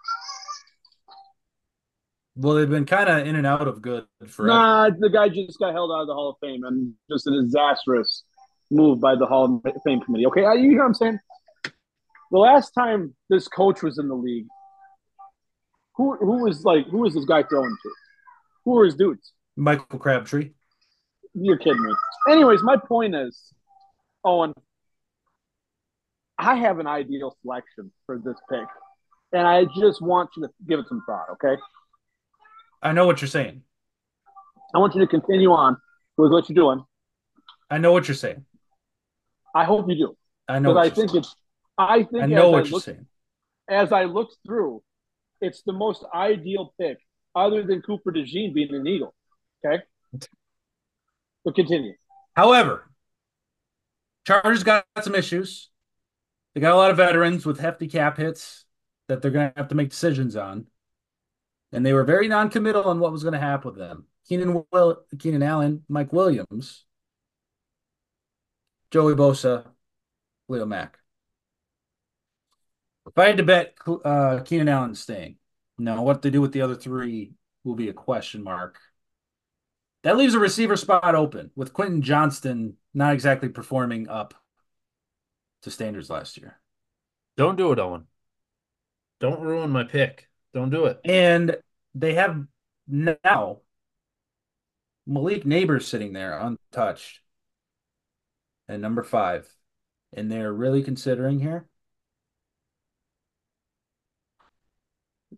Well, 2.36 2.56
they've 2.56 2.70
been 2.70 2.86
kind 2.86 3.08
of 3.08 3.26
in 3.26 3.38
and 3.38 3.48
out 3.48 3.70
of 3.70 3.82
good 3.82 4.08
forever. 4.28 4.60
Nah, 4.60 4.90
the 4.90 5.10
guy 5.10 5.30
just 5.30 5.58
got 5.58 5.72
held 5.72 5.90
out 5.90 6.02
of 6.02 6.08
the 6.08 6.14
Hall 6.16 6.32
of 6.32 6.36
Fame 6.46 6.66
and 6.66 6.96
just 7.10 7.28
a 7.28 7.32
disastrous 7.32 8.26
move 8.70 9.00
by 9.00 9.16
the 9.16 9.26
Hall 9.26 9.62
of 9.64 9.74
Fame 9.86 10.02
committee. 10.02 10.26
Okay, 10.26 10.44
uh, 10.44 10.52
you 10.52 10.72
know 10.72 10.80
what 10.80 10.88
I'm 10.88 10.94
saying? 10.96 11.20
The 12.32 12.38
last 12.38 12.72
time 12.72 13.14
this 13.30 13.48
coach 13.48 13.84
was 13.84 14.00
in 14.00 14.08
the 14.08 14.16
league, 14.16 14.48
who 15.96 16.16
who 16.18 16.44
was 16.44 16.64
like 16.64 16.88
who 16.88 17.00
was 17.00 17.14
this 17.14 17.26
guy 17.26 17.44
throwing 17.44 17.76
to? 17.84 17.92
Who 18.66 18.72
were 18.72 18.86
his 18.86 18.96
dudes? 18.96 19.34
Michael 19.56 20.00
Crabtree. 20.00 20.52
You're 21.34 21.58
kidding 21.58 21.84
me. 21.84 21.94
Anyways, 22.30 22.62
my 22.64 22.78
point 22.78 23.16
is, 23.16 23.54
Owen, 24.24 24.54
I 26.38 26.56
have 26.56 26.80
an 26.80 26.88
ideal 26.88 27.36
selection 27.42 27.92
for 28.06 28.18
this 28.18 28.36
pick, 28.50 28.68
and 29.34 29.48
I 29.48 29.66
just 29.66 30.02
want 30.02 30.30
you 30.36 30.44
to 30.44 30.50
give 30.68 30.80
it 30.80 30.86
some 30.88 31.04
thought. 31.06 31.26
Okay. 31.34 31.62
I 32.82 32.94
know 32.94 33.06
what 33.06 33.22
you're 33.22 33.28
saying. 33.28 33.62
I 34.74 34.80
want 34.80 34.96
you 34.96 35.02
to 35.02 35.08
continue 35.08 35.52
on 35.52 35.78
with 36.18 36.32
what 36.32 36.50
you're 36.50 36.56
doing. 36.56 36.84
I 37.70 37.78
know 37.78 37.92
what 37.92 38.08
you're 38.08 38.16
saying. 38.16 38.46
I 39.54 39.66
hope 39.66 39.90
you 39.90 39.96
do. 39.96 40.18
I 40.48 40.60
know. 40.60 40.78
I 40.78 40.90
think 40.90 41.12
saying. 41.12 41.20
it's. 41.20 41.36
I 41.90 42.04
think. 42.04 42.24
I 42.24 42.26
know 42.28 42.52
what 42.52 42.60
I 42.60 42.64
you're 42.64 42.72
look, 42.74 42.84
saying. 42.84 43.06
As 43.70 43.92
I 43.92 44.06
looked 44.06 44.38
through, 44.46 44.82
it's 45.40 45.64
the 45.64 45.74
most 45.74 46.04
ideal 46.14 46.74
pick, 46.80 46.98
other 47.36 47.64
than 47.64 47.82
Cooper 47.82 48.12
DeJean 48.12 48.54
being 48.54 48.74
an 48.74 48.88
Eagle. 48.88 49.14
Okay. 49.66 49.84
But 51.44 51.56
continue. 51.56 51.94
However, 52.36 52.90
Chargers 54.28 54.64
got 54.64 54.86
some 55.02 55.16
issues. 55.16 55.70
They 56.54 56.62
got 56.62 56.74
a 56.74 56.78
lot 56.78 56.92
of 56.92 56.98
veterans 56.98 57.46
with 57.46 57.60
hefty 57.60 57.88
cap 57.88 58.18
hits 58.18 58.66
that 59.08 59.22
they're 59.22 59.32
going 59.32 59.52
to 59.52 59.54
have 59.58 59.70
to 59.70 59.76
make 59.76 59.90
decisions 59.90 60.36
on 60.36 60.68
and 61.72 61.86
they 61.86 61.94
were 61.94 62.04
very 62.04 62.28
non-committal 62.28 62.84
on 62.84 63.00
what 63.00 63.12
was 63.12 63.24
going 63.24 63.34
to 63.34 63.40
happen 63.40 63.72
with 63.72 63.80
them. 63.80 64.06
Keenan 64.28 64.64
Will, 64.72 64.98
Keenan 65.18 65.44
Allen, 65.44 65.84
Mike 65.88 66.14
Williams, 66.14 66.86
Joey 68.92 69.16
Bosa, 69.16 69.66
Leo 70.48 70.66
Mack. 70.66 70.98
If 73.12 73.18
I 73.18 73.28
had 73.28 73.38
to 73.38 73.44
bet 73.44 73.76
uh, 74.06 74.40
Keenan 74.46 74.70
Allen 74.70 74.96
staying, 74.96 75.36
now 75.78 76.02
what 76.02 76.22
they 76.22 76.30
do 76.30 76.40
with 76.40 76.54
the 76.54 76.62
other 76.62 76.76
three 76.76 77.34
will 77.66 77.76
be 77.76 77.90
a 77.90 77.94
question 77.94 78.42
mark. 78.42 78.80
That 80.04 80.16
leaves 80.16 80.34
a 80.34 80.40
receiver 80.40 80.78
spot 80.78 81.14
open 81.14 81.52
with 81.54 81.74
Quentin 81.74 82.02
Johnston 82.02 82.78
not 82.94 83.14
exactly 83.14 83.50
performing 83.50 84.08
up 84.08 84.34
to 85.64 85.72
standards 85.72 86.10
last 86.10 86.38
year. 86.38 86.60
Don't 87.36 87.58
do 87.58 87.74
it, 87.74 87.80
Owen. 87.80 88.08
Don't 89.20 89.42
ruin 89.42 89.70
my 89.72 89.84
pick. 89.84 90.30
Don't 90.54 90.70
do 90.70 90.86
it. 90.86 91.02
And 91.04 91.58
they 91.94 92.14
have 92.14 92.46
now 92.88 93.60
Malik 95.06 95.44
Nabers 95.44 95.84
sitting 95.84 96.14
there 96.14 96.40
untouched 96.40 97.20
at 98.70 98.80
number 98.80 99.04
five. 99.04 99.54
And 100.14 100.32
they're 100.32 100.52
really 100.54 100.82
considering 100.82 101.40
here. 101.40 101.68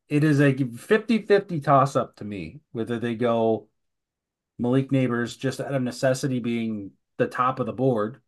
It 0.10 0.24
is 0.24 0.39
a 0.39 0.54
50 0.54 1.24
50 1.24 1.60
toss 1.62 1.95
up 1.95 2.16
to 2.18 2.26
me 2.26 2.62
whether 2.72 2.99
they 2.99 3.16
go 3.16 3.68
Malik 4.60 4.91
Nabers 4.91 5.38
just 5.38 5.60
out 5.60 5.74
of 5.74 5.82
necessity 5.82 6.39
being 6.39 6.91
the 7.18 7.28
top 7.28 7.60
of 7.60 7.66
the 7.66 7.74
board, 7.74 8.22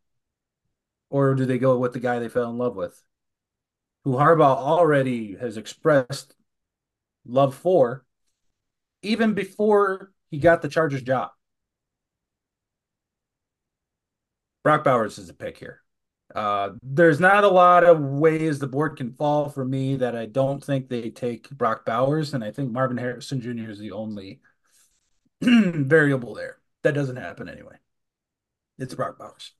or 1.10 1.34
do 1.34 1.46
they 1.46 1.58
go 1.58 1.78
with 1.78 1.92
the 1.92 2.00
guy 2.00 2.18
they 2.18 2.28
fell 2.28 2.50
in 2.50 2.58
love 2.58 2.76
with, 2.76 3.00
who 4.04 4.12
Harbaugh 4.12 4.56
already 4.56 5.36
has 5.36 5.56
expressed 5.56 6.34
love 7.24 7.54
for, 7.54 8.04
even 9.02 9.34
before 9.34 10.12
he 10.30 10.38
got 10.38 10.62
the 10.62 10.68
Chargers 10.68 11.02
job. 11.02 11.30
Brock 14.62 14.82
Bowers 14.82 15.18
is 15.18 15.28
a 15.28 15.34
pick 15.34 15.58
here. 15.58 15.82
Uh, 16.34 16.70
there's 16.82 17.20
not 17.20 17.44
a 17.44 17.48
lot 17.48 17.84
of 17.84 18.00
ways 18.00 18.58
the 18.58 18.66
board 18.66 18.96
can 18.96 19.12
fall 19.12 19.48
for 19.48 19.64
me 19.64 19.96
that 19.96 20.16
I 20.16 20.26
don't 20.26 20.62
think 20.62 20.88
they 20.88 21.10
take 21.10 21.48
Brock 21.50 21.86
Bowers, 21.86 22.34
and 22.34 22.42
I 22.42 22.50
think 22.50 22.72
Marvin 22.72 22.96
Harrison 22.96 23.40
Jr. 23.40 23.70
is 23.70 23.78
the 23.78 23.92
only 23.92 24.40
variable 25.40 26.34
there. 26.34 26.58
That 26.82 26.94
doesn't 26.94 27.16
happen 27.16 27.48
anyway. 27.48 27.76
It's 28.78 28.94
Brock 28.94 29.18
Bowers. 29.18 29.52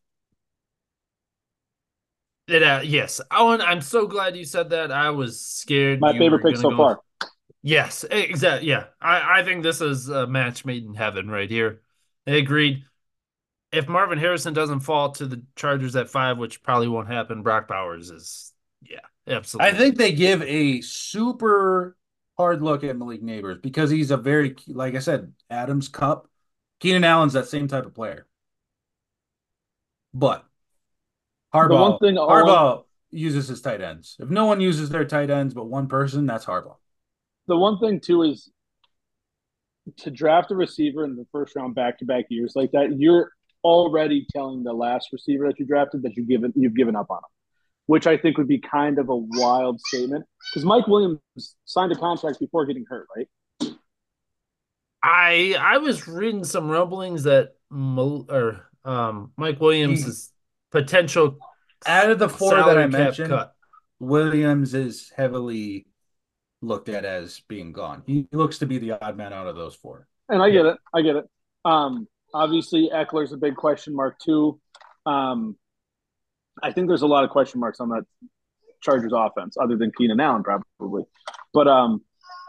It, 2.48 2.62
uh, 2.62 2.80
yes, 2.84 3.20
Owen, 3.30 3.60
I'm 3.60 3.80
so 3.80 4.06
glad 4.06 4.36
you 4.36 4.44
said 4.44 4.70
that. 4.70 4.92
I 4.92 5.10
was 5.10 5.40
scared. 5.40 6.00
My 6.00 6.16
favorite 6.16 6.44
pick 6.44 6.56
so 6.56 6.70
go... 6.70 6.76
far. 6.76 7.00
Yes, 7.62 8.04
exactly. 8.08 8.68
Yeah, 8.68 8.84
I, 9.00 9.40
I 9.40 9.42
think 9.44 9.64
this 9.64 9.80
is 9.80 10.08
a 10.08 10.26
match 10.28 10.64
made 10.64 10.84
in 10.84 10.94
heaven 10.94 11.28
right 11.28 11.50
here. 11.50 11.82
I 12.26 12.32
agreed. 12.32 12.84
If 13.76 13.88
Marvin 13.88 14.18
Harrison 14.18 14.54
doesn't 14.54 14.80
fall 14.80 15.12
to 15.12 15.26
the 15.26 15.42
Chargers 15.54 15.96
at 15.96 16.08
five, 16.08 16.38
which 16.38 16.62
probably 16.62 16.88
won't 16.88 17.08
happen, 17.08 17.42
Brock 17.42 17.68
Bowers 17.68 18.10
is, 18.10 18.52
yeah, 18.82 19.00
absolutely. 19.26 19.70
I 19.70 19.74
think 19.76 19.96
they 19.96 20.12
give 20.12 20.42
a 20.42 20.80
super 20.80 21.96
hard 22.36 22.62
look 22.62 22.84
at 22.84 22.96
Malik 22.96 23.22
Nabers 23.22 23.60
because 23.60 23.90
he's 23.90 24.10
a 24.10 24.16
very, 24.16 24.56
like 24.68 24.94
I 24.94 25.00
said, 25.00 25.32
Adams 25.50 25.88
Kupp. 25.88 26.28
Keenan 26.78 27.04
Allen's 27.04 27.32
that 27.32 27.48
same 27.48 27.68
type 27.68 27.86
of 27.86 27.94
player. 27.94 28.26
But 30.12 30.44
Harbaugh, 31.54 31.90
one 31.90 31.98
thing 31.98 32.16
Harbaugh 32.16 32.84
uses 33.10 33.48
his 33.48 33.62
tight 33.62 33.80
ends. 33.80 34.16
If 34.18 34.28
no 34.28 34.44
one 34.44 34.60
uses 34.60 34.90
their 34.90 35.06
tight 35.06 35.30
ends 35.30 35.54
but 35.54 35.64
one 35.66 35.88
person, 35.88 36.26
that's 36.26 36.44
Harbaugh 36.44 36.76
the 37.46 37.56
one 37.56 37.78
thing 37.78 38.00
too 38.00 38.22
is 38.22 38.50
to 39.98 40.10
draft 40.10 40.50
a 40.50 40.54
receiver 40.54 41.04
in 41.04 41.16
the 41.16 41.26
first 41.30 41.54
round 41.54 41.74
back 41.74 41.98
to 41.98 42.04
back 42.04 42.24
years 42.28 42.54
like 42.56 42.72
that, 42.72 42.98
you're 42.98 43.32
already 43.66 44.24
telling 44.30 44.62
the 44.62 44.72
last 44.72 45.08
receiver 45.12 45.48
that 45.48 45.58
you 45.58 45.66
drafted 45.66 46.02
that 46.04 46.16
you've 46.16 46.28
given 46.28 46.52
you've 46.54 46.76
given 46.76 46.94
up 46.94 47.10
on 47.10 47.18
him, 47.18 47.30
which 47.86 48.06
I 48.06 48.16
think 48.16 48.38
would 48.38 48.46
be 48.46 48.60
kind 48.60 48.98
of 48.98 49.08
a 49.08 49.16
wild 49.16 49.80
statement 49.80 50.24
because 50.48 50.64
Mike 50.64 50.86
Williams 50.86 51.20
signed 51.64 51.90
a 51.90 51.96
contract 51.96 52.38
before 52.38 52.64
getting 52.64 52.84
hurt, 52.88 53.08
right? 53.16 53.28
I 55.02 55.56
I 55.58 55.78
was 55.78 56.06
reading 56.06 56.44
some 56.44 56.68
rumblings 56.68 57.24
that 57.24 57.54
Mo, 57.68 58.24
or 58.28 58.70
um, 58.84 59.32
Mike 59.36 59.60
Williams 59.60 60.06
is 60.06 60.32
potential 60.70 61.38
out 61.86 62.10
of 62.10 62.20
the 62.20 62.28
four 62.28 62.54
that 62.54 62.78
I 62.78 62.86
mentioned. 62.86 63.30
Cut. 63.30 63.52
Williams 63.98 64.74
is 64.74 65.12
heavily 65.16 65.86
looked 66.62 66.88
at 66.88 67.04
as 67.04 67.40
being 67.48 67.72
gone. 67.72 68.02
He 68.06 68.28
looks 68.32 68.58
to 68.58 68.66
be 68.66 68.78
the 68.78 68.92
odd 68.92 69.16
man 69.16 69.32
out 69.32 69.46
of 69.46 69.56
those 69.56 69.74
four. 69.74 70.06
And 70.28 70.42
I 70.42 70.50
get 70.50 70.66
it. 70.66 70.76
I 70.94 71.02
get 71.02 71.16
it. 71.16 71.24
Um, 71.64 72.06
obviously, 72.36 72.90
Ekeler's 72.92 73.32
a 73.32 73.36
big 73.36 73.56
question 73.56 73.94
mark 73.94 74.18
too. 74.18 74.60
Um, 75.04 75.56
I 76.62 76.72
think 76.72 76.88
there's 76.88 77.02
a 77.02 77.06
lot 77.06 77.24
of 77.24 77.30
question 77.30 77.60
marks 77.60 77.80
on 77.80 77.88
that 77.90 78.04
Chargers 78.82 79.12
offense, 79.14 79.56
other 79.60 79.76
than 79.76 79.92
Keenan 79.96 80.20
Allen, 80.20 80.42
probably. 80.42 81.04
But 81.52 81.68
um, 81.68 82.02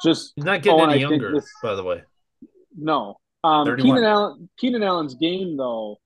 just 0.04 0.34
he's 0.36 0.46
not 0.46 0.62
getting 0.62 0.90
any 0.90 1.02
younger, 1.02 1.34
this, 1.34 1.50
by 1.62 1.76
the 1.76 1.84
way. 1.84 2.04
No, 2.78 3.18
um, 3.44 3.78
Keenan 3.78 4.04
Allen. 4.04 4.50
Keenan 4.58 4.84
Allen's 4.84 5.16
game 5.16 5.58
though 5.58 5.98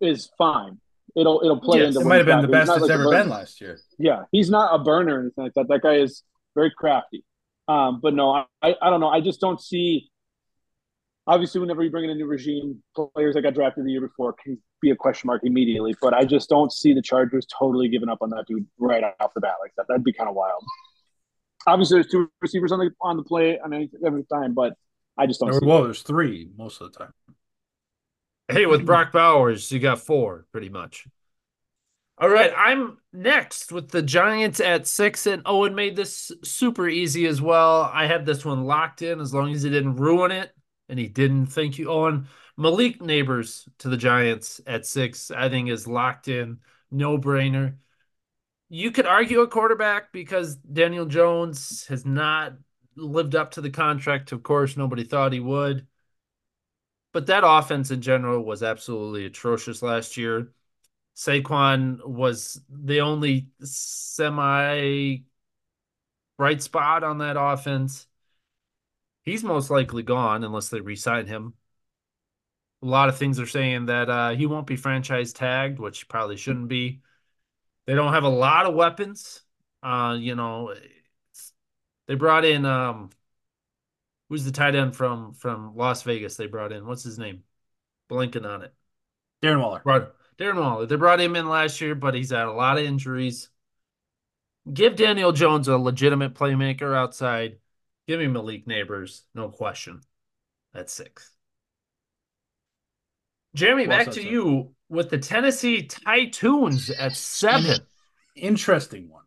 is 0.00 0.30
fine. 0.38 0.78
It'll 1.16 1.40
it'll 1.44 1.60
play 1.60 1.80
yes, 1.80 1.88
into. 1.88 2.00
It 2.00 2.06
might 2.06 2.16
have 2.16 2.26
been 2.26 2.42
the 2.42 2.48
best 2.48 2.70
it's 2.70 2.82
like 2.82 2.90
ever 2.90 3.10
been 3.10 3.28
last 3.28 3.60
year. 3.60 3.78
Yeah, 3.98 4.22
he's 4.32 4.50
not 4.50 4.74
a 4.74 4.82
burner 4.82 5.16
or 5.16 5.20
anything 5.20 5.44
like 5.44 5.54
that. 5.54 5.68
That 5.68 5.82
guy 5.82 5.96
is 5.96 6.22
very 6.54 6.72
crafty. 6.76 7.24
Um, 7.68 8.00
but 8.02 8.14
no, 8.14 8.30
I, 8.30 8.74
I 8.80 8.90
don't 8.90 9.00
know. 9.00 9.08
I 9.08 9.20
just 9.20 9.40
don't 9.40 9.60
see. 9.60 10.10
Obviously, 11.26 11.60
whenever 11.60 11.84
you 11.84 11.90
bring 11.90 12.04
in 12.04 12.10
a 12.10 12.14
new 12.14 12.26
regime, 12.26 12.82
players 13.14 13.34
that 13.34 13.42
got 13.42 13.54
drafted 13.54 13.86
the 13.86 13.92
year 13.92 14.00
before 14.00 14.32
can 14.32 14.58
be 14.80 14.90
a 14.90 14.96
question 14.96 15.28
mark 15.28 15.42
immediately. 15.44 15.94
But 16.00 16.14
I 16.14 16.24
just 16.24 16.48
don't 16.48 16.72
see 16.72 16.94
the 16.94 17.02
Chargers 17.02 17.46
totally 17.46 17.88
giving 17.88 18.08
up 18.08 18.18
on 18.22 18.30
that 18.30 18.44
dude 18.48 18.66
right 18.78 19.04
off 19.20 19.32
the 19.34 19.40
bat 19.40 19.54
like 19.60 19.72
that. 19.76 19.86
That'd 19.88 20.02
be 20.02 20.12
kind 20.12 20.28
of 20.28 20.34
wild. 20.34 20.64
Obviously, 21.66 21.96
there's 21.98 22.10
two 22.10 22.28
receivers 22.40 22.72
on 22.72 22.80
the 22.80 22.90
on 23.00 23.16
the 23.16 23.22
play 23.22 23.58
on 23.60 23.72
any 23.72 23.88
every 24.04 24.24
time, 24.24 24.52
but 24.52 24.74
I 25.16 25.26
just 25.26 25.40
don't. 25.40 25.50
There, 25.50 25.60
well, 25.62 25.84
there's 25.84 26.02
three 26.02 26.50
most 26.56 26.80
of 26.80 26.92
the 26.92 26.98
time. 26.98 27.12
Hey, 28.48 28.66
with 28.66 28.84
Brock 28.84 29.12
Bowers, 29.12 29.70
you 29.70 29.78
got 29.78 30.00
four 30.00 30.46
pretty 30.50 30.68
much. 30.68 31.06
All 32.18 32.28
right, 32.28 32.52
I'm 32.56 32.98
next 33.12 33.72
with 33.72 33.90
the 33.90 34.02
Giants 34.02 34.60
at 34.60 34.86
six, 34.86 35.26
and 35.26 35.42
Owen 35.46 35.74
made 35.74 35.96
this 35.96 36.30
super 36.44 36.88
easy 36.88 37.26
as 37.26 37.40
well. 37.40 37.90
I 37.92 38.06
had 38.06 38.26
this 38.26 38.44
one 38.44 38.64
locked 38.64 39.02
in 39.02 39.20
as 39.20 39.32
long 39.32 39.52
as 39.52 39.62
he 39.62 39.70
didn't 39.70 39.96
ruin 39.96 40.30
it, 40.30 40.52
and 40.92 41.00
he 41.00 41.08
didn't. 41.08 41.46
Thank 41.46 41.78
you, 41.78 41.90
Owen. 41.90 42.28
Malik 42.58 42.98
Nabers 43.00 43.66
to 43.78 43.88
the 43.88 43.96
Giants 43.96 44.60
at 44.66 44.84
six, 44.84 45.30
I 45.30 45.48
think 45.48 45.70
is 45.70 45.86
locked 45.86 46.28
in, 46.28 46.58
no 46.90 47.16
brainer. 47.16 47.76
You 48.68 48.90
could 48.90 49.06
argue 49.06 49.40
a 49.40 49.48
quarterback 49.48 50.12
because 50.12 50.56
Daniel 50.56 51.06
Jones 51.06 51.86
has 51.86 52.04
not 52.04 52.52
lived 52.94 53.34
up 53.34 53.52
to 53.52 53.62
the 53.62 53.70
contract. 53.70 54.32
Of 54.32 54.42
course, 54.42 54.76
nobody 54.76 55.02
thought 55.02 55.32
he 55.32 55.40
would. 55.40 55.86
But 57.14 57.26
that 57.28 57.42
offense 57.42 57.90
in 57.90 58.02
general 58.02 58.44
was 58.44 58.62
absolutely 58.62 59.24
atrocious 59.24 59.80
last 59.80 60.18
year. 60.18 60.52
Saquon 61.16 62.06
was 62.06 62.60
the 62.68 63.00
only 63.00 63.48
semi 63.62 65.20
bright 66.36 66.62
spot 66.62 67.02
on 67.02 67.18
that 67.18 67.38
offense. 67.38 68.06
He's 69.24 69.44
most 69.44 69.70
likely 69.70 70.02
gone 70.02 70.44
unless 70.44 70.68
they 70.68 70.80
re-sign 70.80 71.26
him. 71.26 71.54
A 72.82 72.86
lot 72.86 73.08
of 73.08 73.16
things 73.16 73.38
are 73.38 73.46
saying 73.46 73.86
that 73.86 74.10
uh, 74.10 74.30
he 74.30 74.46
won't 74.46 74.66
be 74.66 74.76
franchise 74.76 75.32
tagged, 75.32 75.78
which 75.78 76.08
probably 76.08 76.36
shouldn't 76.36 76.68
be. 76.68 77.00
They 77.86 77.94
don't 77.94 78.12
have 78.12 78.24
a 78.24 78.28
lot 78.28 78.66
of 78.66 78.74
weapons. 78.74 79.42
Uh, 79.82 80.16
you 80.18 80.34
know, 80.34 80.74
they 82.08 82.14
brought 82.14 82.44
in 82.44 82.64
um, 82.64 83.10
who's 84.28 84.44
the 84.44 84.52
tight 84.52 84.74
end 84.74 84.96
from 84.96 85.34
from 85.34 85.76
Las 85.76 86.02
Vegas? 86.02 86.36
They 86.36 86.46
brought 86.46 86.72
in 86.72 86.86
what's 86.86 87.02
his 87.02 87.18
name? 87.18 87.42
Blinking 88.08 88.44
on 88.44 88.62
it. 88.62 88.74
Darren 89.42 89.60
Waller. 89.60 89.80
Brought, 89.80 90.14
Darren 90.38 90.60
Waller. 90.60 90.86
They 90.86 90.96
brought 90.96 91.20
him 91.20 91.36
in 91.36 91.48
last 91.48 91.80
year, 91.80 91.94
but 91.94 92.14
he's 92.14 92.30
had 92.30 92.46
a 92.46 92.52
lot 92.52 92.78
of 92.78 92.84
injuries. 92.84 93.48
Give 94.72 94.94
Daniel 94.94 95.32
Jones 95.32 95.68
a 95.68 95.76
legitimate 95.76 96.34
playmaker 96.34 96.96
outside. 96.96 97.58
Give 98.06 98.18
me 98.18 98.26
Malik 98.26 98.66
Nabers, 98.66 99.22
no 99.34 99.48
question. 99.48 100.00
That's 100.72 100.92
six. 100.92 101.32
Jeremy, 103.54 103.86
back 103.86 104.06
to 104.06 104.14
sir. 104.14 104.20
you 104.20 104.74
with 104.88 105.10
the 105.10 105.18
Tennessee 105.18 105.82
Titans 105.82 106.90
at 106.90 107.14
seven. 107.14 107.78
Interesting 108.34 109.10
one. 109.10 109.24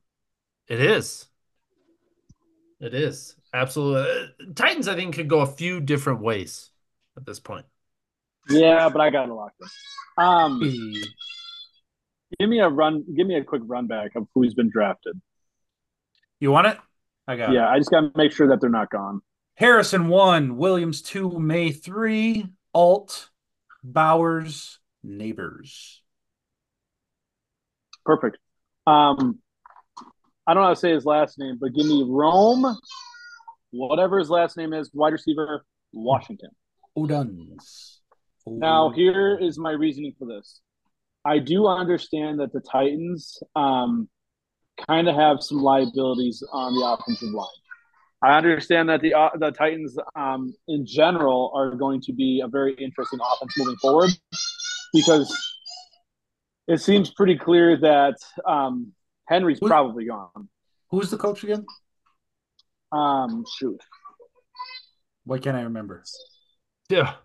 It 0.67 0.80
is. 0.80 1.28
It 2.80 2.93
is. 2.93 3.36
Absolutely. 3.53 4.01
Uh, 4.11 4.53
Titans, 4.55 4.88
I 4.88 4.95
think, 4.95 5.15
could 5.15 5.30
go 5.30 5.41
a 5.41 5.47
few 5.47 5.80
different 5.80 6.21
ways 6.21 6.71
at 7.15 7.26
this 7.26 7.39
point. 7.39 7.65
Yeah, 8.49 8.89
but 8.89 8.99
I 8.99 9.09
got 9.09 9.30
it 9.30 9.34
locked 9.34 9.61
in. 9.61 10.23
Um, 10.23 10.59
give 12.39 12.49
me 12.49 12.59
a 12.59 12.69
run. 12.69 13.03
Give 13.15 13.28
me 13.28 13.36
a 13.36 13.43
quick 13.43 13.61
run 13.65 13.88
back 13.88 14.11
of 14.15 14.28
who's 14.34 14.53
been 14.53 14.69
drafted. 14.69 15.19
You 16.39 16.51
want 16.51 16.67
it? 16.67 16.78
I 17.28 17.36
got 17.36 17.49
it. 17.49 17.55
Yeah, 17.55 17.67
I 17.67 17.78
just 17.78 17.91
got 17.91 18.01
to 18.01 18.11
make 18.15 18.32
sure 18.32 18.47
that 18.49 18.61
they're 18.61 18.69
not 18.69 18.89
gone. 18.89 19.21
Harrison 19.55 20.07
one, 20.07 20.57
Williams 20.57 21.01
two, 21.01 21.39
Maye 21.39 21.71
three, 21.71 22.47
Alt, 22.73 23.30
Bowers, 23.84 24.80
Nabers. 25.05 25.99
Perfect. 28.05 28.38
Um, 28.86 29.39
I 30.45 30.53
don't 30.53 30.61
know 30.61 30.67
how 30.67 30.73
to 30.73 30.80
say 30.80 30.91
his 30.91 31.05
last 31.05 31.39
name, 31.39 31.57
but 31.59 31.73
give 31.73 31.88
me 31.88 32.05
Rome, 32.07 32.78
whatever 33.71 34.19
his 34.19 34.30
last 34.30 34.57
name 34.57 34.73
is, 34.73 34.91
wide 34.93 35.13
receiver, 35.13 35.65
Washington. 35.91 36.49
Oduns. 36.97 37.97
Now, 38.45 38.91
here 38.91 39.38
is 39.41 39.57
my 39.57 39.71
reasoning 39.71 40.13
for 40.19 40.28
this. 40.28 40.61
I 41.26 41.39
do 41.39 41.65
understand 41.65 42.39
that 42.41 42.53
the 42.53 42.61
Titans 42.61 43.39
um, 43.55 44.07
kind 44.88 45.07
of 45.07 45.15
have 45.15 45.41
some 45.41 45.59
liabilities 45.61 46.43
on 46.51 46.73
the 46.73 46.86
offensive 46.86 47.30
line. 47.30 47.47
I 48.21 48.38
understand 48.38 48.89
that 48.89 49.01
the 49.01 49.13
uh, 49.13 49.30
the 49.38 49.51
Titans, 49.51 49.97
um, 50.15 50.53
in 50.67 50.86
general, 50.86 51.51
are 51.55 51.76
going 51.76 52.01
to 52.01 52.13
be 52.13 52.41
a 52.43 52.47
very 52.47 52.73
interesting 52.76 53.19
offense 53.19 53.53
moving 53.57 53.76
forward 53.78 54.09
because 54.93 55.32
it 56.67 56.80
seems 56.82 57.11
pretty 57.11 57.38
clear 57.38 57.78
that 57.78 58.15
um, 58.47 58.93
Henry's 59.28 59.59
Who's- 59.59 59.69
probably 59.69 60.05
gone. 60.05 60.49
Who's 60.89 61.11
the 61.11 61.17
coach 61.17 61.43
again? 61.43 61.65
Um, 62.91 63.43
shoot, 63.57 63.82
Why 65.26 65.39
can't 65.39 65.57
I 65.57 65.63
remember? 65.63 66.03
Yeah. 66.89 67.15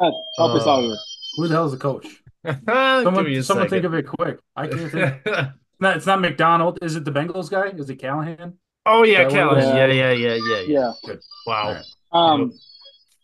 Uh, 0.00 0.10
help 0.36 0.52
us 0.56 0.66
out 0.66 0.78
Uh, 0.78 0.82
here. 0.82 0.96
Who 1.36 1.48
the 1.48 1.54
hell 1.54 1.66
is 1.66 1.72
the 1.72 1.78
coach? 1.78 2.06
Give 2.44 2.56
Someone, 2.66 3.42
someone 3.42 3.68
think 3.68 3.84
of 3.84 3.94
it 3.94 4.06
quick. 4.06 4.38
I 4.56 4.66
can't 4.66 4.90
think. 5.24 5.26
It's 5.78 5.82
not, 5.82 5.96
it's 5.96 6.06
not 6.06 6.20
McDonald. 6.20 6.78
Is 6.82 6.96
it 6.96 7.04
the 7.04 7.12
Bengals 7.12 7.48
guy? 7.48 7.68
Is 7.68 7.88
it 7.88 7.96
Callahan? 7.96 8.54
oh 8.84 9.04
yeah, 9.04 9.28
Callahan. 9.28 9.64
one? 9.64 9.76
Yeah, 9.76 9.86
yeah, 9.86 10.10
yeah, 10.10 10.34
yeah, 10.34 10.60
yeah. 10.66 10.92
Yeah. 11.06 11.14
Wow. 11.46 11.62
All 11.62 11.74
right. 11.74 12.42
Um, 12.42 12.52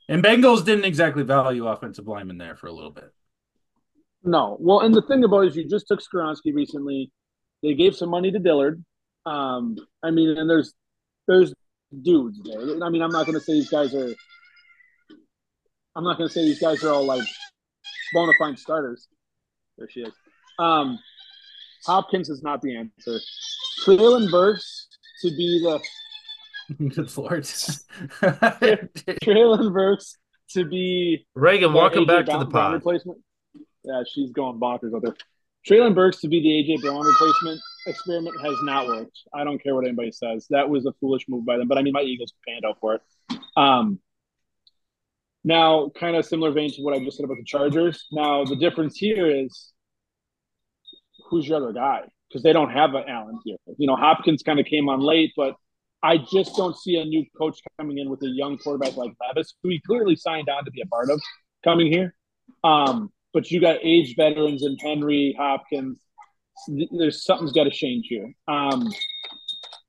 And 0.09 0.23
Bengals 0.23 0.65
didn't 0.65 0.85
exactly 0.85 1.25
value 1.25 1.67
offensive 1.67 2.07
linemen 2.07 2.39
there 2.39 2.55
for 2.55 2.69
a 2.69 2.73
little 2.73 2.93
bit. 2.93 3.11
No. 4.23 4.57
Well, 4.61 4.81
and 4.81 4.95
the 4.95 5.03
thing 5.03 5.25
about 5.25 5.41
it 5.41 5.49
is 5.49 5.57
you 5.57 5.69
just 5.69 5.89
took 5.89 6.01
Skoronski 6.01 6.55
recently. 6.55 7.11
They 7.63 7.75
gave 7.75 7.97
some 7.97 8.11
money 8.11 8.31
to 8.31 8.39
Dillard. 8.39 8.85
Um, 9.27 9.77
I 10.03 10.13
mean, 10.13 10.37
and 10.37 10.49
there's 10.49 10.75
there's 11.27 11.53
dudes 12.03 12.39
there. 12.45 12.61
I 12.85 12.89
mean, 12.89 13.03
I'm 13.03 13.11
not 13.11 13.27
gonna 13.27 13.41
say 13.41 13.55
these 13.55 13.71
guys 13.71 13.95
are 13.95 14.15
I'm 15.97 16.05
not 16.05 16.19
gonna 16.19 16.31
say 16.31 16.45
these 16.45 16.61
guys 16.61 16.85
are 16.85 16.93
all 16.93 17.05
like 17.05 17.27
bona 18.13 18.33
fide 18.39 18.59
starters. 18.59 19.09
There 19.79 19.89
she 19.91 20.01
is. 20.03 20.13
Um 20.59 20.99
Hopkins 21.87 22.29
is 22.31 22.43
not 22.43 22.61
the 22.63 22.77
answer. 22.77 23.19
Treylon 23.85 24.31
Burks 24.31 24.89
to 25.23 25.31
be 25.31 25.61
the 25.63 25.81
Good 26.79 27.17
lord. 27.17 27.43
Treylon 27.45 29.73
Burks 29.73 30.17
to 30.51 30.65
be 30.65 31.27
Reagan, 31.35 31.73
welcome 31.73 32.05
AJ 32.05 32.07
back 32.07 32.25
to 32.27 32.33
Brown- 32.33 32.41
the 32.41 32.47
Brown 32.47 32.65
pod. 32.65 32.75
replacement. 32.75 33.19
Yeah, 33.85 34.03
she's 34.11 34.33
going 34.33 34.59
bonkers 34.59 34.95
out 34.95 35.03
there. 35.03 35.15
Treylon 35.69 35.95
Burks 35.95 36.21
to 36.21 36.29
be 36.29 36.41
the 36.41 36.75
AJ 36.75 36.81
Brown 36.83 37.05
replacement 37.05 37.61
experiment 37.87 38.37
has 38.43 38.55
not 38.63 38.87
worked. 38.87 39.19
I 39.35 39.45
don't 39.45 39.63
care 39.63 39.75
what 39.75 39.85
anybody 39.85 40.11
says. 40.13 40.47
That 40.51 40.69
was 40.69 40.87
a 40.87 40.93
foolish 41.01 41.27
move 41.29 41.45
by 41.45 41.59
them, 41.59 41.69
but 41.69 41.77
I 41.79 41.83
mean, 41.83 41.93
my 41.93 42.03
Eagles 42.03 42.33
panned 42.47 42.65
out 42.65 42.79
for 42.81 42.95
it. 42.95 43.03
Um, 43.57 44.01
now, 45.47 45.91
kind 45.91 46.17
of 46.17 46.25
similar 46.25 46.53
vein 46.53 46.71
to 46.73 46.83
what 46.83 46.95
I 46.95 47.05
just 47.05 47.19
said 47.19 47.25
about 47.25 47.37
the 47.37 47.45
Chargers. 47.45 48.07
Now, 48.11 48.45
the 48.47 48.57
difference 48.57 48.97
here 48.97 49.29
is 49.31 49.74
who's 51.35 51.49
your 51.49 51.57
other 51.57 51.73
guy? 51.73 52.03
Because 52.29 52.45
they 52.45 52.53
don't 52.53 52.71
have 52.71 52.95
an 52.95 53.05
Allen 53.09 53.41
here. 53.45 53.57
You 53.77 53.89
know, 53.89 53.97
Hopkins 53.97 54.45
kind 54.45 54.61
of 54.61 54.67
came 54.67 54.89
on 54.89 55.01
late, 55.01 55.33
but 55.37 55.57
I 56.01 56.19
just 56.19 56.55
don't 56.55 56.77
see 56.77 56.97
a 56.97 57.05
new 57.05 57.25
coach 57.37 57.59
coming 57.77 57.99
in 57.99 58.09
with 58.09 58.23
a 58.23 58.29
young 58.29 58.57
quarterback 58.57 58.97
like 58.97 59.13
Levis, 59.21 59.55
who 59.63 59.71
he 59.71 59.81
clearly 59.85 60.15
signed 60.15 60.49
on 60.49 60.65
to 60.65 60.71
be 60.71 60.81
a 60.81 60.87
part 60.87 61.11
of, 61.11 61.21
coming 61.65 61.91
here. 61.91 62.15
Um, 62.63 63.11
but 63.33 63.51
you 63.51 63.61
got 63.61 63.79
aged 63.83 64.17
veterans 64.17 64.65
in 64.65 64.77
Henry, 64.79 65.35
Hopkins. 65.37 65.99
There's 66.69 67.25
something's 67.25 67.53
got 67.53 67.65
to 67.65 67.71
change 67.71 68.07
here. 68.09 68.33
Um, 68.47 68.93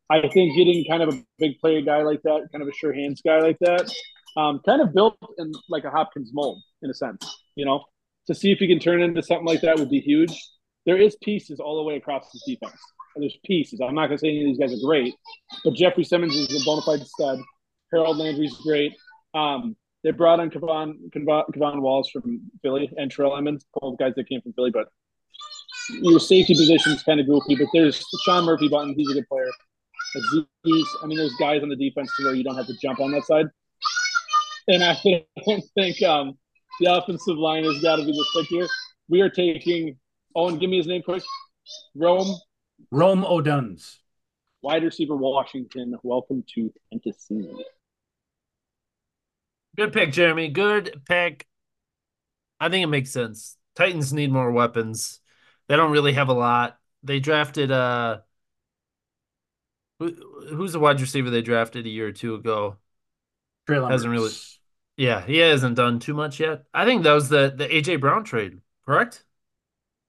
I 0.09 0.21
think 0.21 0.55
getting 0.55 0.83
kind 0.89 1.03
of 1.03 1.13
a 1.13 1.23
big 1.37 1.59
player 1.59 1.81
guy 1.81 2.01
like 2.01 2.23
that, 2.23 2.47
kind 2.51 2.63
of 2.63 2.67
a 2.67 2.73
sure 2.73 2.91
hands 2.93 3.21
guy 3.23 3.39
like 3.39 3.57
that, 3.61 3.93
um, 4.35 4.61
kind 4.65 4.81
of 4.81 4.95
built 4.95 5.17
in 5.37 5.51
like 5.69 5.83
a 5.83 5.91
Hopkins 5.91 6.31
mold 6.33 6.63
in 6.81 6.89
a 6.89 6.93
sense. 6.93 7.23
You 7.55 7.65
know, 7.65 7.83
to 8.27 8.33
see 8.33 8.51
if 8.51 8.57
he 8.57 8.67
can 8.67 8.79
turn 8.79 9.01
into 9.01 9.21
something 9.21 9.45
like 9.45 9.61
that 9.61 9.77
would 9.77 9.89
be 9.89 9.99
huge. 9.99 10.41
There 10.85 10.97
is 10.97 11.15
pieces 11.17 11.59
all 11.59 11.77
the 11.77 11.83
way 11.83 11.97
across 11.97 12.31
this 12.31 12.43
defense. 12.45 12.79
And 13.15 13.23
there's 13.23 13.37
pieces. 13.45 13.79
I'm 13.81 13.95
not 13.95 14.07
going 14.07 14.17
to 14.17 14.21
say 14.21 14.29
any 14.29 14.41
of 14.41 14.47
these 14.47 14.57
guys 14.57 14.73
are 14.73 14.85
great, 14.85 15.13
but 15.63 15.73
Jeffrey 15.73 16.03
Simmons 16.03 16.35
is 16.35 16.61
a 16.61 16.65
bona 16.65 16.81
fide 16.81 17.05
stud. 17.05 17.39
Harold 17.91 18.17
Landry's 18.17 18.55
great. 18.57 18.93
Um, 19.33 19.75
they 20.03 20.11
brought 20.11 20.39
in 20.39 20.49
K'Von, 20.49 20.95
K'Von, 21.15 21.45
K'Von 21.55 21.81
Wallace 21.81 22.09
from 22.11 22.41
Philly 22.61 22.91
and 22.97 23.09
Terrell 23.09 23.35
Edmunds, 23.35 23.65
both 23.73 23.97
guys 23.97 24.13
that 24.15 24.27
came 24.27 24.41
from 24.41 24.53
Philly, 24.53 24.71
but 24.71 24.89
your 25.89 26.19
safety 26.19 26.53
position 26.53 26.91
is 26.91 27.03
kind 27.03 27.19
of 27.19 27.25
goofy. 27.25 27.55
But 27.55 27.67
there's 27.73 28.03
Sean 28.25 28.45
Murphy-Bunting, 28.45 28.95
he's 28.95 29.09
a 29.11 29.13
good 29.13 29.27
player. 29.27 29.49
Aziz, 30.15 30.87
I 31.01 31.07
mean, 31.07 31.17
there's 31.17 31.35
guys 31.35 31.63
on 31.63 31.69
the 31.69 31.75
defense 31.75 32.11
to 32.17 32.25
where 32.25 32.35
you 32.35 32.43
don't 32.43 32.55
have 32.55 32.67
to 32.67 32.77
jump 32.81 32.99
on 32.99 33.11
that 33.11 33.25
side. 33.25 33.47
And 34.67 34.83
I 34.83 34.97
don't 35.47 35.63
think 35.75 36.01
um, 36.03 36.37
the 36.79 36.93
offensive 36.93 37.37
line 37.37 37.63
has 37.63 37.81
got 37.81 37.97
to 37.97 38.05
be 38.05 38.11
the 38.11 38.25
stick 38.31 38.47
here. 38.49 38.67
We 39.09 39.21
are 39.21 39.29
taking, 39.29 39.97
Owen, 40.35 40.57
give 40.59 40.69
me 40.69 40.77
his 40.77 40.87
name 40.87 41.01
quick. 41.01 41.23
Rome, 41.95 42.35
Rome 42.91 43.23
Oduns. 43.23 43.97
wide 44.61 44.83
receiver, 44.83 45.15
Washington. 45.15 45.95
Welcome 46.03 46.43
to 46.55 46.71
Tennessee. 46.91 47.49
Good 49.77 49.93
pick, 49.93 50.11
Jeremy. 50.11 50.49
Good 50.49 51.01
pick. 51.07 51.47
I 52.59 52.69
think 52.69 52.83
it 52.83 52.87
makes 52.87 53.11
sense. 53.11 53.57
Titans 53.75 54.13
need 54.13 54.31
more 54.31 54.51
weapons. 54.51 55.19
They 55.67 55.75
don't 55.75 55.91
really 55.91 56.13
have 56.13 56.29
a 56.29 56.33
lot. 56.33 56.77
They 57.03 57.19
drafted 57.19 57.71
uh 57.71 58.19
who, 59.99 60.13
who's 60.49 60.73
the 60.73 60.79
wide 60.79 60.99
receiver 60.99 61.29
they 61.29 61.41
drafted 61.41 61.85
a 61.85 61.89
year 61.89 62.07
or 62.07 62.11
two 62.11 62.35
ago? 62.35 62.77
Treylon 63.67 63.91
Hasn't 63.91 64.11
really- 64.11 64.31
Yeah, 64.97 65.25
he 65.25 65.37
hasn't 65.37 65.75
done 65.77 65.99
too 65.99 66.13
much 66.13 66.39
yet. 66.39 66.65
I 66.73 66.85
think 66.85 67.03
that 67.03 67.13
was 67.13 67.29
the 67.29 67.53
the 67.55 67.67
AJ 67.67 67.99
Brown 68.01 68.23
trade, 68.23 68.59
correct? 68.85 69.23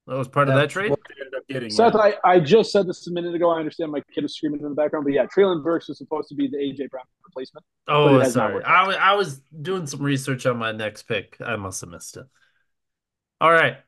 That 0.06 0.16
was 0.16 0.28
part 0.28 0.48
of 0.48 0.54
that 0.54 0.70
trade. 0.70 0.92
ended 0.92 1.34
up 1.36 1.42
Getting 1.48 1.70
Seth, 1.70 1.94
yeah. 1.94 2.12
I, 2.24 2.32
I 2.34 2.40
just 2.40 2.70
said 2.70 2.86
this 2.86 3.06
a 3.08 3.10
minute 3.10 3.34
ago. 3.34 3.50
I 3.50 3.58
understand 3.58 3.90
my 3.90 4.00
kid 4.14 4.24
is 4.24 4.36
screaming 4.36 4.60
in 4.60 4.68
the 4.68 4.74
background, 4.74 5.04
but 5.04 5.12
yeah, 5.12 5.26
Treylon 5.26 5.62
Burks 5.62 5.88
is 5.88 5.98
supposed 5.98 6.28
to 6.28 6.34
be 6.34 6.48
the 6.48 6.56
AJ 6.56 6.90
Brown 6.90 7.04
replacement. 7.24 7.64
Oh, 7.88 8.16
it 8.16 8.22
has 8.22 8.36
not 8.36 8.42
sorry. 8.42 8.54
worked 8.54 8.66
I, 8.66 8.86
wa- 8.86 8.94
I 8.94 9.14
was 9.14 9.40
doing 9.60 9.86
some 9.86 10.02
research 10.02 10.46
on 10.46 10.58
my 10.58 10.72
next 10.72 11.04
pick. 11.04 11.36
I 11.44 11.56
must 11.56 11.80
have 11.80 11.90
missed 11.90 12.16
it. 12.16 12.26
All 13.40 13.50
right. 13.50 13.78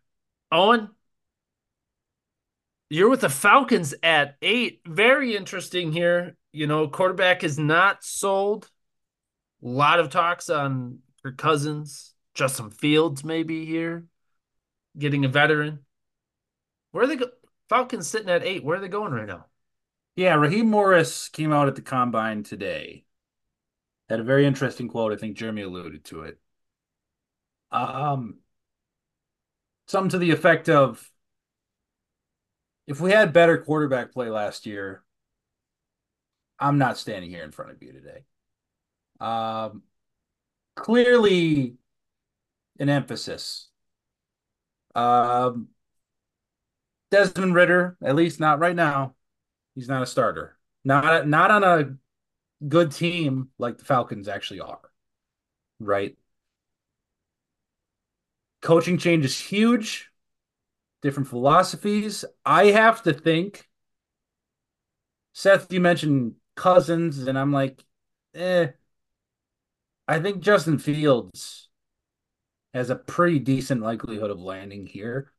Owen, 0.50 0.90
you're 2.90 3.08
with 3.08 3.20
the 3.20 3.28
Falcons 3.28 3.94
at 4.02 4.36
eight. 4.42 4.80
Very 4.86 5.36
interesting 5.36 5.92
here. 5.92 6.36
You 6.52 6.66
know, 6.66 6.88
quarterback 6.88 7.44
is 7.44 7.58
not 7.58 8.02
sold. 8.02 8.70
A 9.62 9.68
lot 9.68 10.00
of 10.00 10.10
talks 10.10 10.48
on 10.48 11.00
Kirk 11.22 11.36
Cousins, 11.36 12.14
Justin 12.34 12.70
Fields, 12.70 13.24
maybe 13.24 13.66
here, 13.66 14.06
getting 14.96 15.24
a 15.24 15.28
veteran. 15.28 15.80
Where 16.92 17.04
are 17.04 17.06
they 17.06 17.16
go? 17.16 17.26
Falcons 17.68 18.08
sitting 18.08 18.30
at 18.30 18.44
eight. 18.44 18.64
Where 18.64 18.78
are 18.78 18.80
they 18.80 18.88
going 18.88 19.12
right 19.12 19.26
now? 19.26 19.46
Yeah, 20.16 20.34
Raheem 20.34 20.68
Morris 20.70 21.28
came 21.28 21.52
out 21.52 21.68
at 21.68 21.76
the 21.76 21.82
combine 21.82 22.42
today. 22.42 23.04
Had 24.08 24.20
a 24.20 24.24
very 24.24 24.46
interesting 24.46 24.88
quote. 24.88 25.12
I 25.12 25.16
think 25.16 25.36
Jeremy 25.36 25.62
alluded 25.62 26.04
to 26.06 26.22
it. 26.22 26.38
Um, 27.70 28.38
something 29.86 30.10
to 30.10 30.18
the 30.18 30.30
effect 30.30 30.68
of 30.68 31.10
if 32.86 33.00
we 33.00 33.10
had 33.10 33.32
better 33.34 33.58
quarterback 33.58 34.12
play 34.12 34.30
last 34.30 34.64
year, 34.64 35.04
I'm 36.58 36.78
not 36.78 36.96
standing 36.96 37.30
here 37.30 37.44
in 37.44 37.52
front 37.52 37.70
of 37.72 37.82
you 37.82 37.92
today. 37.92 38.24
Um, 39.20 39.82
clearly 40.74 41.76
an 42.78 42.88
emphasis. 42.88 43.68
Um, 44.94 45.68
Desmond 47.10 47.54
Ridder, 47.54 47.96
at 48.02 48.16
least 48.16 48.40
not 48.40 48.58
right 48.58 48.76
now. 48.76 49.14
He's 49.74 49.88
not 49.88 50.02
a 50.02 50.06
starter. 50.06 50.56
Not 50.84 51.26
not 51.28 51.50
on 51.50 51.64
a 51.64 51.96
good 52.66 52.92
team 52.92 53.50
like 53.58 53.78
the 53.78 53.84
Falcons 53.84 54.28
actually 54.28 54.60
are. 54.60 54.80
Right? 55.80 56.16
Coaching 58.60 58.98
change 58.98 59.24
is 59.24 59.38
huge. 59.38 60.10
Different 61.02 61.28
philosophies. 61.28 62.24
I 62.44 62.66
have 62.66 63.02
to 63.04 63.12
think. 63.12 63.68
Seth, 65.32 65.72
you 65.72 65.80
mentioned 65.80 66.34
Cousins, 66.56 67.28
and 67.28 67.38
I'm 67.38 67.52
like, 67.52 67.84
eh. 68.34 68.68
I 70.08 70.18
think 70.20 70.40
Justin 70.42 70.78
Fields 70.78 71.68
has 72.74 72.90
a 72.90 72.96
pretty 72.96 73.38
decent 73.38 73.82
likelihood 73.82 74.30
of 74.30 74.40
landing 74.40 74.86
here. 74.86 75.32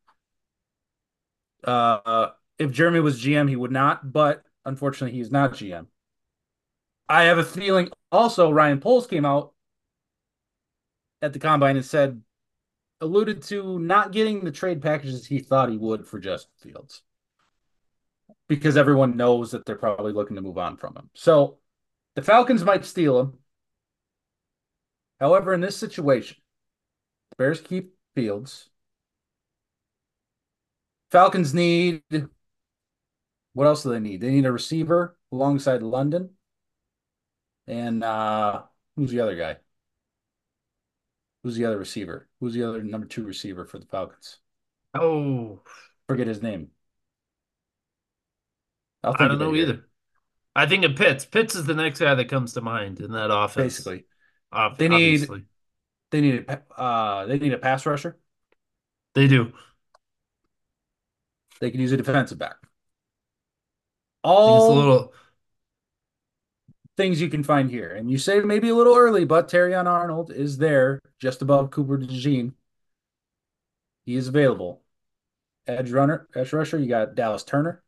Uh, 1.63 2.29
if 2.57 2.71
Jeremy 2.71 2.99
was 2.99 3.21
GM, 3.21 3.49
he 3.49 3.55
would 3.55 3.71
not, 3.71 4.11
but 4.11 4.43
unfortunately, 4.65 5.17
he's 5.17 5.31
not 5.31 5.53
GM. 5.53 5.87
I 7.07 7.23
have 7.23 7.37
a 7.37 7.43
feeling 7.43 7.89
also 8.11 8.51
Ryan 8.51 8.79
Poles 8.79 9.07
came 9.07 9.25
out 9.25 9.53
at 11.21 11.33
the 11.33 11.39
combine 11.39 11.75
and 11.75 11.85
said, 11.85 12.21
alluded 13.01 13.41
to 13.43 13.79
not 13.79 14.11
getting 14.11 14.43
the 14.43 14.51
trade 14.51 14.81
packages 14.81 15.25
he 15.25 15.39
thought 15.39 15.69
he 15.69 15.77
would 15.77 16.05
for 16.05 16.19
Justin 16.19 16.51
Fields 16.61 17.01
because 18.47 18.77
everyone 18.77 19.15
knows 19.15 19.51
that 19.51 19.65
they're 19.65 19.75
probably 19.75 20.11
looking 20.11 20.35
to 20.35 20.41
move 20.41 20.57
on 20.57 20.75
from 20.75 20.95
him. 20.95 21.09
So 21.13 21.59
the 22.15 22.21
Falcons 22.21 22.63
might 22.63 22.85
steal 22.85 23.19
him. 23.19 23.33
However, 25.19 25.53
in 25.53 25.61
this 25.61 25.77
situation, 25.77 26.37
the 27.31 27.35
Bears 27.37 27.61
keep 27.61 27.93
Fields. 28.15 28.68
Falcons 31.11 31.53
need 31.53 32.01
what 33.53 33.65
else 33.67 33.83
do 33.83 33.89
they 33.89 33.99
need? 33.99 34.21
They 34.21 34.29
need 34.29 34.45
a 34.45 34.51
receiver 34.51 35.17
alongside 35.31 35.81
London. 35.81 36.31
And 37.67 38.03
uh 38.03 38.63
who's 38.95 39.11
the 39.11 39.19
other 39.21 39.35
guy? 39.35 39.57
Who's 41.43 41.55
the 41.55 41.65
other 41.65 41.77
receiver? 41.77 42.27
Who's 42.39 42.53
the 42.53 42.67
other 42.67 42.83
number 42.83 43.07
two 43.07 43.23
receiver 43.23 43.65
for 43.65 43.79
the 43.79 43.85
Falcons? 43.85 44.37
Oh, 44.93 45.61
Forget 46.07 46.27
his 46.27 46.41
name. 46.41 46.69
I'll 49.03 49.15
I 49.17 49.27
don't 49.27 49.39
know 49.39 49.53
here. 49.53 49.63
either. 49.63 49.85
I 50.55 50.65
think 50.65 50.83
of 50.83 50.95
Pitts. 50.95 51.23
Pitts 51.25 51.55
is 51.55 51.65
the 51.65 51.73
next 51.75 51.99
guy 51.99 52.15
that 52.15 52.27
comes 52.27 52.53
to 52.53 52.61
mind 52.61 52.99
in 52.99 53.11
that 53.11 53.31
offense. 53.31 53.75
Basically, 53.75 54.05
Ob- 54.51 54.77
They 54.77 54.89
need- 54.89 55.21
obviously. 55.21 55.45
they 56.11 56.21
need 56.21 56.45
a 56.49 56.63
uh 56.81 57.25
they 57.27 57.37
need 57.39 57.53
a 57.53 57.57
pass 57.59 57.85
rusher. 57.85 58.17
They 59.15 59.27
do. 59.27 59.53
They 61.59 61.71
can 61.71 61.79
use 61.81 61.91
a 61.91 61.97
defensive 61.97 62.37
back. 62.37 62.57
I 62.61 64.45
think 64.45 64.57
it's 64.57 64.69
All 64.69 64.75
little. 64.75 65.13
things 66.97 67.21
you 67.21 67.29
can 67.29 67.43
find 67.43 67.69
here. 67.69 67.93
And 67.95 68.11
you 68.11 68.17
say 68.17 68.39
maybe 68.41 68.69
a 68.69 68.75
little 68.75 68.95
early, 68.95 69.25
but 69.25 69.47
Terrion 69.49 69.85
Arnold 69.85 70.31
is 70.31 70.57
there 70.57 70.99
just 71.19 71.41
above 71.41 71.71
Cooper 71.71 71.97
DeJean. 71.97 72.53
He 74.05 74.15
is 74.15 74.27
available. 74.27 74.81
Edge 75.67 75.91
runner, 75.91 76.27
edge 76.35 76.51
rusher, 76.53 76.77
you 76.77 76.87
got 76.87 77.15
Dallas 77.15 77.43
Turner. 77.43 77.83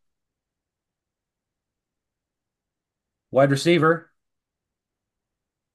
Wide 3.32 3.52
receiver. 3.52 4.12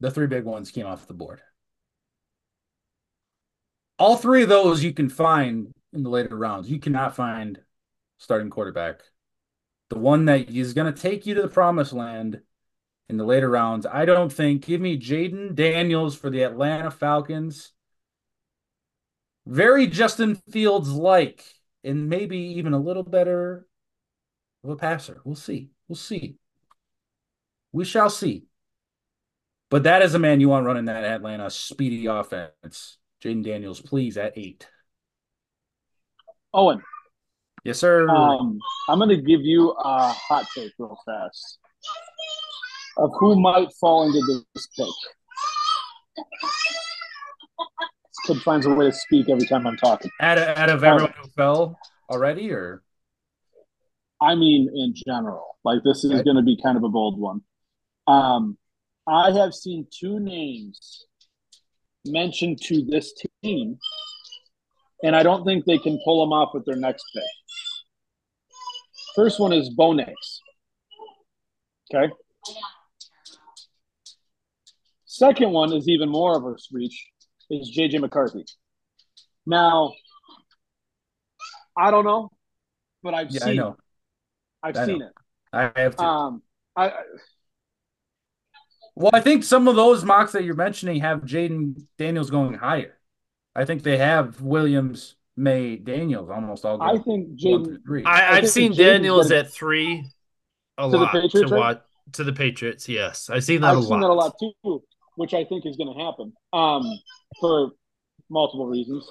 The 0.01 0.11
three 0.11 0.27
big 0.27 0.45
ones 0.45 0.71
came 0.71 0.87
off 0.87 1.07
the 1.07 1.15
board. 1.15 1.41
All 3.99 4.17
three 4.17 4.43
of 4.43 4.49
those 4.49 4.85
you 4.85 4.93
can 4.93 5.09
find 5.09 5.73
in 5.93 6.03
the 6.03 6.11
later 6.11 6.37
rounds. 6.37 6.71
You 6.71 6.79
cannot 6.79 7.17
find 7.17 7.61
starting 8.19 8.51
quarterback. 8.51 9.01
The 9.91 9.99
one 9.99 10.25
that 10.27 10.51
is 10.51 10.75
going 10.75 10.93
to 10.93 11.01
take 11.01 11.27
you 11.27 11.35
to 11.35 11.43
the 11.43 11.49
promised 11.49 11.93
land 11.93 12.41
in 13.09 13.17
the 13.17 13.25
later 13.25 13.49
rounds. 13.49 13.87
I 13.87 14.05
don't 14.05 14.33
think. 14.33 14.67
Give 14.67 14.81
me 14.81 14.99
Jayden 14.99 15.55
Daniels 15.55 16.17
for 16.17 16.31
the 16.31 16.43
Atlanta 16.43 16.91
Falcons. 16.91 17.73
Very 19.47 19.87
Justin 19.87 20.35
Fields 20.51 20.91
like, 20.91 21.45
and 21.85 22.09
maybe 22.09 22.39
even 22.39 22.73
a 22.73 22.81
little 22.81 23.05
better 23.05 23.67
of 24.65 24.71
a 24.71 24.77
passer. 24.77 25.21
We'll 25.25 25.37
see. 25.37 25.71
We'll 25.87 25.97
see. 25.97 26.37
We 27.71 27.85
shall 27.85 28.11
see. 28.11 28.47
But 29.71 29.85
that 29.85 30.03
is 30.03 30.15
a 30.15 30.19
man 30.19 30.41
you 30.41 30.49
want 30.49 30.67
running 30.67 30.87
that 30.87 31.05
Atlanta 31.05 31.51
speedy 31.51 32.07
offense. 32.07 32.99
Jayden 33.23 33.45
Daniels, 33.45 33.81
please, 33.81 34.17
at 34.17 34.37
eight. 34.37 34.67
Owen, 36.53 36.83
Yes, 37.67 37.81
sir. 37.81 38.09
um, 38.09 38.61
I'm 38.89 38.99
going 39.01 39.11
to 39.11 39.17
give 39.17 39.41
you 39.41 39.71
a 39.73 40.13
hot 40.13 40.47
take 40.55 40.71
real 40.79 40.97
fast 41.05 41.59
of 42.97 43.11
who 43.19 43.41
might 43.41 43.73
fall 43.81 44.07
into 44.07 44.21
this 44.55 44.69
pick. 44.77 44.87
This 46.17 46.27
kid 48.27 48.43
finds 48.43 48.67
a 48.67 48.71
way 48.71 48.87
to 48.87 48.93
speak 48.93 49.29
every 49.29 49.47
time 49.47 49.67
I'm 49.67 49.77
talking. 49.77 50.13
out, 50.21 50.39
of, 50.39 50.57
out 50.57 50.71
of 50.71 50.85
everyone 50.85 51.13
who 51.21 51.29
fell 51.31 51.77
already, 52.09 52.53
or 52.53 52.85
I 54.23 54.37
mean, 54.37 54.71
in 54.73 54.95
general, 55.05 55.57
like 55.65 55.81
this 55.85 56.05
is 56.05 56.13
Okay. 56.13 56.23
going 56.23 56.37
to 56.37 56.43
be 56.43 56.57
kind 56.63 56.77
of 56.77 56.85
a 56.85 56.89
bold 56.89 57.19
one. 57.19 57.41
Um, 58.07 58.57
I 59.09 59.33
have 59.33 59.55
seen 59.55 59.89
two 59.91 60.21
names 60.21 61.07
mentioned 62.05 62.61
to 62.63 62.85
this 62.85 63.13
team, 63.43 63.77
and 65.03 65.17
I 65.17 65.25
don't 65.25 65.45
think 65.45 65.65
they 65.65 65.79
can 65.79 65.99
pull 66.05 66.21
them 66.25 66.33
off 66.33 66.55
with 66.55 66.65
their 66.65 66.77
next 66.77 67.05
pick. 67.13 67.25
First 69.17 69.41
one 69.41 69.53
is 69.53 69.71
Bo 69.71 69.93
Nix. 69.95 70.43
Okay. 71.93 72.13
Second 75.07 75.53
one 75.53 75.73
is 75.73 75.89
even 75.89 76.09
more 76.11 76.37
of 76.37 76.45
a 76.45 76.55
reach 76.73 77.07
is 77.49 77.75
JJ 77.77 78.01
McCarthy. 78.01 78.45
Now, 79.47 79.95
I 81.77 81.91
don't 81.91 82.05
know, 82.05 82.31
but 83.03 83.15
I've 83.15 83.31
yeah, 83.31 83.41
seen 83.41 83.49
I 83.51 83.55
know. 83.55 83.77
I've 84.63 84.77
I 84.77 84.85
seen 84.85 84.99
know. 84.99 85.07
it. 85.07 85.13
I 85.53 85.81
have 85.81 85.97
to. 85.97 86.05
Um, 86.05 86.43
I, 86.77 86.91
I- 86.91 87.03
Well, 88.95 89.11
I 89.13 89.21
think 89.21 89.45
some 89.45 89.69
of 89.69 89.77
those 89.77 90.05
mocks 90.05 90.33
that 90.33 90.45
you're 90.45 90.55
mentioning 90.55 91.01
have 91.01 91.21
Jayden 91.23 91.87
Daniels 91.99 92.31
going 92.31 92.55
higher. 92.55 92.99
I 93.55 93.65
think 93.65 93.83
they 93.83 93.99
have 93.99 94.41
Williams, 94.41 95.17
Maye, 95.37 95.77
Daniels 95.77 96.31
almost 96.31 96.65
all 96.65 96.81
I 96.81 96.99
think 96.99 97.29
one 97.29 97.37
Jayden. 97.37 97.85
three. 97.85 98.05
I, 98.05 98.37
I've 98.39 98.41
think 98.43 98.53
seen 98.53 98.73
Daniels 98.75 99.31
at 99.31 99.51
three 99.51 100.05
a 100.79 100.83
To 100.91 100.91
the 100.91 100.99
lot 100.99 101.13
to 101.13 101.21
Patriots, 101.21 101.51
right? 101.53 101.59
watch 101.59 101.83
to 102.13 102.25
the 102.25 102.33
Patriots. 102.33 102.89
Yes, 102.89 103.29
I've 103.31 103.45
seen 103.45 103.61
that 103.63 103.73
I've 103.73 103.79
a 103.79 103.83
seen 103.83 103.91
lot. 103.91 104.01
that 104.01 104.11
a 104.11 104.15
lot 104.15 104.35
too, 104.41 104.83
which 105.17 105.35
I 105.35 105.45
think 105.45 105.67
is 105.67 105.77
going 105.77 105.95
to 105.97 106.05
happen 106.05 106.33
um, 106.53 106.85
for 107.41 107.73
multiple 108.31 108.67
reasons. 108.67 109.09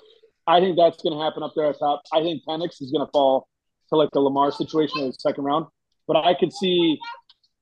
I 0.48 0.60
think 0.60 0.78
that's 0.78 1.02
going 1.02 1.18
to 1.18 1.24
happen 1.24 1.44
up 1.44 1.54
there 1.56 1.66
at 1.70 1.80
top. 1.80 2.04
I 2.14 2.22
think 2.22 2.44
Penix 2.48 2.82
is 2.82 2.92
going 2.92 3.06
to 3.06 3.12
fall 3.12 3.48
to 3.90 3.96
like 3.98 4.10
the 4.14 4.20
Lamar 4.20 4.52
situation 4.52 5.00
in 5.02 5.08
the 5.08 5.14
second 5.20 5.44
round, 5.44 5.66
but 6.08 6.18
I 6.18 6.34
could 6.36 6.54
see 6.54 6.98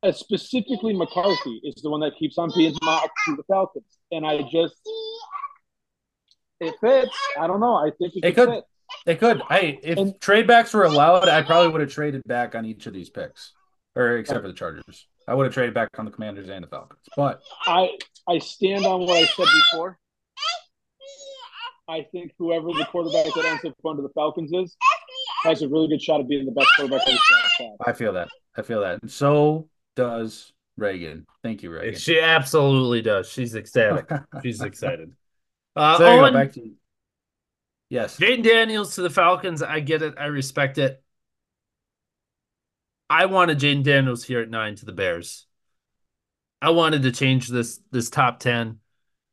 uh, 0.03 0.11
specifically 0.11 0.93
McCarthy 0.93 1.61
is 1.63 1.75
the 1.81 1.89
one 1.89 2.01
that 2.01 2.13
keeps 2.19 2.37
on 2.37 2.51
being 2.55 2.75
mocked 2.83 3.11
to 3.27 3.35
the 3.35 3.43
Falcons, 3.43 3.85
and 4.11 4.25
I 4.25 4.41
just 4.51 4.75
it 6.67 6.75
fits. 6.81 7.15
I 7.39 7.47
don't 7.47 7.59
know. 7.59 7.75
I 7.75 7.91
think 7.97 8.15
it, 8.15 8.25
It 8.25 8.35
could 8.35 8.47
could. 8.47 8.49
fit. 8.55 8.63
They 9.05 9.15
could. 9.15 9.41
Hey, 9.49 9.79
if 9.83 9.97
And- 9.97 10.19
trade 10.21 10.47
backs 10.47 10.73
were 10.73 10.83
allowed, 10.83 11.27
I 11.29 11.41
probably 11.41 11.69
would 11.71 11.81
have 11.81 11.91
traded 11.91 12.21
back 12.25 12.55
on 12.55 12.65
each 12.65 12.85
of 12.85 12.93
these 12.93 13.09
picks, 13.09 13.53
or 13.95 14.17
except 14.17 14.41
for 14.41 14.47
the 14.47 14.53
Chargers. 14.53 15.07
I 15.27 15.33
would 15.33 15.45
have 15.45 15.53
traded 15.53 15.73
back 15.73 15.89
on 15.97 16.05
the 16.05 16.11
Commanders 16.11 16.49
and 16.49 16.63
the 16.63 16.67
Falcons. 16.67 17.01
But 17.15 17.41
I 17.65 17.97
I 18.27 18.39
stand 18.39 18.85
on 18.85 19.01
what 19.01 19.11
I 19.11 19.25
said 19.25 19.45
before. 19.71 19.97
I 21.87 22.05
think 22.11 22.31
whoever 22.37 22.67
the 22.67 22.85
quarterback 22.89 23.33
that 23.33 23.45
ends 23.45 23.65
up 23.65 23.73
going 23.83 23.97
to 23.97 24.03
the 24.03 24.09
Falcons 24.15 24.51
is 24.53 24.75
has 25.43 25.61
a 25.61 25.67
really 25.67 25.87
good 25.89 26.01
shot 26.01 26.21
of 26.21 26.27
being 26.29 26.45
the 26.45 26.51
best 26.51 26.69
quarterback 26.77 27.01
of 27.01 27.13
the 27.13 27.19
draft. 27.57 27.75
I 27.85 27.91
feel 27.93 28.13
that. 28.13 28.29
I 28.57 28.61
feel 28.61 28.81
that. 28.81 29.01
And 29.01 29.11
so 29.11 29.67
does 29.95 30.53
Reagan. 30.77 31.25
Thank 31.43 31.61
you, 31.63 31.71
Reagan. 31.71 31.99
She 31.99 32.19
absolutely 32.19 33.01
does. 33.01 33.29
She's 33.29 33.53
ecstatic. 33.55 34.09
She's 34.41 34.61
excited. 34.61 35.13
Uh, 35.75 35.97
so 35.97 36.03
there 36.03 36.15
go. 36.17 36.21
Owen, 36.23 36.33
Back 36.33 36.51
to 36.53 36.61
you. 36.61 36.73
Yes. 37.89 38.17
Jayden 38.17 38.43
Daniels 38.43 38.95
to 38.95 39.01
the 39.01 39.09
Falcons. 39.09 39.61
I 39.61 39.79
get 39.79 40.01
it. 40.01 40.15
I 40.17 40.25
respect 40.25 40.77
it. 40.77 41.03
I 43.09 43.25
wanted 43.27 43.59
Jayden 43.59 43.83
Daniels 43.83 44.23
here 44.23 44.39
at 44.41 44.49
nine 44.49 44.75
to 44.77 44.85
the 44.85 44.91
Bears. 44.91 45.45
I 46.61 46.69
wanted 46.71 47.03
to 47.03 47.11
change 47.11 47.49
this 47.49 47.79
this 47.91 48.09
top 48.09 48.39
ten. 48.39 48.79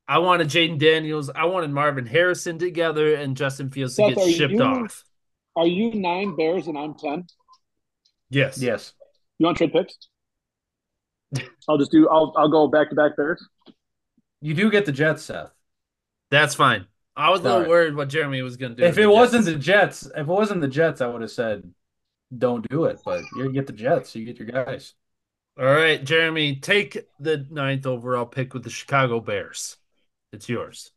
I 0.08 0.18
wanted 0.18 0.48
Jayden 0.48 0.78
Daniels. 0.78 1.30
I 1.30 1.44
wanted 1.44 1.70
Marvin 1.70 2.04
Harrison 2.04 2.58
together 2.58 3.14
and 3.14 3.36
Justin 3.36 3.70
Fields 3.70 3.96
to 3.96 4.08
Seth, 4.08 4.16
get 4.16 4.34
shipped 4.34 4.52
you- 4.54 4.62
off. 4.62 5.04
Are 5.56 5.66
you 5.66 5.94
nine 5.94 6.36
Bears 6.36 6.66
and 6.66 6.76
I'm 6.78 6.94
ten? 6.94 7.26
Yes. 8.28 8.60
Yes. 8.60 8.92
You 9.38 9.46
want 9.46 9.58
trade 9.58 9.72
picks? 9.72 9.96
I'll 11.68 11.78
just 11.78 11.92
do. 11.92 12.08
I'll 12.08 12.32
I'll 12.36 12.48
go 12.50 12.68
back 12.68 12.90
to 12.90 12.96
back 12.96 13.16
Bears. 13.16 13.46
You 14.40 14.54
do 14.54 14.70
get 14.70 14.86
the 14.86 14.92
Jets, 14.92 15.22
Seth. 15.24 15.50
That's 16.30 16.54
fine. 16.54 16.86
I 17.16 17.30
was 17.30 17.40
a 17.40 17.44
little 17.44 17.68
worried 17.68 17.94
what 17.94 18.08
Jeremy 18.08 18.42
was 18.42 18.56
going 18.56 18.74
to 18.74 18.76
do. 18.76 18.88
If 18.88 18.98
it 18.98 19.06
the 19.06 19.12
wasn't 19.12 19.44
Jets. 19.44 19.54
the 19.54 19.58
Jets, 19.60 20.06
if 20.06 20.16
it 20.16 20.26
wasn't 20.26 20.60
the 20.60 20.68
Jets, 20.68 21.00
I 21.00 21.06
would 21.08 21.22
have 21.22 21.30
said, 21.30 21.74
"Don't 22.36 22.66
do 22.68 22.84
it." 22.84 23.00
But 23.04 23.22
you 23.36 23.50
get 23.52 23.66
the 23.66 23.72
Jets, 23.72 24.14
you 24.14 24.24
get 24.24 24.38
your 24.38 24.48
guys. 24.48 24.94
All 25.58 25.64
right, 25.66 26.02
Jeremy, 26.02 26.56
take 26.56 27.06
the 27.18 27.46
ninth 27.50 27.84
overall 27.86 28.24
pick 28.24 28.54
with 28.54 28.64
the 28.64 28.70
Chicago 28.70 29.20
Bears. 29.20 29.76
It's 30.32 30.48
yours. 30.48 30.92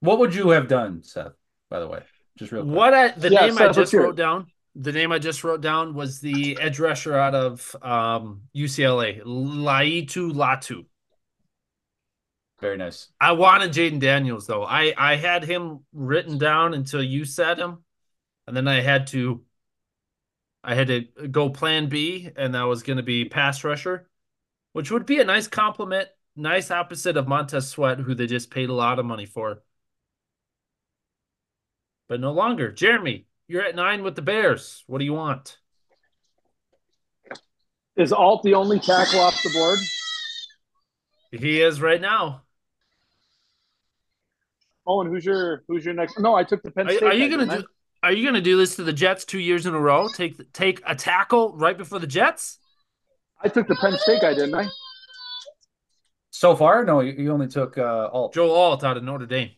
What 0.00 0.18
would 0.18 0.34
you 0.34 0.50
have 0.50 0.68
done, 0.68 1.02
Seth? 1.02 1.32
By 1.70 1.78
the 1.80 1.88
way, 1.88 2.02
just 2.36 2.50
real 2.52 2.64
quick. 2.64 2.74
What 2.74 2.94
I 2.94 3.08
the 3.12 3.30
Yeah, 3.30 3.46
name 3.46 3.58
Seth, 3.58 3.68
I 3.68 3.72
just 3.72 3.92
wrote 3.94 4.16
down. 4.16 4.46
The 4.74 4.92
name 4.92 5.12
I 5.12 5.18
just 5.18 5.44
wrote 5.44 5.60
down 5.60 5.94
was 5.94 6.20
the 6.20 6.58
edge 6.58 6.80
rusher 6.80 7.14
out 7.14 7.34
of 7.34 7.76
um, 7.82 8.42
UCLA, 8.56 9.22
Laiatu 9.22 10.32
Latu. 10.32 10.86
Very 12.62 12.76
nice. 12.76 13.08
I 13.20 13.32
wanted 13.32 13.72
Jayden 13.72 13.98
Daniels 13.98 14.46
though. 14.46 14.62
I 14.62 14.94
I 14.96 15.16
had 15.16 15.42
him 15.42 15.80
written 15.92 16.38
down 16.38 16.74
until 16.74 17.02
you 17.02 17.24
said 17.24 17.58
him, 17.58 17.78
and 18.46 18.56
then 18.56 18.68
I 18.68 18.80
had 18.80 19.08
to. 19.08 19.42
I 20.62 20.76
had 20.76 20.86
to 20.86 21.00
go 21.28 21.50
Plan 21.50 21.88
B, 21.88 22.30
and 22.36 22.54
that 22.54 22.62
was 22.62 22.84
going 22.84 22.98
to 22.98 23.02
be 23.02 23.24
pass 23.24 23.64
rusher, 23.64 24.08
which 24.74 24.92
would 24.92 25.06
be 25.06 25.18
a 25.18 25.24
nice 25.24 25.48
compliment, 25.48 26.06
nice 26.36 26.70
opposite 26.70 27.16
of 27.16 27.26
Montez 27.26 27.68
Sweat, 27.68 27.98
who 27.98 28.14
they 28.14 28.28
just 28.28 28.48
paid 28.48 28.68
a 28.68 28.74
lot 28.74 29.00
of 29.00 29.04
money 29.04 29.26
for. 29.26 29.64
But 32.08 32.20
no 32.20 32.30
longer. 32.30 32.70
Jeremy, 32.70 33.26
you're 33.48 33.64
at 33.64 33.74
nine 33.74 34.04
with 34.04 34.14
the 34.14 34.22
Bears. 34.22 34.84
What 34.86 35.00
do 35.00 35.04
you 35.04 35.14
want? 35.14 35.58
Is 37.96 38.12
Alt 38.12 38.44
the 38.44 38.54
only 38.54 38.78
tackle 38.78 39.18
off 39.18 39.42
the 39.42 39.50
board? 39.50 39.80
He 41.32 41.60
is 41.60 41.80
right 41.80 42.00
now. 42.00 42.42
Owen, 44.86 45.08
who's 45.08 45.24
your 45.24 45.62
who's 45.68 45.84
your 45.84 45.94
next? 45.94 46.18
No, 46.18 46.34
I 46.34 46.44
took 46.44 46.62
the 46.62 46.70
Penn 46.70 46.88
State. 46.88 47.02
are 47.02 47.12
you 47.12 47.28
guy, 47.28 47.36
gonna 47.36 47.46
didn't 47.46 47.60
do? 47.62 47.68
Are 48.02 48.12
you 48.12 48.24
gonna 48.26 48.40
do 48.40 48.56
this 48.56 48.76
to 48.76 48.82
the 48.82 48.92
Jets 48.92 49.24
two 49.24 49.38
years 49.38 49.66
in 49.66 49.74
a 49.74 49.80
row? 49.80 50.08
Take 50.08 50.52
take 50.52 50.82
a 50.86 50.94
tackle 50.94 51.56
right 51.56 51.78
before 51.78 51.98
the 51.98 52.06
Jets? 52.06 52.58
I? 53.40 53.46
I 53.46 53.48
took 53.48 53.68
the 53.68 53.76
Penn 53.76 53.96
State 53.98 54.22
guy, 54.22 54.34
didn't 54.34 54.54
I? 54.54 54.66
So 56.30 56.56
far, 56.56 56.84
no, 56.84 57.00
you, 57.00 57.12
you 57.12 57.32
only 57.32 57.46
took 57.46 57.78
uh, 57.78 58.08
Alt. 58.12 58.34
Joe 58.34 58.50
Alt 58.50 58.82
out 58.82 58.96
of 58.96 59.04
Notre 59.04 59.26
Dame. 59.26 59.50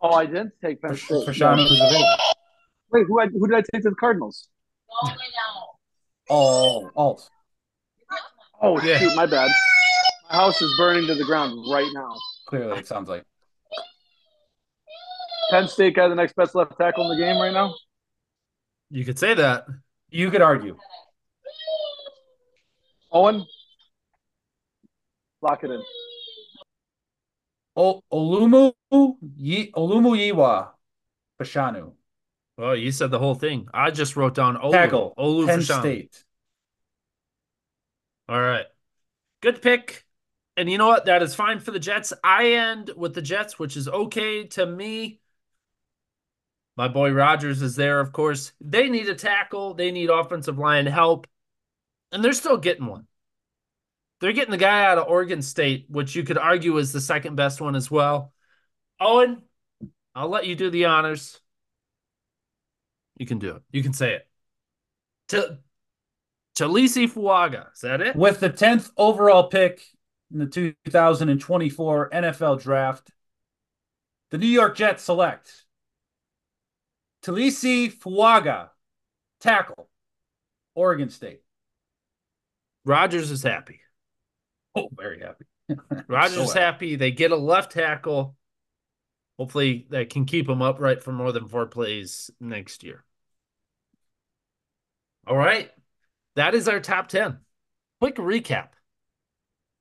Oh, 0.00 0.14
I 0.14 0.26
didn't 0.26 0.52
take 0.62 0.82
Penn 0.82 0.96
State. 0.96 1.26
Fashawn 1.26 1.56
was 1.58 1.80
available. 1.80 2.16
Wait, 2.90 3.06
who 3.06 3.20
I, 3.20 3.26
who 3.26 3.46
did 3.46 3.56
I 3.56 3.62
take 3.72 3.82
to 3.82 3.90
the 3.90 3.96
Cardinals? 3.96 4.48
Oh, 6.30 6.90
Alt. 6.96 7.30
Oh 8.60 8.80
Yeah. 8.82 8.98
shoot, 8.98 9.14
my 9.14 9.26
bad. 9.26 9.50
My 10.30 10.36
house 10.36 10.60
is 10.60 10.74
burning 10.76 11.06
to 11.06 11.14
the 11.14 11.24
ground 11.24 11.56
right 11.70 11.88
now. 11.92 12.12
Clearly, 12.46 12.78
it 12.78 12.86
sounds 12.86 13.08
like. 13.08 13.24
Penn 15.50 15.68
State 15.68 15.94
guy, 15.96 16.08
the 16.08 16.14
next 16.14 16.36
best 16.36 16.54
left 16.54 16.76
tackle 16.78 17.10
in 17.10 17.18
the 17.18 17.24
game 17.24 17.40
right 17.40 17.52
now. 17.52 17.74
You 18.90 19.04
could 19.04 19.18
say 19.18 19.34
that. 19.34 19.66
You 20.10 20.30
could 20.30 20.42
argue. 20.42 20.76
Owen, 23.10 23.44
lock 25.40 25.64
it 25.64 25.70
in. 25.70 25.82
O- 27.76 28.02
Olumu 28.12 28.72
Yi- 29.36 29.72
Olumu 29.72 30.16
Yiwa 30.16 30.70
Fashanu. 31.40 31.92
Well, 32.56 32.74
you 32.76 32.90
said 32.90 33.10
the 33.10 33.18
whole 33.18 33.34
thing. 33.36 33.68
I 33.72 33.90
just 33.90 34.16
wrote 34.16 34.34
down 34.34 34.56
Olu. 34.56 34.72
Tackle. 34.72 35.14
Olu 35.16 35.46
Penn 35.46 35.60
Fashan. 35.60 35.80
State. 35.80 36.24
All 38.28 38.40
right. 38.40 38.66
Good 39.40 39.62
pick. 39.62 40.04
And 40.56 40.68
you 40.68 40.76
know 40.76 40.88
what? 40.88 41.04
That 41.06 41.22
is 41.22 41.34
fine 41.34 41.60
for 41.60 41.70
the 41.70 41.78
Jets. 41.78 42.12
I 42.24 42.52
end 42.54 42.90
with 42.96 43.14
the 43.14 43.22
Jets, 43.22 43.58
which 43.58 43.76
is 43.76 43.88
okay 43.88 44.44
to 44.48 44.66
me. 44.66 45.20
My 46.78 46.86
boy 46.86 47.10
Rodgers 47.10 47.60
is 47.60 47.74
there, 47.74 47.98
of 47.98 48.12
course. 48.12 48.52
They 48.60 48.88
need 48.88 49.08
a 49.08 49.14
tackle. 49.16 49.74
They 49.74 49.90
need 49.90 50.10
offensive 50.10 50.58
line 50.58 50.86
help. 50.86 51.26
And 52.12 52.24
they're 52.24 52.32
still 52.32 52.56
getting 52.56 52.86
one. 52.86 53.08
They're 54.20 54.32
getting 54.32 54.52
the 54.52 54.58
guy 54.58 54.84
out 54.84 54.96
of 54.96 55.08
Oregon 55.08 55.42
State, 55.42 55.86
which 55.88 56.14
you 56.14 56.22
could 56.22 56.38
argue 56.38 56.78
is 56.78 56.92
the 56.92 57.00
second 57.00 57.34
best 57.34 57.60
one 57.60 57.74
as 57.74 57.90
well. 57.90 58.32
Owen, 59.00 59.42
I'll 60.14 60.28
let 60.28 60.46
you 60.46 60.54
do 60.54 60.70
the 60.70 60.84
honors. 60.84 61.40
You 63.16 63.26
can 63.26 63.40
do 63.40 63.56
it. 63.56 63.62
You 63.72 63.82
can 63.82 63.92
say 63.92 64.14
it. 64.14 64.28
To 65.30 65.58
Taliese 66.56 67.10
Fuaga. 67.10 67.72
Is 67.74 67.80
that 67.80 68.00
it? 68.00 68.14
With 68.14 68.38
the 68.38 68.50
10th 68.50 68.92
overall 68.96 69.48
pick 69.48 69.82
in 70.32 70.38
the 70.38 70.46
2024 70.46 72.10
NFL 72.10 72.62
Draft, 72.62 73.10
the 74.30 74.38
New 74.38 74.46
York 74.46 74.76
Jets 74.76 75.02
select 75.02 75.64
Taliese 77.22 77.92
Fuaga, 77.92 78.70
tackle, 79.40 79.88
Oregon 80.74 81.10
State. 81.10 81.42
Rodgers 82.84 83.30
is 83.30 83.42
happy. 83.42 83.80
Oh, 84.74 84.88
very 84.92 85.20
happy. 85.20 85.44
Rodgers 86.08 86.36
So 86.36 86.42
is 86.44 86.52
happy. 86.52 86.96
They 86.96 87.10
get 87.10 87.32
a 87.32 87.36
left 87.36 87.72
tackle. 87.72 88.36
Hopefully, 89.38 89.86
that 89.90 90.10
can 90.10 90.24
keep 90.24 90.48
him 90.48 90.62
upright 90.62 91.02
for 91.02 91.12
more 91.12 91.32
than 91.32 91.46
four 91.46 91.66
plays 91.66 92.30
next 92.40 92.82
year. 92.82 93.04
All 95.26 95.36
right. 95.36 95.70
That 96.36 96.54
is 96.54 96.68
our 96.68 96.80
top 96.80 97.08
10. 97.08 97.38
Quick 98.00 98.16
recap. 98.16 98.68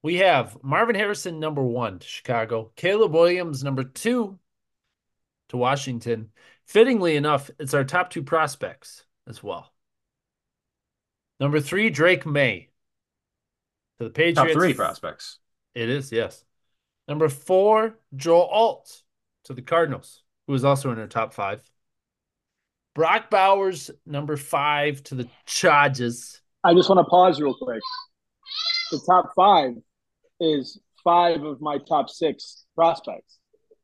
We 0.03 0.17
have 0.17 0.57
Marvin 0.63 0.95
Harrison, 0.95 1.39
number 1.39 1.63
one 1.63 1.99
to 1.99 2.07
Chicago, 2.07 2.71
Caleb 2.75 3.13
Williams, 3.13 3.63
number 3.63 3.83
two 3.83 4.39
to 5.49 5.57
Washington. 5.57 6.31
Fittingly 6.67 7.15
enough, 7.15 7.49
it's 7.59 7.73
our 7.73 7.85
top 7.85 8.09
two 8.09 8.23
prospects 8.23 9.05
as 9.25 9.41
well. 9.41 9.71
Number 11.39 11.61
three, 11.61 11.89
Drake 11.89 12.25
Maye 12.25 12.69
to 13.99 14.03
the 14.05 14.09
Patriots. 14.09 14.39
Top 14.39 14.51
three 14.51 14.73
prospects. 14.73 15.39
It 15.73 15.89
is, 15.89 16.11
yes. 16.11 16.43
Number 17.07 17.29
four, 17.29 17.97
Joel 18.15 18.47
Alt 18.47 19.01
to 19.45 19.53
the 19.53 19.61
Cardinals, 19.61 20.23
who 20.45 20.53
is 20.53 20.65
also 20.65 20.91
in 20.91 20.99
our 20.99 21.07
top 21.07 21.33
five. 21.33 21.61
Brock 22.95 23.29
Bowers, 23.29 23.91
number 24.05 24.35
five 24.35 25.03
to 25.03 25.15
the 25.15 25.27
Chargers. 25.45 26.41
I 26.63 26.73
just 26.73 26.89
want 26.89 26.99
to 26.99 27.09
pause 27.09 27.39
real 27.39 27.53
quick. 27.53 27.81
The 28.91 28.99
top 29.05 29.31
five 29.35 29.71
is 30.41 30.79
five 31.03 31.43
of 31.43 31.61
my 31.61 31.77
top 31.87 32.09
six 32.09 32.65
prospects, 32.75 33.37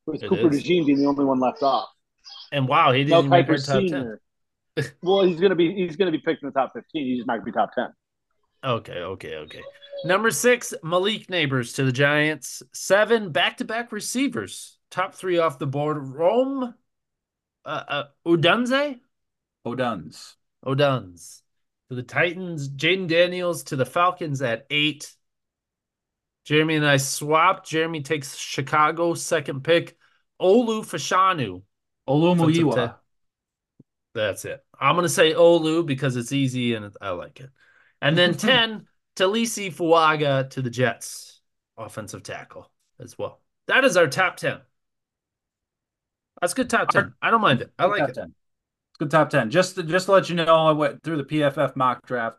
with 0.06 0.24
It 0.24 0.28
Cooper 0.28 0.52
is. 0.52 0.64
DeJean 0.64 0.86
being 0.86 0.98
the 0.98 1.06
only 1.06 1.24
one 1.24 1.40
left 1.40 1.64
off. 1.64 1.88
And 2.54 2.68
wow, 2.68 2.92
he 2.92 3.04
didn't 3.04 3.30
make 3.30 3.50
our 3.50 3.56
Kiper 3.56 3.66
top 3.66 4.18
10. 4.76 4.92
Well, 5.02 5.24
he's 5.24 5.40
gonna 5.40 5.56
be 5.56 5.74
he's 5.74 5.96
gonna 5.96 6.12
be 6.12 6.20
picked 6.20 6.44
in 6.44 6.50
the 6.50 6.54
top 6.54 6.74
fifteen. 6.74 7.06
He's 7.06 7.18
just 7.18 7.28
not 7.28 7.36
gonna 7.36 7.46
be 7.46 7.52
top 7.52 7.74
ten. 7.74 7.90
Okay, 8.64 9.00
okay, 9.00 9.36
okay. 9.36 9.62
Number 10.06 10.32
six, 10.32 10.74
Malik 10.84 11.28
Nabers 11.28 11.76
to 11.76 11.84
the 11.84 11.92
Giants. 11.92 12.64
Seven, 12.74 13.32
back 13.32 13.58
to 13.58 13.66
back 13.66 13.92
receivers. 13.92 14.78
Top 14.90 15.16
three 15.16 15.38
off 15.38 15.60
the 15.60 15.68
board. 15.68 15.98
Rome 15.98 16.74
uh, 17.66 17.84
uh, 17.88 18.04
Udunze? 18.26 19.00
O'Duns. 19.66 20.36
Oduns 20.66 21.42
to 21.90 21.96
the 21.96 22.04
Titans. 22.04 22.70
Jayden 22.70 23.08
Daniels 23.08 23.64
to 23.66 23.76
the 23.76 23.86
Falcons 23.86 24.42
at 24.42 24.66
eight. 24.70 25.14
Jeremy 26.46 26.76
and 26.76 26.86
I 26.86 26.98
swapped. 26.98 27.68
Jeremy 27.68 28.02
takes 28.02 28.36
Chicago 28.36 29.14
second 29.14 29.64
pick. 29.64 29.98
Olu 30.42 30.82
Fashanu. 30.82 31.64
Olumu 32.08 32.44
Offensive 32.44 32.94
That's 34.14 34.46
it. 34.46 34.64
I'm 34.80 34.96
gonna 34.96 35.10
say 35.10 35.34
Olu 35.34 35.86
because 35.86 36.16
it's 36.16 36.32
easy 36.32 36.76
and 36.76 36.94
I 37.02 37.12
like 37.12 37.40
it. 37.40 37.50
And 38.02 38.18
then 38.18 38.34
10, 38.38 38.88
Taliese 39.16 39.74
Fuaga 39.74 40.50
to 40.52 40.62
the 40.62 40.70
Jets, 40.70 41.42
offensive 41.78 42.24
tackle 42.24 42.70
as 43.00 43.18
well. 43.18 43.42
That 43.68 43.86
is 43.86 43.96
our 43.98 44.08
top 44.08 44.38
10. 44.38 44.60
That's 46.42 46.54
good 46.54 46.70
top 46.70 46.90
10. 46.90 47.14
I 47.22 47.32
don't 47.32 47.42
mind 47.42 47.62
it. 47.62 47.72
I 47.80 47.86
like 47.86 48.10
it. 48.10 48.16
10. 48.16 48.24
It's 48.26 48.98
Good 49.00 49.12
top 49.12 49.30
10. 49.30 49.50
Just 49.50 49.76
to, 49.76 49.84
just 49.84 50.08
to 50.08 50.12
let 50.12 50.30
you 50.30 50.36
know, 50.36 50.68
I 50.68 50.72
went 50.72 51.02
through 51.04 51.18
the 51.18 51.24
PFF 51.24 51.76
mock 51.76 52.06
draft. 52.06 52.38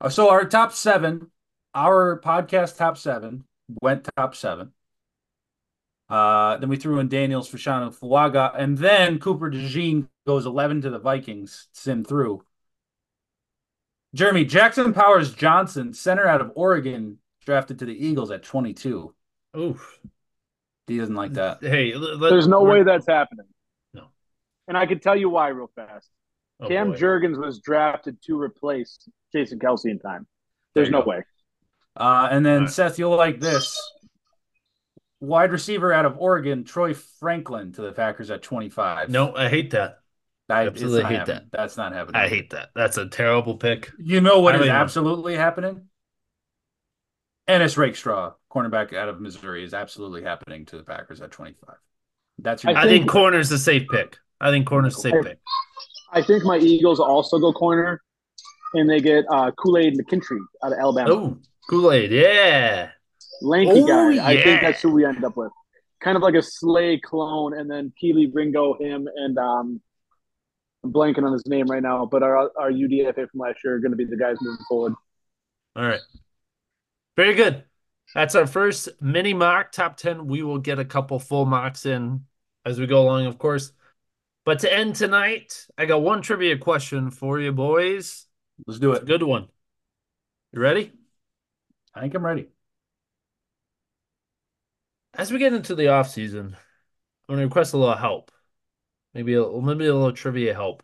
Uh, 0.00 0.08
So 0.08 0.30
our 0.30 0.44
top 0.44 0.72
seven, 0.72 1.30
our 1.74 2.20
podcast 2.20 2.76
top 2.76 2.96
seven 2.96 3.44
went 3.82 4.08
top 4.16 4.36
seven. 4.36 4.72
Uh, 6.10 6.56
then 6.56 6.68
we 6.68 6.76
threw 6.76 6.98
in 6.98 7.08
Daniels, 7.08 7.48
Fashanu, 7.50 7.96
Fuaga, 7.96 8.52
and 8.58 8.76
then 8.76 9.18
Cooper 9.20 9.48
DeJean 9.50 10.08
goes 10.26 10.44
11 10.44 10.82
to 10.82 10.90
the 10.90 10.98
Vikings, 10.98 11.68
sim 11.72 12.04
through. 12.04 12.44
Jeremy, 14.14 14.44
Jackson 14.44 14.92
Powers 14.92 15.32
Johnson, 15.32 15.94
center 15.94 16.26
out 16.26 16.40
of 16.40 16.50
Oregon, 16.56 17.18
drafted 17.46 17.78
to 17.78 17.84
the 17.84 17.92
Eagles 18.06 18.30
at 18.32 18.42
22. 18.42 19.14
Oof. 19.56 20.00
He 20.88 20.98
doesn't 20.98 21.14
like 21.14 21.34
that. 21.34 21.58
Hey, 21.62 21.94
let- 21.94 22.18
There's 22.30 22.48
no 22.48 22.62
way 22.64 22.82
that's 22.82 23.06
happening. 23.06 23.46
No. 23.94 24.06
And 24.66 24.76
I 24.76 24.86
can 24.86 24.98
tell 24.98 25.14
you 25.14 25.30
why 25.30 25.48
real 25.48 25.70
fast. 25.76 26.08
Oh, 26.58 26.66
Cam 26.66 26.90
boy. 26.90 26.96
Jurgens 26.98 27.38
was 27.38 27.60
drafted 27.60 28.20
to 28.24 28.38
replace 28.40 28.98
Jason 29.32 29.60
Kelce 29.60 29.86
in 29.86 30.00
time. 30.00 30.26
There's 30.74 30.88
There 30.88 30.92
no 30.98 31.02
go. 31.02 31.10
way. 31.10 31.22
Uh, 31.96 32.28
and 32.32 32.44
then 32.44 32.62
Right. 32.62 32.70
Seth, 32.70 32.98
you'll 32.98 33.16
like 33.16 33.38
this. 33.38 33.78
Wide 35.20 35.52
receiver 35.52 35.92
out 35.92 36.06
of 36.06 36.16
Oregon, 36.18 36.64
Troy 36.64 36.94
Franklin 36.94 37.72
to 37.72 37.82
the 37.82 37.92
Packers 37.92 38.30
at 38.30 38.42
25. 38.42 39.10
No, 39.10 39.34
I 39.36 39.48
hate 39.48 39.70
that. 39.72 39.98
I 40.48 40.66
absolutely 40.66 41.04
hate 41.04 41.18
happening. 41.18 41.36
that. 41.52 41.56
That's 41.56 41.76
not 41.76 41.92
happening. 41.92 42.20
I 42.20 42.26
hate 42.28 42.50
that. 42.50 42.70
That's 42.74 42.96
a 42.96 43.06
terrible 43.08 43.56
pick. 43.56 43.90
You 43.98 44.20
know 44.20 44.40
what 44.40 44.54
I 44.54 44.56
is 44.56 44.60
don't 44.60 44.68
even- 44.68 44.76
absolutely 44.80 45.36
happening? 45.36 45.82
Ennis 47.46 47.76
Rakestraw, 47.76 48.32
cornerback 48.52 48.94
out 48.94 49.08
of 49.08 49.20
Missouri, 49.20 49.64
is 49.64 49.74
absolutely 49.74 50.22
happening 50.22 50.66
to 50.66 50.76
the 50.76 50.82
Packers 50.84 51.20
at 51.20 51.30
25. 51.32 51.76
That's 52.38 52.64
your 52.64 52.76
I 52.76 52.82
I 52.82 52.84
think 52.84 53.02
think- 53.02 53.10
corner's 53.10 53.50
a 53.52 53.58
safe 53.58 53.86
pick. 53.90 54.16
I 54.40 54.50
think 54.50 54.66
corner's 54.66 54.96
a 54.96 55.00
safe 55.00 55.14
I- 55.14 55.22
pick. 55.22 55.38
I 56.12 56.22
think 56.22 56.44
my 56.44 56.56
Eagles 56.58 56.98
also 56.98 57.38
go 57.38 57.52
corner, 57.52 58.02
and 58.74 58.88
they 58.90 59.00
get 59.00 59.24
uh, 59.30 59.50
Kool 59.52 59.78
Aid 59.78 59.96
McKinstry 59.98 60.38
out 60.64 60.72
of 60.72 60.78
Alabama. 60.78 61.10
Oh, 61.12 61.38
Kool 61.68 61.92
Aid. 61.92 62.10
Yeah. 62.10 62.90
Lanky 63.42 63.80
Oh, 63.82 63.86
guy. 63.86 64.26
I 64.32 64.42
think 64.42 64.60
that's 64.60 64.82
who 64.82 64.90
we 64.92 65.04
end 65.04 65.24
up 65.24 65.36
with. 65.36 65.52
Kind 66.00 66.16
of 66.16 66.22
like 66.22 66.34
a 66.34 66.42
Slay 66.42 66.98
clone, 66.98 67.58
and 67.58 67.70
then 67.70 67.92
Kelee 68.02 68.30
Ringo, 68.32 68.74
him, 68.74 69.08
and 69.16 69.38
um, 69.38 69.80
I'm 70.82 70.92
blanking 70.92 71.24
on 71.24 71.32
his 71.32 71.46
name 71.46 71.66
right 71.66 71.82
now, 71.82 72.06
but 72.06 72.22
our 72.22 72.50
our 72.58 72.70
UDFA 72.70 73.28
from 73.30 73.40
last 73.40 73.58
year 73.62 73.74
are 73.74 73.78
going 73.80 73.92
to 73.92 73.96
be 73.96 74.06
the 74.06 74.16
guys 74.16 74.36
moving 74.40 74.64
forward. 74.68 74.94
All 75.76 75.84
right. 75.86 76.00
Very 77.16 77.34
good. 77.34 77.64
That's 78.14 78.34
our 78.34 78.46
first 78.46 78.88
mini 79.00 79.34
mock 79.34 79.72
top 79.72 79.96
10. 79.96 80.26
We 80.26 80.42
will 80.42 80.58
get 80.58 80.78
a 80.78 80.84
couple 80.84 81.18
full 81.18 81.46
mocks 81.46 81.86
in 81.86 82.24
as 82.64 82.80
we 82.80 82.86
go 82.86 83.02
along, 83.02 83.26
of 83.26 83.38
course. 83.38 83.72
But 84.44 84.60
to 84.60 84.72
end 84.72 84.96
tonight, 84.96 85.66
I 85.76 85.84
got 85.86 86.02
one 86.02 86.22
trivia 86.22 86.56
question 86.56 87.10
for 87.10 87.38
you, 87.38 87.52
boys. 87.52 88.26
Let's 88.66 88.80
do 88.80 88.92
It's 88.92 89.00
a 89.00 89.02
it. 89.02 89.06
good 89.06 89.22
one. 89.22 89.48
You 90.52 90.60
ready? 90.60 90.92
I 91.94 92.00
think 92.00 92.14
I'm 92.14 92.24
ready. 92.24 92.48
As 95.14 95.32
we 95.32 95.38
get 95.38 95.52
into 95.52 95.74
the 95.74 95.88
off 95.88 96.10
season, 96.10 96.56
I'm 97.28 97.36
going 97.36 97.40
to 97.40 97.46
request 97.46 97.74
a 97.74 97.78
little 97.78 97.96
help. 97.96 98.30
Maybe 99.14 99.34
a, 99.34 99.46
maybe 99.48 99.86
a 99.86 99.94
little 99.94 100.12
trivia 100.12 100.54
help. 100.54 100.82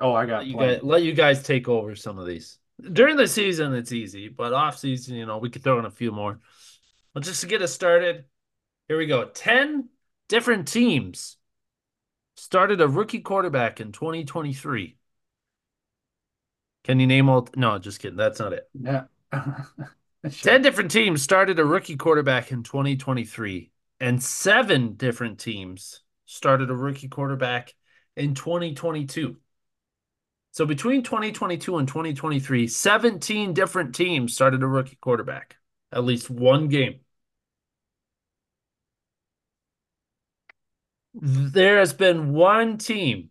Oh, 0.00 0.12
I 0.12 0.26
got 0.26 0.38
Let 0.38 0.46
you, 0.46 0.56
guys, 0.56 0.80
let 0.82 1.02
you 1.02 1.12
guys 1.12 1.42
take 1.42 1.68
over 1.68 1.96
some 1.96 2.18
of 2.18 2.26
these. 2.26 2.58
During 2.92 3.16
the 3.16 3.26
season, 3.26 3.74
it's 3.74 3.92
easy, 3.92 4.28
but 4.28 4.52
off 4.52 4.78
season, 4.78 5.16
you 5.16 5.26
know, 5.26 5.38
we 5.38 5.50
could 5.50 5.64
throw 5.64 5.78
in 5.78 5.86
a 5.86 5.90
few 5.90 6.12
more. 6.12 6.38
But 7.14 7.22
just 7.22 7.40
to 7.40 7.46
get 7.46 7.62
us 7.62 7.72
started, 7.72 8.24
here 8.88 8.98
we 8.98 9.06
go. 9.06 9.24
10 9.24 9.88
different 10.28 10.68
teams 10.68 11.36
started 12.36 12.80
a 12.80 12.88
rookie 12.88 13.20
quarterback 13.20 13.80
in 13.80 13.92
2023. 13.92 14.96
Can 16.84 17.00
you 17.00 17.06
name 17.06 17.28
all? 17.28 17.48
No, 17.56 17.78
just 17.78 18.00
kidding. 18.00 18.16
That's 18.16 18.38
not 18.38 18.52
it. 18.52 18.68
Yeah. 18.80 19.04
10 20.30 20.62
different 20.62 20.90
teams 20.90 21.22
started 21.22 21.58
a 21.58 21.64
rookie 21.64 21.96
quarterback 21.96 22.52
in 22.52 22.62
2023, 22.62 23.70
and 24.00 24.22
seven 24.22 24.94
different 24.94 25.40
teams 25.40 26.02
started 26.26 26.70
a 26.70 26.74
rookie 26.74 27.08
quarterback 27.08 27.74
in 28.16 28.34
2022. 28.34 29.36
So 30.52 30.64
between 30.64 31.02
2022 31.02 31.76
and 31.76 31.86
2023, 31.86 32.66
17 32.66 33.52
different 33.52 33.94
teams 33.94 34.32
started 34.34 34.62
a 34.62 34.66
rookie 34.66 34.96
quarterback, 35.00 35.56
at 35.92 36.04
least 36.04 36.30
one 36.30 36.68
game. 36.68 37.00
There 41.14 41.78
has 41.78 41.92
been 41.92 42.32
one 42.32 42.78
team 42.78 43.30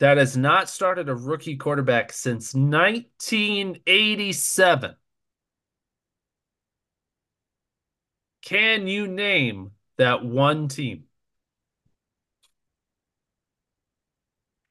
that 0.00 0.18
has 0.18 0.36
not 0.36 0.68
started 0.68 1.08
a 1.08 1.14
rookie 1.14 1.56
quarterback 1.56 2.12
since 2.12 2.54
1987. 2.54 4.96
Can 8.42 8.86
you 8.86 9.06
name 9.06 9.72
that 9.98 10.24
one 10.24 10.68
team? 10.68 11.04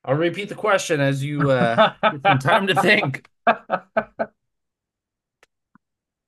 I'll 0.04 0.16
repeat 0.16 0.50
the 0.50 0.56
question 0.56 1.02
as 1.02 1.24
you 1.24 1.52
uh, 1.52 1.94
get 2.02 2.22
some 2.26 2.40
time 2.40 2.68
to 2.68 2.76
think. 2.76 3.30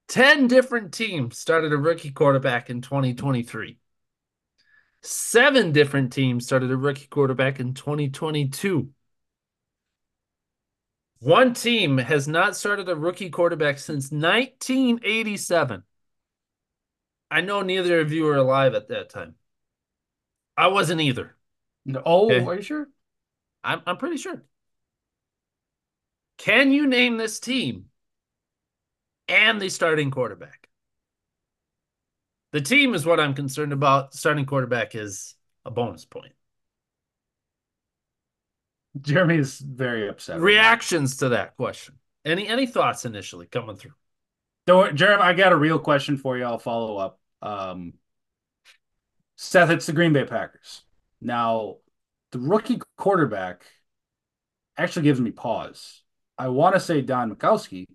10 0.07 0.47
different 0.47 0.93
teams 0.93 1.37
started 1.37 1.71
a 1.71 1.77
rookie 1.77 2.11
quarterback 2.11 2.69
in 2.69 2.81
2023. 2.81 3.77
Seven 5.01 5.71
different 5.71 6.11
teams 6.13 6.45
started 6.45 6.69
a 6.69 6.77
rookie 6.77 7.07
quarterback 7.07 7.59
in 7.59 7.73
2022. 7.73 8.89
One 11.19 11.53
team 11.53 11.97
has 11.97 12.27
not 12.27 12.55
started 12.57 12.89
a 12.89 12.95
rookie 12.95 13.29
quarterback 13.29 13.79
since 13.79 14.11
1987. 14.11 15.83
I 17.32 17.39
know 17.41 17.61
neither 17.61 18.01
of 18.01 18.11
you 18.11 18.25
were 18.25 18.36
alive 18.36 18.73
at 18.75 18.89
that 18.89 19.09
time. 19.09 19.36
I 20.57 20.67
wasn't 20.67 20.99
either. 21.01 21.36
No- 21.86 22.03
oh, 22.05 22.25
Okay. 22.29 22.45
are 22.45 22.55
you 22.55 22.61
sure? 22.61 22.89
I'm 23.63 23.82
I'm 23.88 23.97
pretty 23.97 24.17
sure. 24.17 24.43
Can 26.38 26.71
you 26.71 26.88
name 26.88 27.17
this 27.17 27.39
team 27.39 27.86
and 29.29 29.61
the 29.61 29.69
starting 29.69 30.11
quarterback? 30.11 30.67
The 32.51 32.61
team 32.61 32.93
is 32.93 33.05
what 33.05 33.19
I'm 33.19 33.34
concerned 33.34 33.71
about. 33.71 34.13
Starting 34.13 34.45
quarterback 34.45 34.93
is 34.93 35.36
a 35.63 35.71
bonus 35.71 36.03
point. 36.03 36.34
Jeremy 38.99 39.38
is 39.38 39.59
very 39.59 40.09
upset. 40.09 40.41
Reactions 40.41 41.17
to 41.17 41.29
that 41.29 41.55
question. 41.55 41.95
Any 42.25 42.45
any 42.47 42.67
thoughts 42.67 43.05
initially 43.05 43.45
coming 43.45 43.77
through? 43.77 43.93
Don't 44.67 44.79
worry, 44.79 44.93
Jeremy, 44.93 45.23
I 45.23 45.34
got 45.34 45.53
a 45.53 45.55
real 45.55 45.79
question 45.79 46.17
for 46.17 46.38
you. 46.38 46.43
I'll 46.43 46.59
follow 46.59 46.97
up. 46.97 47.20
Um, 47.41 47.93
Seth, 49.35 49.69
it's 49.69 49.85
the 49.85 49.93
Green 49.93 50.13
Bay 50.13 50.25
Packers. 50.25 50.83
Now, 51.19 51.77
the 52.31 52.39
rookie 52.39 52.81
quarterback 52.97 53.63
actually 54.77 55.03
gives 55.03 55.19
me 55.21 55.31
pause. 55.31 56.01
I 56.37 56.47
want 56.49 56.75
to 56.75 56.79
say 56.79 57.01
Don 57.01 57.33
Majkowski, 57.35 57.85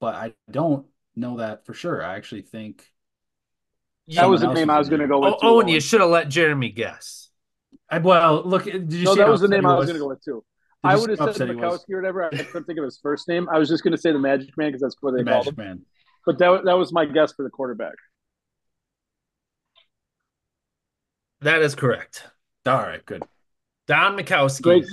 but 0.00 0.14
I 0.14 0.34
don't 0.50 0.86
know 1.16 1.38
that 1.38 1.66
for 1.66 1.74
sure. 1.74 2.04
I 2.04 2.16
actually 2.16 2.42
think 2.42 2.86
That 4.08 4.26
was 4.28 4.40
the 4.40 4.48
name 4.48 4.70
is 4.70 4.74
I 4.74 4.78
was 4.78 4.88
going 4.88 5.00
to 5.00 5.08
go 5.08 5.20
with. 5.20 5.34
Oh, 5.34 5.38
too, 5.40 5.48
Owen, 5.56 5.68
you 5.68 5.80
should 5.80 6.00
have 6.00 6.10
let 6.10 6.28
Jeremy 6.28 6.70
guess. 6.70 7.28
I 7.90 7.98
well 7.98 8.42
look. 8.44 8.64
Did 8.64 8.92
you 8.92 9.06
No, 9.06 9.14
see 9.14 9.20
that 9.22 9.28
was 9.28 9.40
the 9.40 9.48
name 9.48 9.64
he 9.64 9.66
I 9.66 9.74
was 9.74 9.80
was? 9.80 9.86
going 9.86 9.94
to 9.94 10.00
go 10.00 10.08
with 10.08 10.22
too. 10.24 10.44
Did 10.82 10.92
I 10.92 10.96
would 10.96 11.10
have 11.10 11.20
said 11.20 11.36
upset? 11.36 11.48
Majkowski 11.48 11.90
or 11.92 11.96
whatever. 11.96 12.24
I 12.24 12.44
couldn't 12.44 12.64
think 12.64 12.78
of 12.78 12.84
his 12.84 12.98
first 13.02 13.28
name. 13.28 13.48
I 13.52 13.58
was 13.58 13.68
just 13.68 13.82
going 13.84 13.92
to 13.92 13.98
say 13.98 14.12
the 14.12 14.18
Magic 14.18 14.56
Man 14.56 14.68
because 14.68 14.80
that's 14.82 14.96
where 15.00 15.12
they 15.12 15.22
The 15.22 15.24
called 15.24 15.48
Magic 15.48 15.48
him. 15.48 15.58
Man. 15.58 15.84
But 16.26 16.38
that 16.38 16.64
that 16.66 16.78
was 16.78 16.92
my 16.92 17.06
guess 17.06 17.32
for 17.32 17.42
the 17.44 17.50
quarterback. 17.50 17.94
That 21.42 21.62
is 21.62 21.74
correct. 21.74 22.24
All 22.66 22.74
right, 22.78 23.04
good. 23.06 23.22
Don 23.86 24.16
Majkowski. 24.16 24.62
Great, 24.62 24.84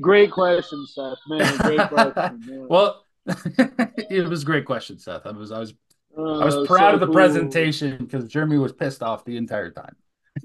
great 0.00 0.30
question, 0.30 0.86
Seth. 0.86 1.18
Man, 1.28 1.56
great 1.58 1.88
question. 1.88 2.40
man. 2.46 2.66
Well, 2.68 3.02
it 3.26 4.28
was 4.28 4.42
a 4.42 4.46
great 4.46 4.66
question, 4.66 4.98
Seth. 4.98 5.26
I 5.26 5.30
was 5.32 5.50
I 5.52 5.58
was 5.58 5.74
I 6.16 6.20
Uh, 6.20 6.44
was 6.44 6.66
proud 6.66 6.90
so 6.90 6.94
of 6.94 7.00
the 7.00 7.06
cool. 7.06 7.14
presentation 7.14 7.96
because 7.98 8.28
Jeremy 8.28 8.58
was 8.58 8.72
pissed 8.72 9.02
off 9.02 9.24
the 9.24 9.36
entire 9.36 9.70
time. 9.70 9.96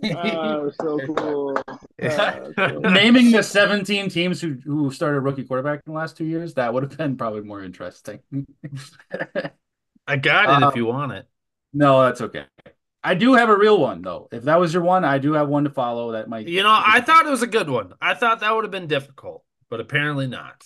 Uh, 0.03 0.69
so 0.81 0.99
cool. 1.05 1.61
Uh, 2.01 2.49
so- 2.57 2.79
Naming 2.79 3.29
the 3.31 3.43
17 3.43 4.09
teams 4.09 4.41
who 4.41 4.57
who 4.65 4.89
started 4.89 5.19
rookie 5.19 5.43
quarterback 5.43 5.81
in 5.85 5.91
the 5.93 5.97
last 5.99 6.17
two 6.17 6.25
years, 6.25 6.55
that 6.55 6.73
would 6.73 6.81
have 6.83 6.97
been 6.97 7.15
probably 7.15 7.41
more 7.41 7.61
interesting. 7.63 8.19
I 10.07 10.15
got 10.17 10.45
it 10.45 10.63
Uh, 10.63 10.69
if 10.69 10.75
you 10.75 10.85
want 10.87 11.11
it. 11.11 11.27
no, 11.73 12.01
that's 12.03 12.21
okay. 12.21 12.45
I 13.03 13.15
do 13.15 13.33
have 13.33 13.49
a 13.49 13.57
real 13.57 13.79
one 13.79 14.01
though. 14.01 14.27
If 14.31 14.43
that 14.43 14.59
was 14.59 14.73
your 14.73 14.83
one, 14.83 15.03
I 15.03 15.17
do 15.17 15.33
have 15.33 15.47
one 15.47 15.63
to 15.63 15.69
follow. 15.69 16.11
That 16.11 16.29
might. 16.29 16.47
You 16.47 16.63
know, 16.63 16.81
I 16.85 17.01
thought 17.01 17.25
it 17.25 17.31
was 17.31 17.41
a 17.41 17.47
good 17.47 17.69
one. 17.69 17.93
I 18.01 18.13
thought 18.13 18.41
that 18.41 18.53
would 18.53 18.63
have 18.63 18.71
been 18.71 18.87
difficult, 18.87 19.43
but 19.69 19.79
apparently 19.79 20.27
not. 20.27 20.65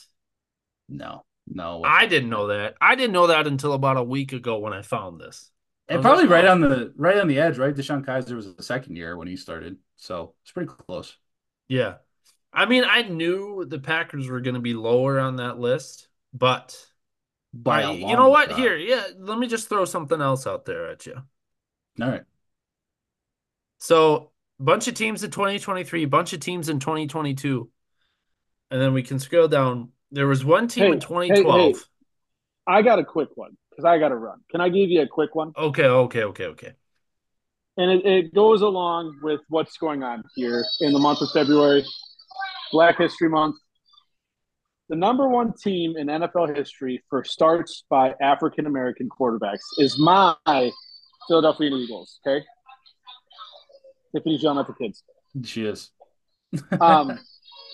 No, 0.90 1.24
no. 1.48 1.82
I 1.84 2.06
didn't 2.06 2.30
know 2.30 2.48
that. 2.48 2.76
I 2.82 2.96
didn't 2.96 3.14
know 3.14 3.28
that 3.28 3.48
until 3.48 3.74
about 3.74 3.98
a 3.98 4.04
week 4.04 4.34
ago 4.34 4.58
when 4.58 4.74
I 4.74 4.82
found 4.82 5.20
this. 5.20 5.50
And 5.88 6.02
probably 6.02 6.26
right 6.28 6.46
oh. 6.46 6.52
on 6.52 6.62
the 6.62 6.94
right 6.98 7.18
on 7.18 7.28
the 7.28 7.40
edge, 7.40 7.58
right? 7.58 7.74
DeShone 7.74 8.06
Kizer 8.06 8.36
was 8.36 8.56
the 8.56 8.64
second 8.64 8.96
year 8.96 9.16
when 9.18 9.28
he 9.28 9.36
started, 9.36 9.78
so 9.98 10.34
it's 10.44 10.52
pretty 10.52 10.72
close. 10.88 11.16
Yeah, 11.68 11.96
I 12.56 12.66
mean, 12.66 12.86
I 12.88 13.04
knew 13.04 13.66
the 13.68 13.80
Packers 13.80 14.30
were 14.30 14.40
going 14.40 14.56
to 14.56 14.62
be 14.62 14.74
lower 14.74 15.20
on 15.20 15.36
that 15.36 15.60
list, 15.60 16.08
but 16.34 16.76
by 17.54 17.84
I, 17.84 17.92
you 17.92 18.16
know 18.16 18.30
what? 18.30 18.50
Shot. 18.50 18.60
Here, 18.60 18.78
yeah, 18.78 19.04
let 19.20 19.38
me 19.38 19.46
just 19.46 19.68
throw 19.68 19.84
something 19.84 20.22
else 20.22 20.48
out 20.48 20.66
there 20.66 20.88
at 20.88 21.06
you. 21.06 21.22
All 22.02 22.10
right. 22.10 22.24
So, 23.78 24.32
bunch 24.60 24.88
of 24.88 24.94
teams 24.96 25.24
in 25.24 25.32
2023, 25.32 26.06
bunch 26.06 26.34
of 26.34 26.40
teams 26.40 26.70
in 26.70 26.80
2022. 26.80 27.70
And 28.72 28.82
then 28.82 28.94
we 28.94 29.04
can 29.04 29.20
scroll 29.20 29.48
down. 29.48 29.90
There 30.12 30.28
was 30.28 30.44
one 30.44 30.68
team 30.68 30.86
hey, 30.86 30.92
in 30.94 31.00
2012. 31.00 31.60
Hey, 31.60 31.72
hey. 31.72 31.80
I 32.68 32.82
got 32.82 33.00
a 33.00 33.06
quick 33.06 33.30
one 33.36 33.58
because 33.70 33.86
I 33.86 34.00
got 34.00 34.10
to 34.10 34.16
run. 34.16 34.40
Can 34.50 34.62
I 34.62 34.70
give 34.70 34.90
you 34.90 35.02
a 35.02 35.08
quick 35.08 35.36
one? 35.36 35.52
Okay, 35.56 35.86
okay, 35.86 36.24
okay, 36.24 36.46
okay. 36.46 36.72
And 37.78 37.92
it, 37.92 38.06
it 38.06 38.34
goes 38.34 38.62
along 38.62 39.20
with 39.22 39.42
what's 39.50 39.78
going 39.78 40.02
on 40.02 40.24
here 40.36 40.64
in 40.80 40.94
the 40.94 41.00
month 41.00 41.22
of 41.22 41.30
February, 41.32 41.84
Black 42.72 42.98
History 42.98 43.30
Month. 43.30 43.58
The 44.88 44.96
number 44.96 45.28
one 45.28 45.54
team 45.62 45.96
in 45.98 46.08
NFL 46.08 46.56
history 46.56 47.04
for 47.10 47.24
starts 47.24 47.84
by 47.90 48.14
African 48.22 48.66
American 48.66 49.10
quarterbacks 49.10 49.64
is 49.78 50.00
my 50.00 50.36
Philadelphia 51.28 51.70
Eagles. 51.72 52.20
Okay, 52.26 52.46
Tiffany's 54.14 54.44
yelling 54.44 54.60
at 54.60 54.68
the 54.68 54.74
kids. 54.74 55.04
She 55.44 55.66
is. 55.66 55.92
um, 56.82 57.20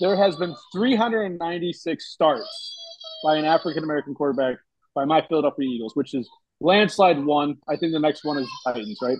there 0.00 0.16
has 0.16 0.36
been 0.36 0.54
396 0.72 2.04
starts 2.04 2.76
by 3.22 3.36
an 3.36 3.44
African 3.44 3.84
American 3.84 4.14
quarterback 4.14 4.56
by 4.94 5.04
my 5.04 5.24
Philadelphia 5.26 5.68
Eagles, 5.68 5.94
which 5.94 6.14
is 6.14 6.28
landslide 6.60 7.24
one. 7.24 7.56
I 7.68 7.76
think 7.76 7.92
the 7.92 8.00
next 8.00 8.24
one 8.24 8.38
is 8.38 8.48
Titans, 8.66 8.98
right? 9.02 9.18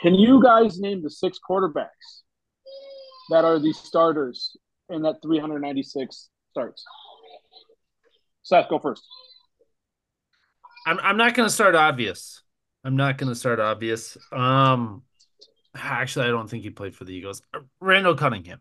Can 0.00 0.14
you 0.14 0.42
guys 0.42 0.78
name 0.78 1.02
the 1.02 1.10
six 1.10 1.38
quarterbacks 1.48 2.22
that 3.30 3.44
are 3.44 3.58
the 3.58 3.72
starters 3.72 4.56
in 4.88 5.02
that 5.02 5.16
396 5.22 6.28
starts? 6.50 6.84
Seth, 8.42 8.68
go 8.68 8.78
first. 8.78 9.02
I'm 10.86 10.98
I'm 11.00 11.16
not 11.16 11.34
going 11.34 11.46
to 11.46 11.52
start 11.52 11.74
obvious. 11.74 12.42
I'm 12.88 12.96
not 12.96 13.18
going 13.18 13.28
to 13.28 13.34
start 13.34 13.60
obvious. 13.60 14.16
Um, 14.32 15.02
actually, 15.74 16.24
I 16.24 16.28
don't 16.28 16.48
think 16.48 16.62
he 16.62 16.70
played 16.70 16.96
for 16.96 17.04
the 17.04 17.12
Eagles. 17.12 17.42
Randall 17.82 18.14
Cunningham 18.14 18.60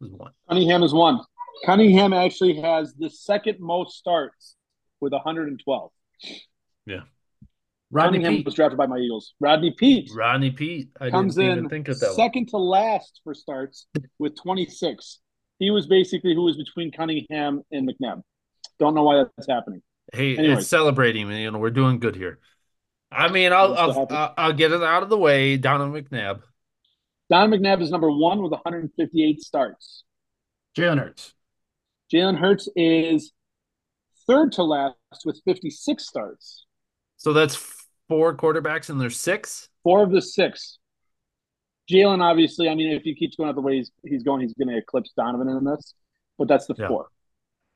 is 0.00 0.10
one. 0.10 0.32
Cunningham 0.48 0.82
is 0.82 0.92
one. 0.92 1.20
Cunningham 1.64 2.12
actually 2.12 2.60
has 2.60 2.92
the 2.94 3.08
second 3.08 3.58
most 3.60 3.96
starts 3.96 4.56
with 5.00 5.12
112. 5.12 5.92
Yeah. 6.86 7.02
Rodney 7.92 8.18
Cunningham 8.18 8.36
Peete. 8.38 8.46
was 8.46 8.54
drafted 8.54 8.76
by 8.76 8.86
my 8.86 8.98
Eagles. 8.98 9.32
Rodney 9.38 9.70
Peete. 9.78 10.10
Rodney 10.12 10.50
Peete. 10.50 10.88
I 11.00 11.10
comes 11.10 11.38
in 11.38 11.68
second 11.92 12.46
one. 12.46 12.46
to 12.46 12.56
last 12.56 13.20
for 13.22 13.32
starts 13.32 13.86
with 14.18 14.34
26. 14.42 15.20
He 15.60 15.70
was 15.70 15.86
basically 15.86 16.34
who 16.34 16.42
was 16.42 16.56
between 16.56 16.90
Cunningham 16.90 17.62
and 17.70 17.88
McNabb. 17.88 18.22
Don't 18.80 18.96
know 18.96 19.04
why 19.04 19.22
that's 19.36 19.48
happening. 19.48 19.82
Hey, 20.12 20.36
Anyways. 20.36 20.58
it's 20.58 20.66
celebrating. 20.66 21.30
You 21.30 21.52
know, 21.52 21.58
we're 21.60 21.70
doing 21.70 22.00
good 22.00 22.16
here. 22.16 22.40
I 23.12 23.28
mean, 23.28 23.52
I'll 23.52 23.74
I'll, 23.74 24.06
I'll, 24.10 24.34
I'll 24.36 24.52
get 24.52 24.72
it 24.72 24.82
out 24.82 25.02
of 25.02 25.08
the 25.08 25.18
way. 25.18 25.56
Donovan 25.56 26.02
McNabb. 26.02 26.42
Donovan 27.28 27.60
McNabb 27.60 27.82
is 27.82 27.90
number 27.90 28.10
one 28.10 28.42
with 28.42 28.52
158 28.52 29.40
starts. 29.40 30.04
Jalen 30.76 30.98
Hurts. 30.98 31.34
Jalen 32.12 32.38
Hurts 32.38 32.68
is 32.76 33.32
third 34.26 34.52
to 34.52 34.62
last 34.62 34.96
with 35.24 35.40
56 35.44 36.04
starts. 36.04 36.66
So 37.16 37.32
that's 37.32 37.56
four 38.08 38.34
quarterbacks 38.36 38.90
and 38.90 39.00
there's 39.00 39.18
six? 39.18 39.68
Four 39.82 40.02
of 40.02 40.10
the 40.10 40.22
six. 40.22 40.78
Jalen, 41.90 42.22
obviously, 42.22 42.68
I 42.68 42.74
mean, 42.74 42.92
if 42.92 43.02
he 43.02 43.14
keeps 43.14 43.36
going 43.36 43.48
out 43.48 43.56
the 43.56 43.60
way 43.60 43.76
he's, 43.76 43.90
he's 44.04 44.22
going, 44.22 44.42
he's 44.42 44.54
going 44.54 44.68
to 44.68 44.76
eclipse 44.76 45.12
Donovan 45.16 45.48
in 45.48 45.64
this, 45.64 45.94
but 46.38 46.46
that's 46.48 46.66
the 46.66 46.74
yeah. 46.78 46.88
four. 46.88 47.08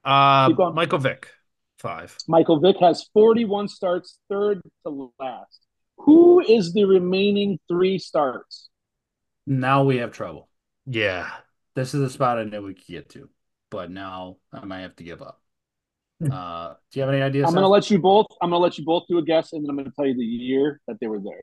Uh, 0.04 0.50
Michael 0.72 0.98
Vick, 0.98 1.28
five. 1.84 2.16
Michael 2.26 2.58
Vick 2.58 2.76
has 2.80 3.08
41 3.12 3.68
starts, 3.68 4.18
third 4.30 4.62
to 4.86 5.12
last. 5.20 5.66
Who 5.98 6.40
is 6.40 6.72
the 6.72 6.84
remaining 6.84 7.60
three 7.68 7.98
starts? 7.98 8.70
Now 9.46 9.84
we 9.84 9.98
have 9.98 10.10
trouble. 10.10 10.48
Yeah. 10.86 11.30
This 11.76 11.92
is 11.92 12.00
the 12.00 12.10
spot 12.10 12.38
I 12.38 12.44
knew 12.44 12.62
we 12.62 12.74
could 12.74 12.86
get 12.86 13.10
to, 13.10 13.28
but 13.70 13.90
now 13.90 14.38
I 14.52 14.64
might 14.64 14.80
have 14.80 14.96
to 14.96 15.04
give 15.04 15.20
up. 15.22 15.40
Uh, 16.24 16.74
do 16.90 17.00
you 17.00 17.02
have 17.02 17.12
any 17.12 17.22
ideas? 17.22 17.44
I'm 17.46 17.52
going 17.52 17.64
to 17.64 17.68
let 17.68 17.90
you 17.90 17.98
both. 17.98 18.26
I'm 18.40 18.50
going 18.50 18.60
to 18.60 18.62
let 18.62 18.78
you 18.78 18.84
both 18.84 19.02
do 19.08 19.18
a 19.18 19.22
guess, 19.22 19.52
and 19.52 19.62
then 19.62 19.68
I'm 19.68 19.76
going 19.76 19.86
to 19.86 19.92
tell 19.94 20.06
you 20.06 20.14
the 20.14 20.24
year 20.24 20.80
that 20.86 20.96
they 21.00 21.06
were 21.06 21.20
there. 21.20 21.42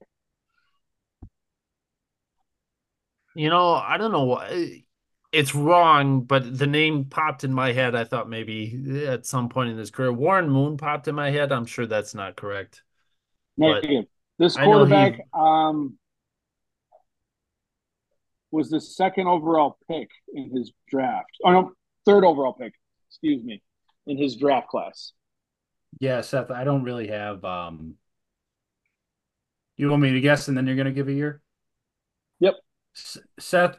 You 3.35 3.49
know, 3.49 3.73
I 3.73 3.97
don't 3.97 4.11
know 4.11 4.23
what 4.23 4.51
it's 5.31 5.55
wrong, 5.55 6.21
but 6.21 6.57
the 6.57 6.67
name 6.67 7.05
popped 7.05 7.43
in 7.43 7.53
my 7.53 7.71
head. 7.71 7.95
I 7.95 8.03
thought 8.03 8.29
maybe 8.29 9.05
at 9.07 9.25
some 9.25 9.49
point 9.49 9.69
in 9.69 9.77
his 9.77 9.91
career, 9.91 10.11
Warren 10.11 10.49
Moon 10.49 10.77
popped 10.77 11.07
in 11.07 11.15
my 11.15 11.31
head. 11.31 11.51
I'm 11.51 11.65
sure 11.65 11.85
that's 11.85 12.13
not 12.13 12.35
correct. 12.35 12.83
Negative. 13.57 14.05
This 14.37 14.57
quarterback 14.57 15.15
he... 15.15 15.21
um, 15.33 15.97
was 18.51 18.69
the 18.69 18.81
second 18.81 19.27
overall 19.27 19.77
pick 19.89 20.09
in 20.33 20.55
his 20.55 20.71
draft. 20.89 21.29
Oh 21.45 21.51
no, 21.51 21.71
third 22.05 22.25
overall 22.25 22.53
pick. 22.53 22.73
Excuse 23.09 23.43
me 23.43 23.61
in 24.07 24.17
his 24.17 24.35
draft 24.35 24.67
class. 24.67 25.13
Yeah, 25.99 26.21
Seth, 26.21 26.51
I 26.51 26.63
don't 26.63 26.83
really 26.83 27.07
have 27.07 27.43
um 27.45 27.95
you 29.77 29.89
want 29.89 30.01
me 30.01 30.13
to 30.13 30.21
guess 30.21 30.47
and 30.47 30.55
then 30.55 30.67
you're 30.67 30.75
going 30.75 30.85
to 30.85 30.91
give 30.91 31.07
a 31.07 31.13
year? 31.13 31.41
Yep. 32.39 32.55
S- 32.95 33.17
Seth, 33.39 33.77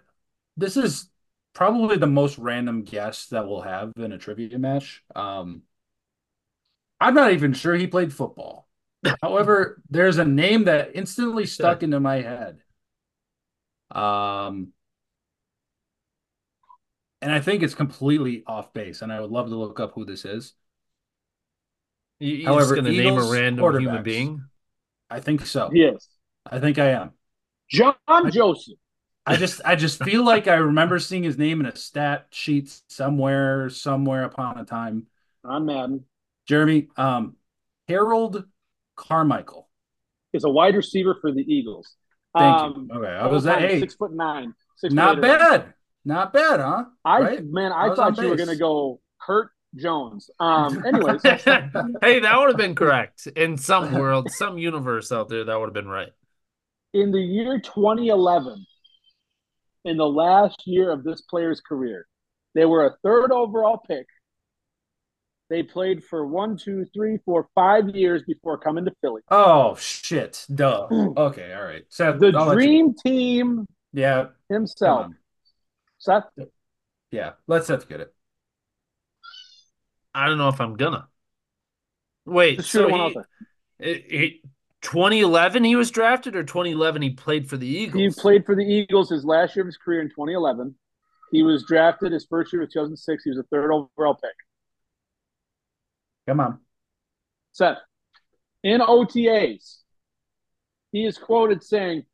this 0.57 0.77
is 0.77 1.09
probably 1.55 1.97
the 1.97 2.07
most 2.07 2.39
random 2.39 2.83
guess 2.83 3.27
that 3.27 3.47
we'll 3.47 3.63
have 3.63 3.93
in 3.97 4.13
a 4.13 4.19
trivia 4.19 4.59
match. 4.59 5.03
Um 5.15 5.63
I'm 7.01 7.15
not 7.15 7.33
even 7.33 7.53
sure 7.53 7.75
he 7.75 7.87
played 7.87 8.13
football. 8.13 8.69
However, 9.21 9.83
there's 9.91 10.19
a 10.19 10.25
name 10.25 10.65
that 10.65 10.93
instantly 10.95 11.47
stuck 11.47 11.83
into 11.83 12.01
my 12.01 12.23
head. 12.23 12.59
Um 13.91 14.73
and 17.21 17.31
I 17.31 17.41
think 17.41 17.63
it's 17.63 17.75
completely 17.75 18.43
off 18.47 18.73
base. 18.73 19.01
And 19.01 19.13
I 19.13 19.21
would 19.21 19.31
love 19.31 19.49
to 19.49 19.57
look 19.57 19.79
up 19.79 19.93
who 19.95 20.05
this 20.05 20.25
is. 20.25 20.55
You, 22.19 22.43
are 22.43 22.53
However, 22.53 22.77
just 22.77 22.85
going 22.87 22.97
to 22.97 23.03
name 23.03 23.19
a 23.19 23.25
random 23.25 23.81
human 23.81 24.03
being? 24.03 24.45
I 25.11 25.21
think 25.21 25.47
so. 25.47 25.71
Yes, 25.73 26.09
I 26.45 26.59
think 26.59 26.79
I 26.79 26.91
am. 26.91 27.13
John 27.71 27.95
I, 28.07 28.31
Joseph. 28.31 28.79
I 29.25 29.37
just, 29.37 29.61
I 29.65 29.77
just 29.77 30.03
feel 30.03 30.25
like 30.25 30.49
I 30.49 30.55
remember 30.55 30.99
seeing 30.99 31.23
his 31.23 31.39
name 31.39 31.61
in 31.61 31.67
a 31.67 31.77
stat 31.77 32.27
sheet 32.31 32.75
somewhere, 32.89 33.69
somewhere 33.71 34.25
upon 34.25 34.59
a 34.59 34.65
time. 34.65 35.07
On 35.45 35.65
Madden. 35.65 36.05
Jeremy, 36.47 36.89
um, 36.97 37.37
Harold 37.89 38.45
Carmichael 38.97 39.69
is 40.33 40.45
a 40.45 40.49
wide 40.51 40.75
receiver 40.75 41.17
for 41.21 41.33
the 41.33 41.43
Eagles. 41.43 41.97
Thank 42.37 42.57
um, 42.57 42.89
you. 42.91 42.99
Okay, 42.99 43.13
I 43.13 43.27
was 43.27 43.47
at 43.47 43.61
hey, 43.61 43.81
six 43.81 43.95
foot 43.95 44.13
nine. 44.13 44.55
Six 44.77 44.95
not 44.95 45.21
bad. 45.21 45.75
Not 46.05 46.33
bad, 46.33 46.61
huh? 46.61 46.85
I 47.05 47.21
right? 47.21 47.45
man, 47.45 47.73
I, 47.73 47.89
I 47.89 47.95
thought 47.95 48.19
you 48.19 48.29
were 48.29 48.37
gonna 48.37 48.57
go 48.57 49.01
Kurt 49.21 49.51
Jones. 49.77 50.31
Um, 50.41 50.85
anyways, 50.85 51.23
hey, 51.25 51.41
that 51.41 52.35
would 52.37 52.49
have 52.49 52.57
been 52.57 52.75
correct 52.75 53.27
in 53.37 53.57
some 53.57 53.93
world, 53.93 54.31
some 54.31 54.59
universe 54.59 55.13
out 55.13 55.29
there. 55.29 55.45
That 55.45 55.59
would 55.59 55.67
have 55.67 55.75
been 55.75 55.89
right. 55.89 56.11
In 56.95 57.13
the 57.13 57.21
year 57.21 57.61
2011, 57.61 58.67
in 59.85 59.97
the 59.97 60.09
last 60.09 60.63
year 60.67 60.91
of 60.91 61.05
this 61.05 61.21
player's 61.23 61.61
career, 61.61 62.07
they 62.55 62.65
were 62.65 62.87
a 62.87 62.97
third 63.03 63.33
overall 63.33 63.81
pick. 63.87 64.07
They 65.51 65.63
played 65.63 66.03
for 66.03 66.27
one, 66.27 66.57
two, 66.57 66.87
three, 66.95 67.19
four, 67.25 67.49
five 67.55 67.91
years 67.91 68.23
before 68.27 68.57
coming 68.59 68.87
to 68.87 68.93
Philly. 69.03 69.23
Oh 69.31 69.75
shit! 69.77 70.47
Duh. 70.55 70.87
Okay, 71.17 71.53
all 71.53 71.65
right. 71.65 71.85
So 71.89 72.17
the 72.17 72.33
I'll 72.37 72.55
dream 72.55 72.95
team. 72.95 73.67
Yeah. 73.93 74.29
Himself 74.49 75.13
Seth? 76.03 76.25
Yeah, 77.11 77.33
let 77.47 77.65
Seth 77.65 77.89
get 77.89 78.01
it. 78.01 78.13
I 80.15 80.27
don't 80.27 80.39
know 80.39 80.49
if 80.49 80.61
I'm 80.61 80.75
gonna. 80.75 81.07
Wait, 82.25 82.65
so 82.65 83.15
he, 83.79 83.95
he, 83.95 84.43
2011 84.83 85.65
he 85.65 85.77
was 85.77 85.91
drafted, 85.91 86.37
or 86.37 86.43
2011 86.43 87.03
he 87.03 87.11
played 87.11 87.49
for 87.49 87.57
the 87.57 87.67
Eagles? 87.67 88.17
He 88.17 88.21
played 88.21 88.45
for 88.45 88.55
the 88.55 88.65
Eagles 88.65 89.11
his 89.11 89.25
last 89.25 89.57
year 89.57 89.63
of 89.63 89.67
his 89.69 89.77
career 89.77 90.01
in 90.03 90.09
2011. 90.09 90.75
He 91.31 91.43
was 91.43 91.65
drafted 91.65 92.13
his 92.13 92.27
first 92.29 92.53
year 92.53 92.63
of 92.63 92.71
2006. 92.71 93.25
He 93.25 93.31
was 93.31 93.39
a 93.39 93.45
third 93.45 93.73
overall 93.73 94.15
pick. 94.15 94.35
Come 96.29 96.41
on, 96.41 96.59
Seth. 97.53 97.79
In 98.63 98.81
OTAs, 98.81 99.79
he 100.93 101.07
is 101.07 101.17
quoted 101.17 101.63
saying, 101.63 102.05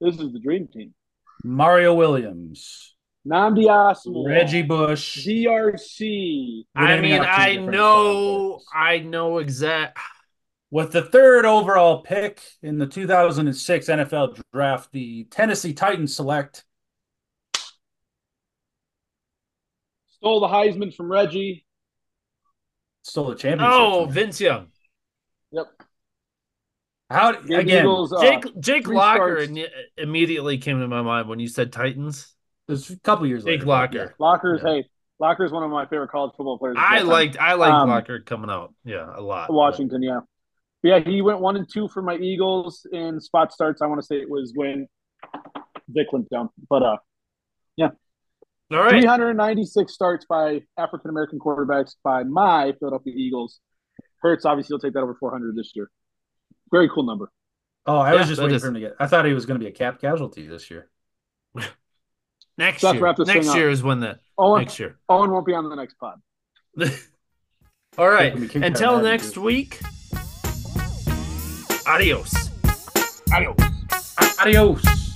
"This 0.00 0.18
is 0.20 0.32
the 0.32 0.38
dream 0.38 0.68
team." 0.68 0.94
Mario 1.42 1.94
Williams, 1.94 2.94
Nnamdi 3.26 3.66
Asmo, 3.66 4.26
Reggie 4.26 4.62
Bush. 4.62 5.26
DRC. 5.26 6.64
I 6.76 7.00
mean, 7.00 7.20
I 7.22 7.56
know, 7.56 8.60
I 8.72 8.98
know 8.98 9.38
exact. 9.38 9.98
With 10.72 10.92
the 10.92 11.02
third 11.02 11.44
overall 11.44 12.02
pick 12.02 12.40
in 12.62 12.78
the 12.78 12.86
2006 12.86 13.86
NFL 13.88 14.40
draft, 14.52 14.92
the 14.92 15.24
Tennessee 15.24 15.72
Titans 15.74 16.14
select 16.14 16.64
Stole 20.08 20.40
the 20.40 20.48
Heisman 20.48 20.94
from 20.94 21.10
Reggie. 21.10 21.64
stole 23.02 23.28
the 23.30 23.34
championship. 23.34 23.68
Oh, 23.74 24.04
Vince 24.04 24.40
Young, 24.40 24.68
Yep. 25.50 25.66
how 27.08 27.32
The 27.32 27.56
again? 27.56 27.78
Eagles, 27.84 28.12
uh, 28.12 28.20
Jake 28.20 28.60
Jake 28.60 28.86
Locker 28.88 29.38
in- 29.38 29.66
immediately 29.96 30.58
came 30.58 30.78
to 30.80 30.86
my 30.86 31.00
mind 31.02 31.28
when 31.28 31.40
you 31.40 31.48
said 31.48 31.72
Titans. 31.72 32.36
There's 32.68 32.90
a 32.90 33.00
couple 33.00 33.26
years 33.26 33.42
Jake 33.44 33.60
later. 33.60 33.66
Locker. 33.66 34.14
Locker's, 34.18 34.60
Yeah. 34.62 34.68
hey, 34.74 34.88
Locker's 35.18 35.50
one 35.50 35.62
of 35.64 35.70
my 35.70 35.86
favorite 35.86 36.10
college 36.10 36.32
football 36.36 36.58
players. 36.58 36.76
I 36.78 37.00
liked 37.00 37.38
I 37.40 37.54
liked 37.54 37.72
Um, 37.74 37.88
Locker 37.88 38.20
coming 38.20 38.50
out. 38.50 38.74
Yeah, 38.84 39.10
a 39.12 39.20
lot. 39.22 39.50
Washington, 39.52 40.02
yeah. 40.02 40.20
But 40.82 40.88
yeah, 40.88 41.00
he 41.00 41.20
went 41.22 41.40
one 41.40 41.56
and 41.56 41.66
two 41.70 41.88
for 41.88 42.02
my 42.02 42.16
Eagles 42.16 42.86
in 42.92 43.20
spot 43.20 43.52
starts. 43.52 43.82
I 43.82 43.86
want 43.86 44.00
to 44.00 44.06
say 44.06 44.16
it 44.16 44.30
was 44.30 44.52
when 44.54 44.86
Vick 45.88 46.12
went 46.12 46.28
down. 46.30 46.48
But 46.68 46.82
uh 46.82 46.96
yeah. 47.76 47.90
All 48.72 48.78
right. 48.78 48.90
396 48.90 49.92
starts 49.92 50.24
by 50.28 50.62
African 50.78 51.10
American 51.10 51.38
quarterbacks 51.38 51.96
by 52.04 52.22
my 52.24 52.72
Philadelphia 52.78 53.12
Eagles. 53.16 53.60
Hurts 54.22 54.44
obviously 54.44 54.74
will 54.74 54.80
take 54.80 54.92
that 54.94 55.00
over 55.00 55.16
400 55.18 55.56
this 55.56 55.72
year. 55.74 55.90
Very 56.70 56.88
cool 56.88 57.02
number. 57.04 57.30
Oh, 57.86 57.96
I 57.98 58.12
Yeah, 58.12 58.18
was 58.20 58.28
just 58.28 58.40
waiting 58.40 58.56
is- 58.56 58.62
for 58.62 58.68
him 58.68 58.74
to 58.74 58.80
get. 58.80 58.94
I 59.00 59.06
thought 59.06 59.24
he 59.24 59.32
was 59.34 59.46
going 59.46 59.58
to 59.58 59.64
be 59.64 59.68
a 59.68 59.72
cap 59.74 60.00
casualty 60.00 60.46
this 60.46 60.70
year. 60.70 60.88
Next 62.58 62.82
Let's 62.82 62.98
year. 62.98 63.14
Next 63.18 63.26
thing 63.32 63.48
up. 63.48 63.56
year 63.56 63.70
is 63.70 63.82
when 63.82 64.00
the 64.00 64.18
Owen, 64.38 64.60
Next 64.62 64.78
year. 64.78 64.98
Owen 65.08 65.30
won't 65.30 65.46
be 65.46 65.54
on 65.54 65.68
the 65.68 65.74
next 65.76 65.94
pod. 65.98 66.20
All 67.98 68.08
right. 68.08 68.34
Until 68.54 69.00
next 69.00 69.32
too. 69.34 69.40
week. 69.42 69.80
Adios. 71.84 72.30
Adios. 73.32 73.56
Adios. 74.38 75.09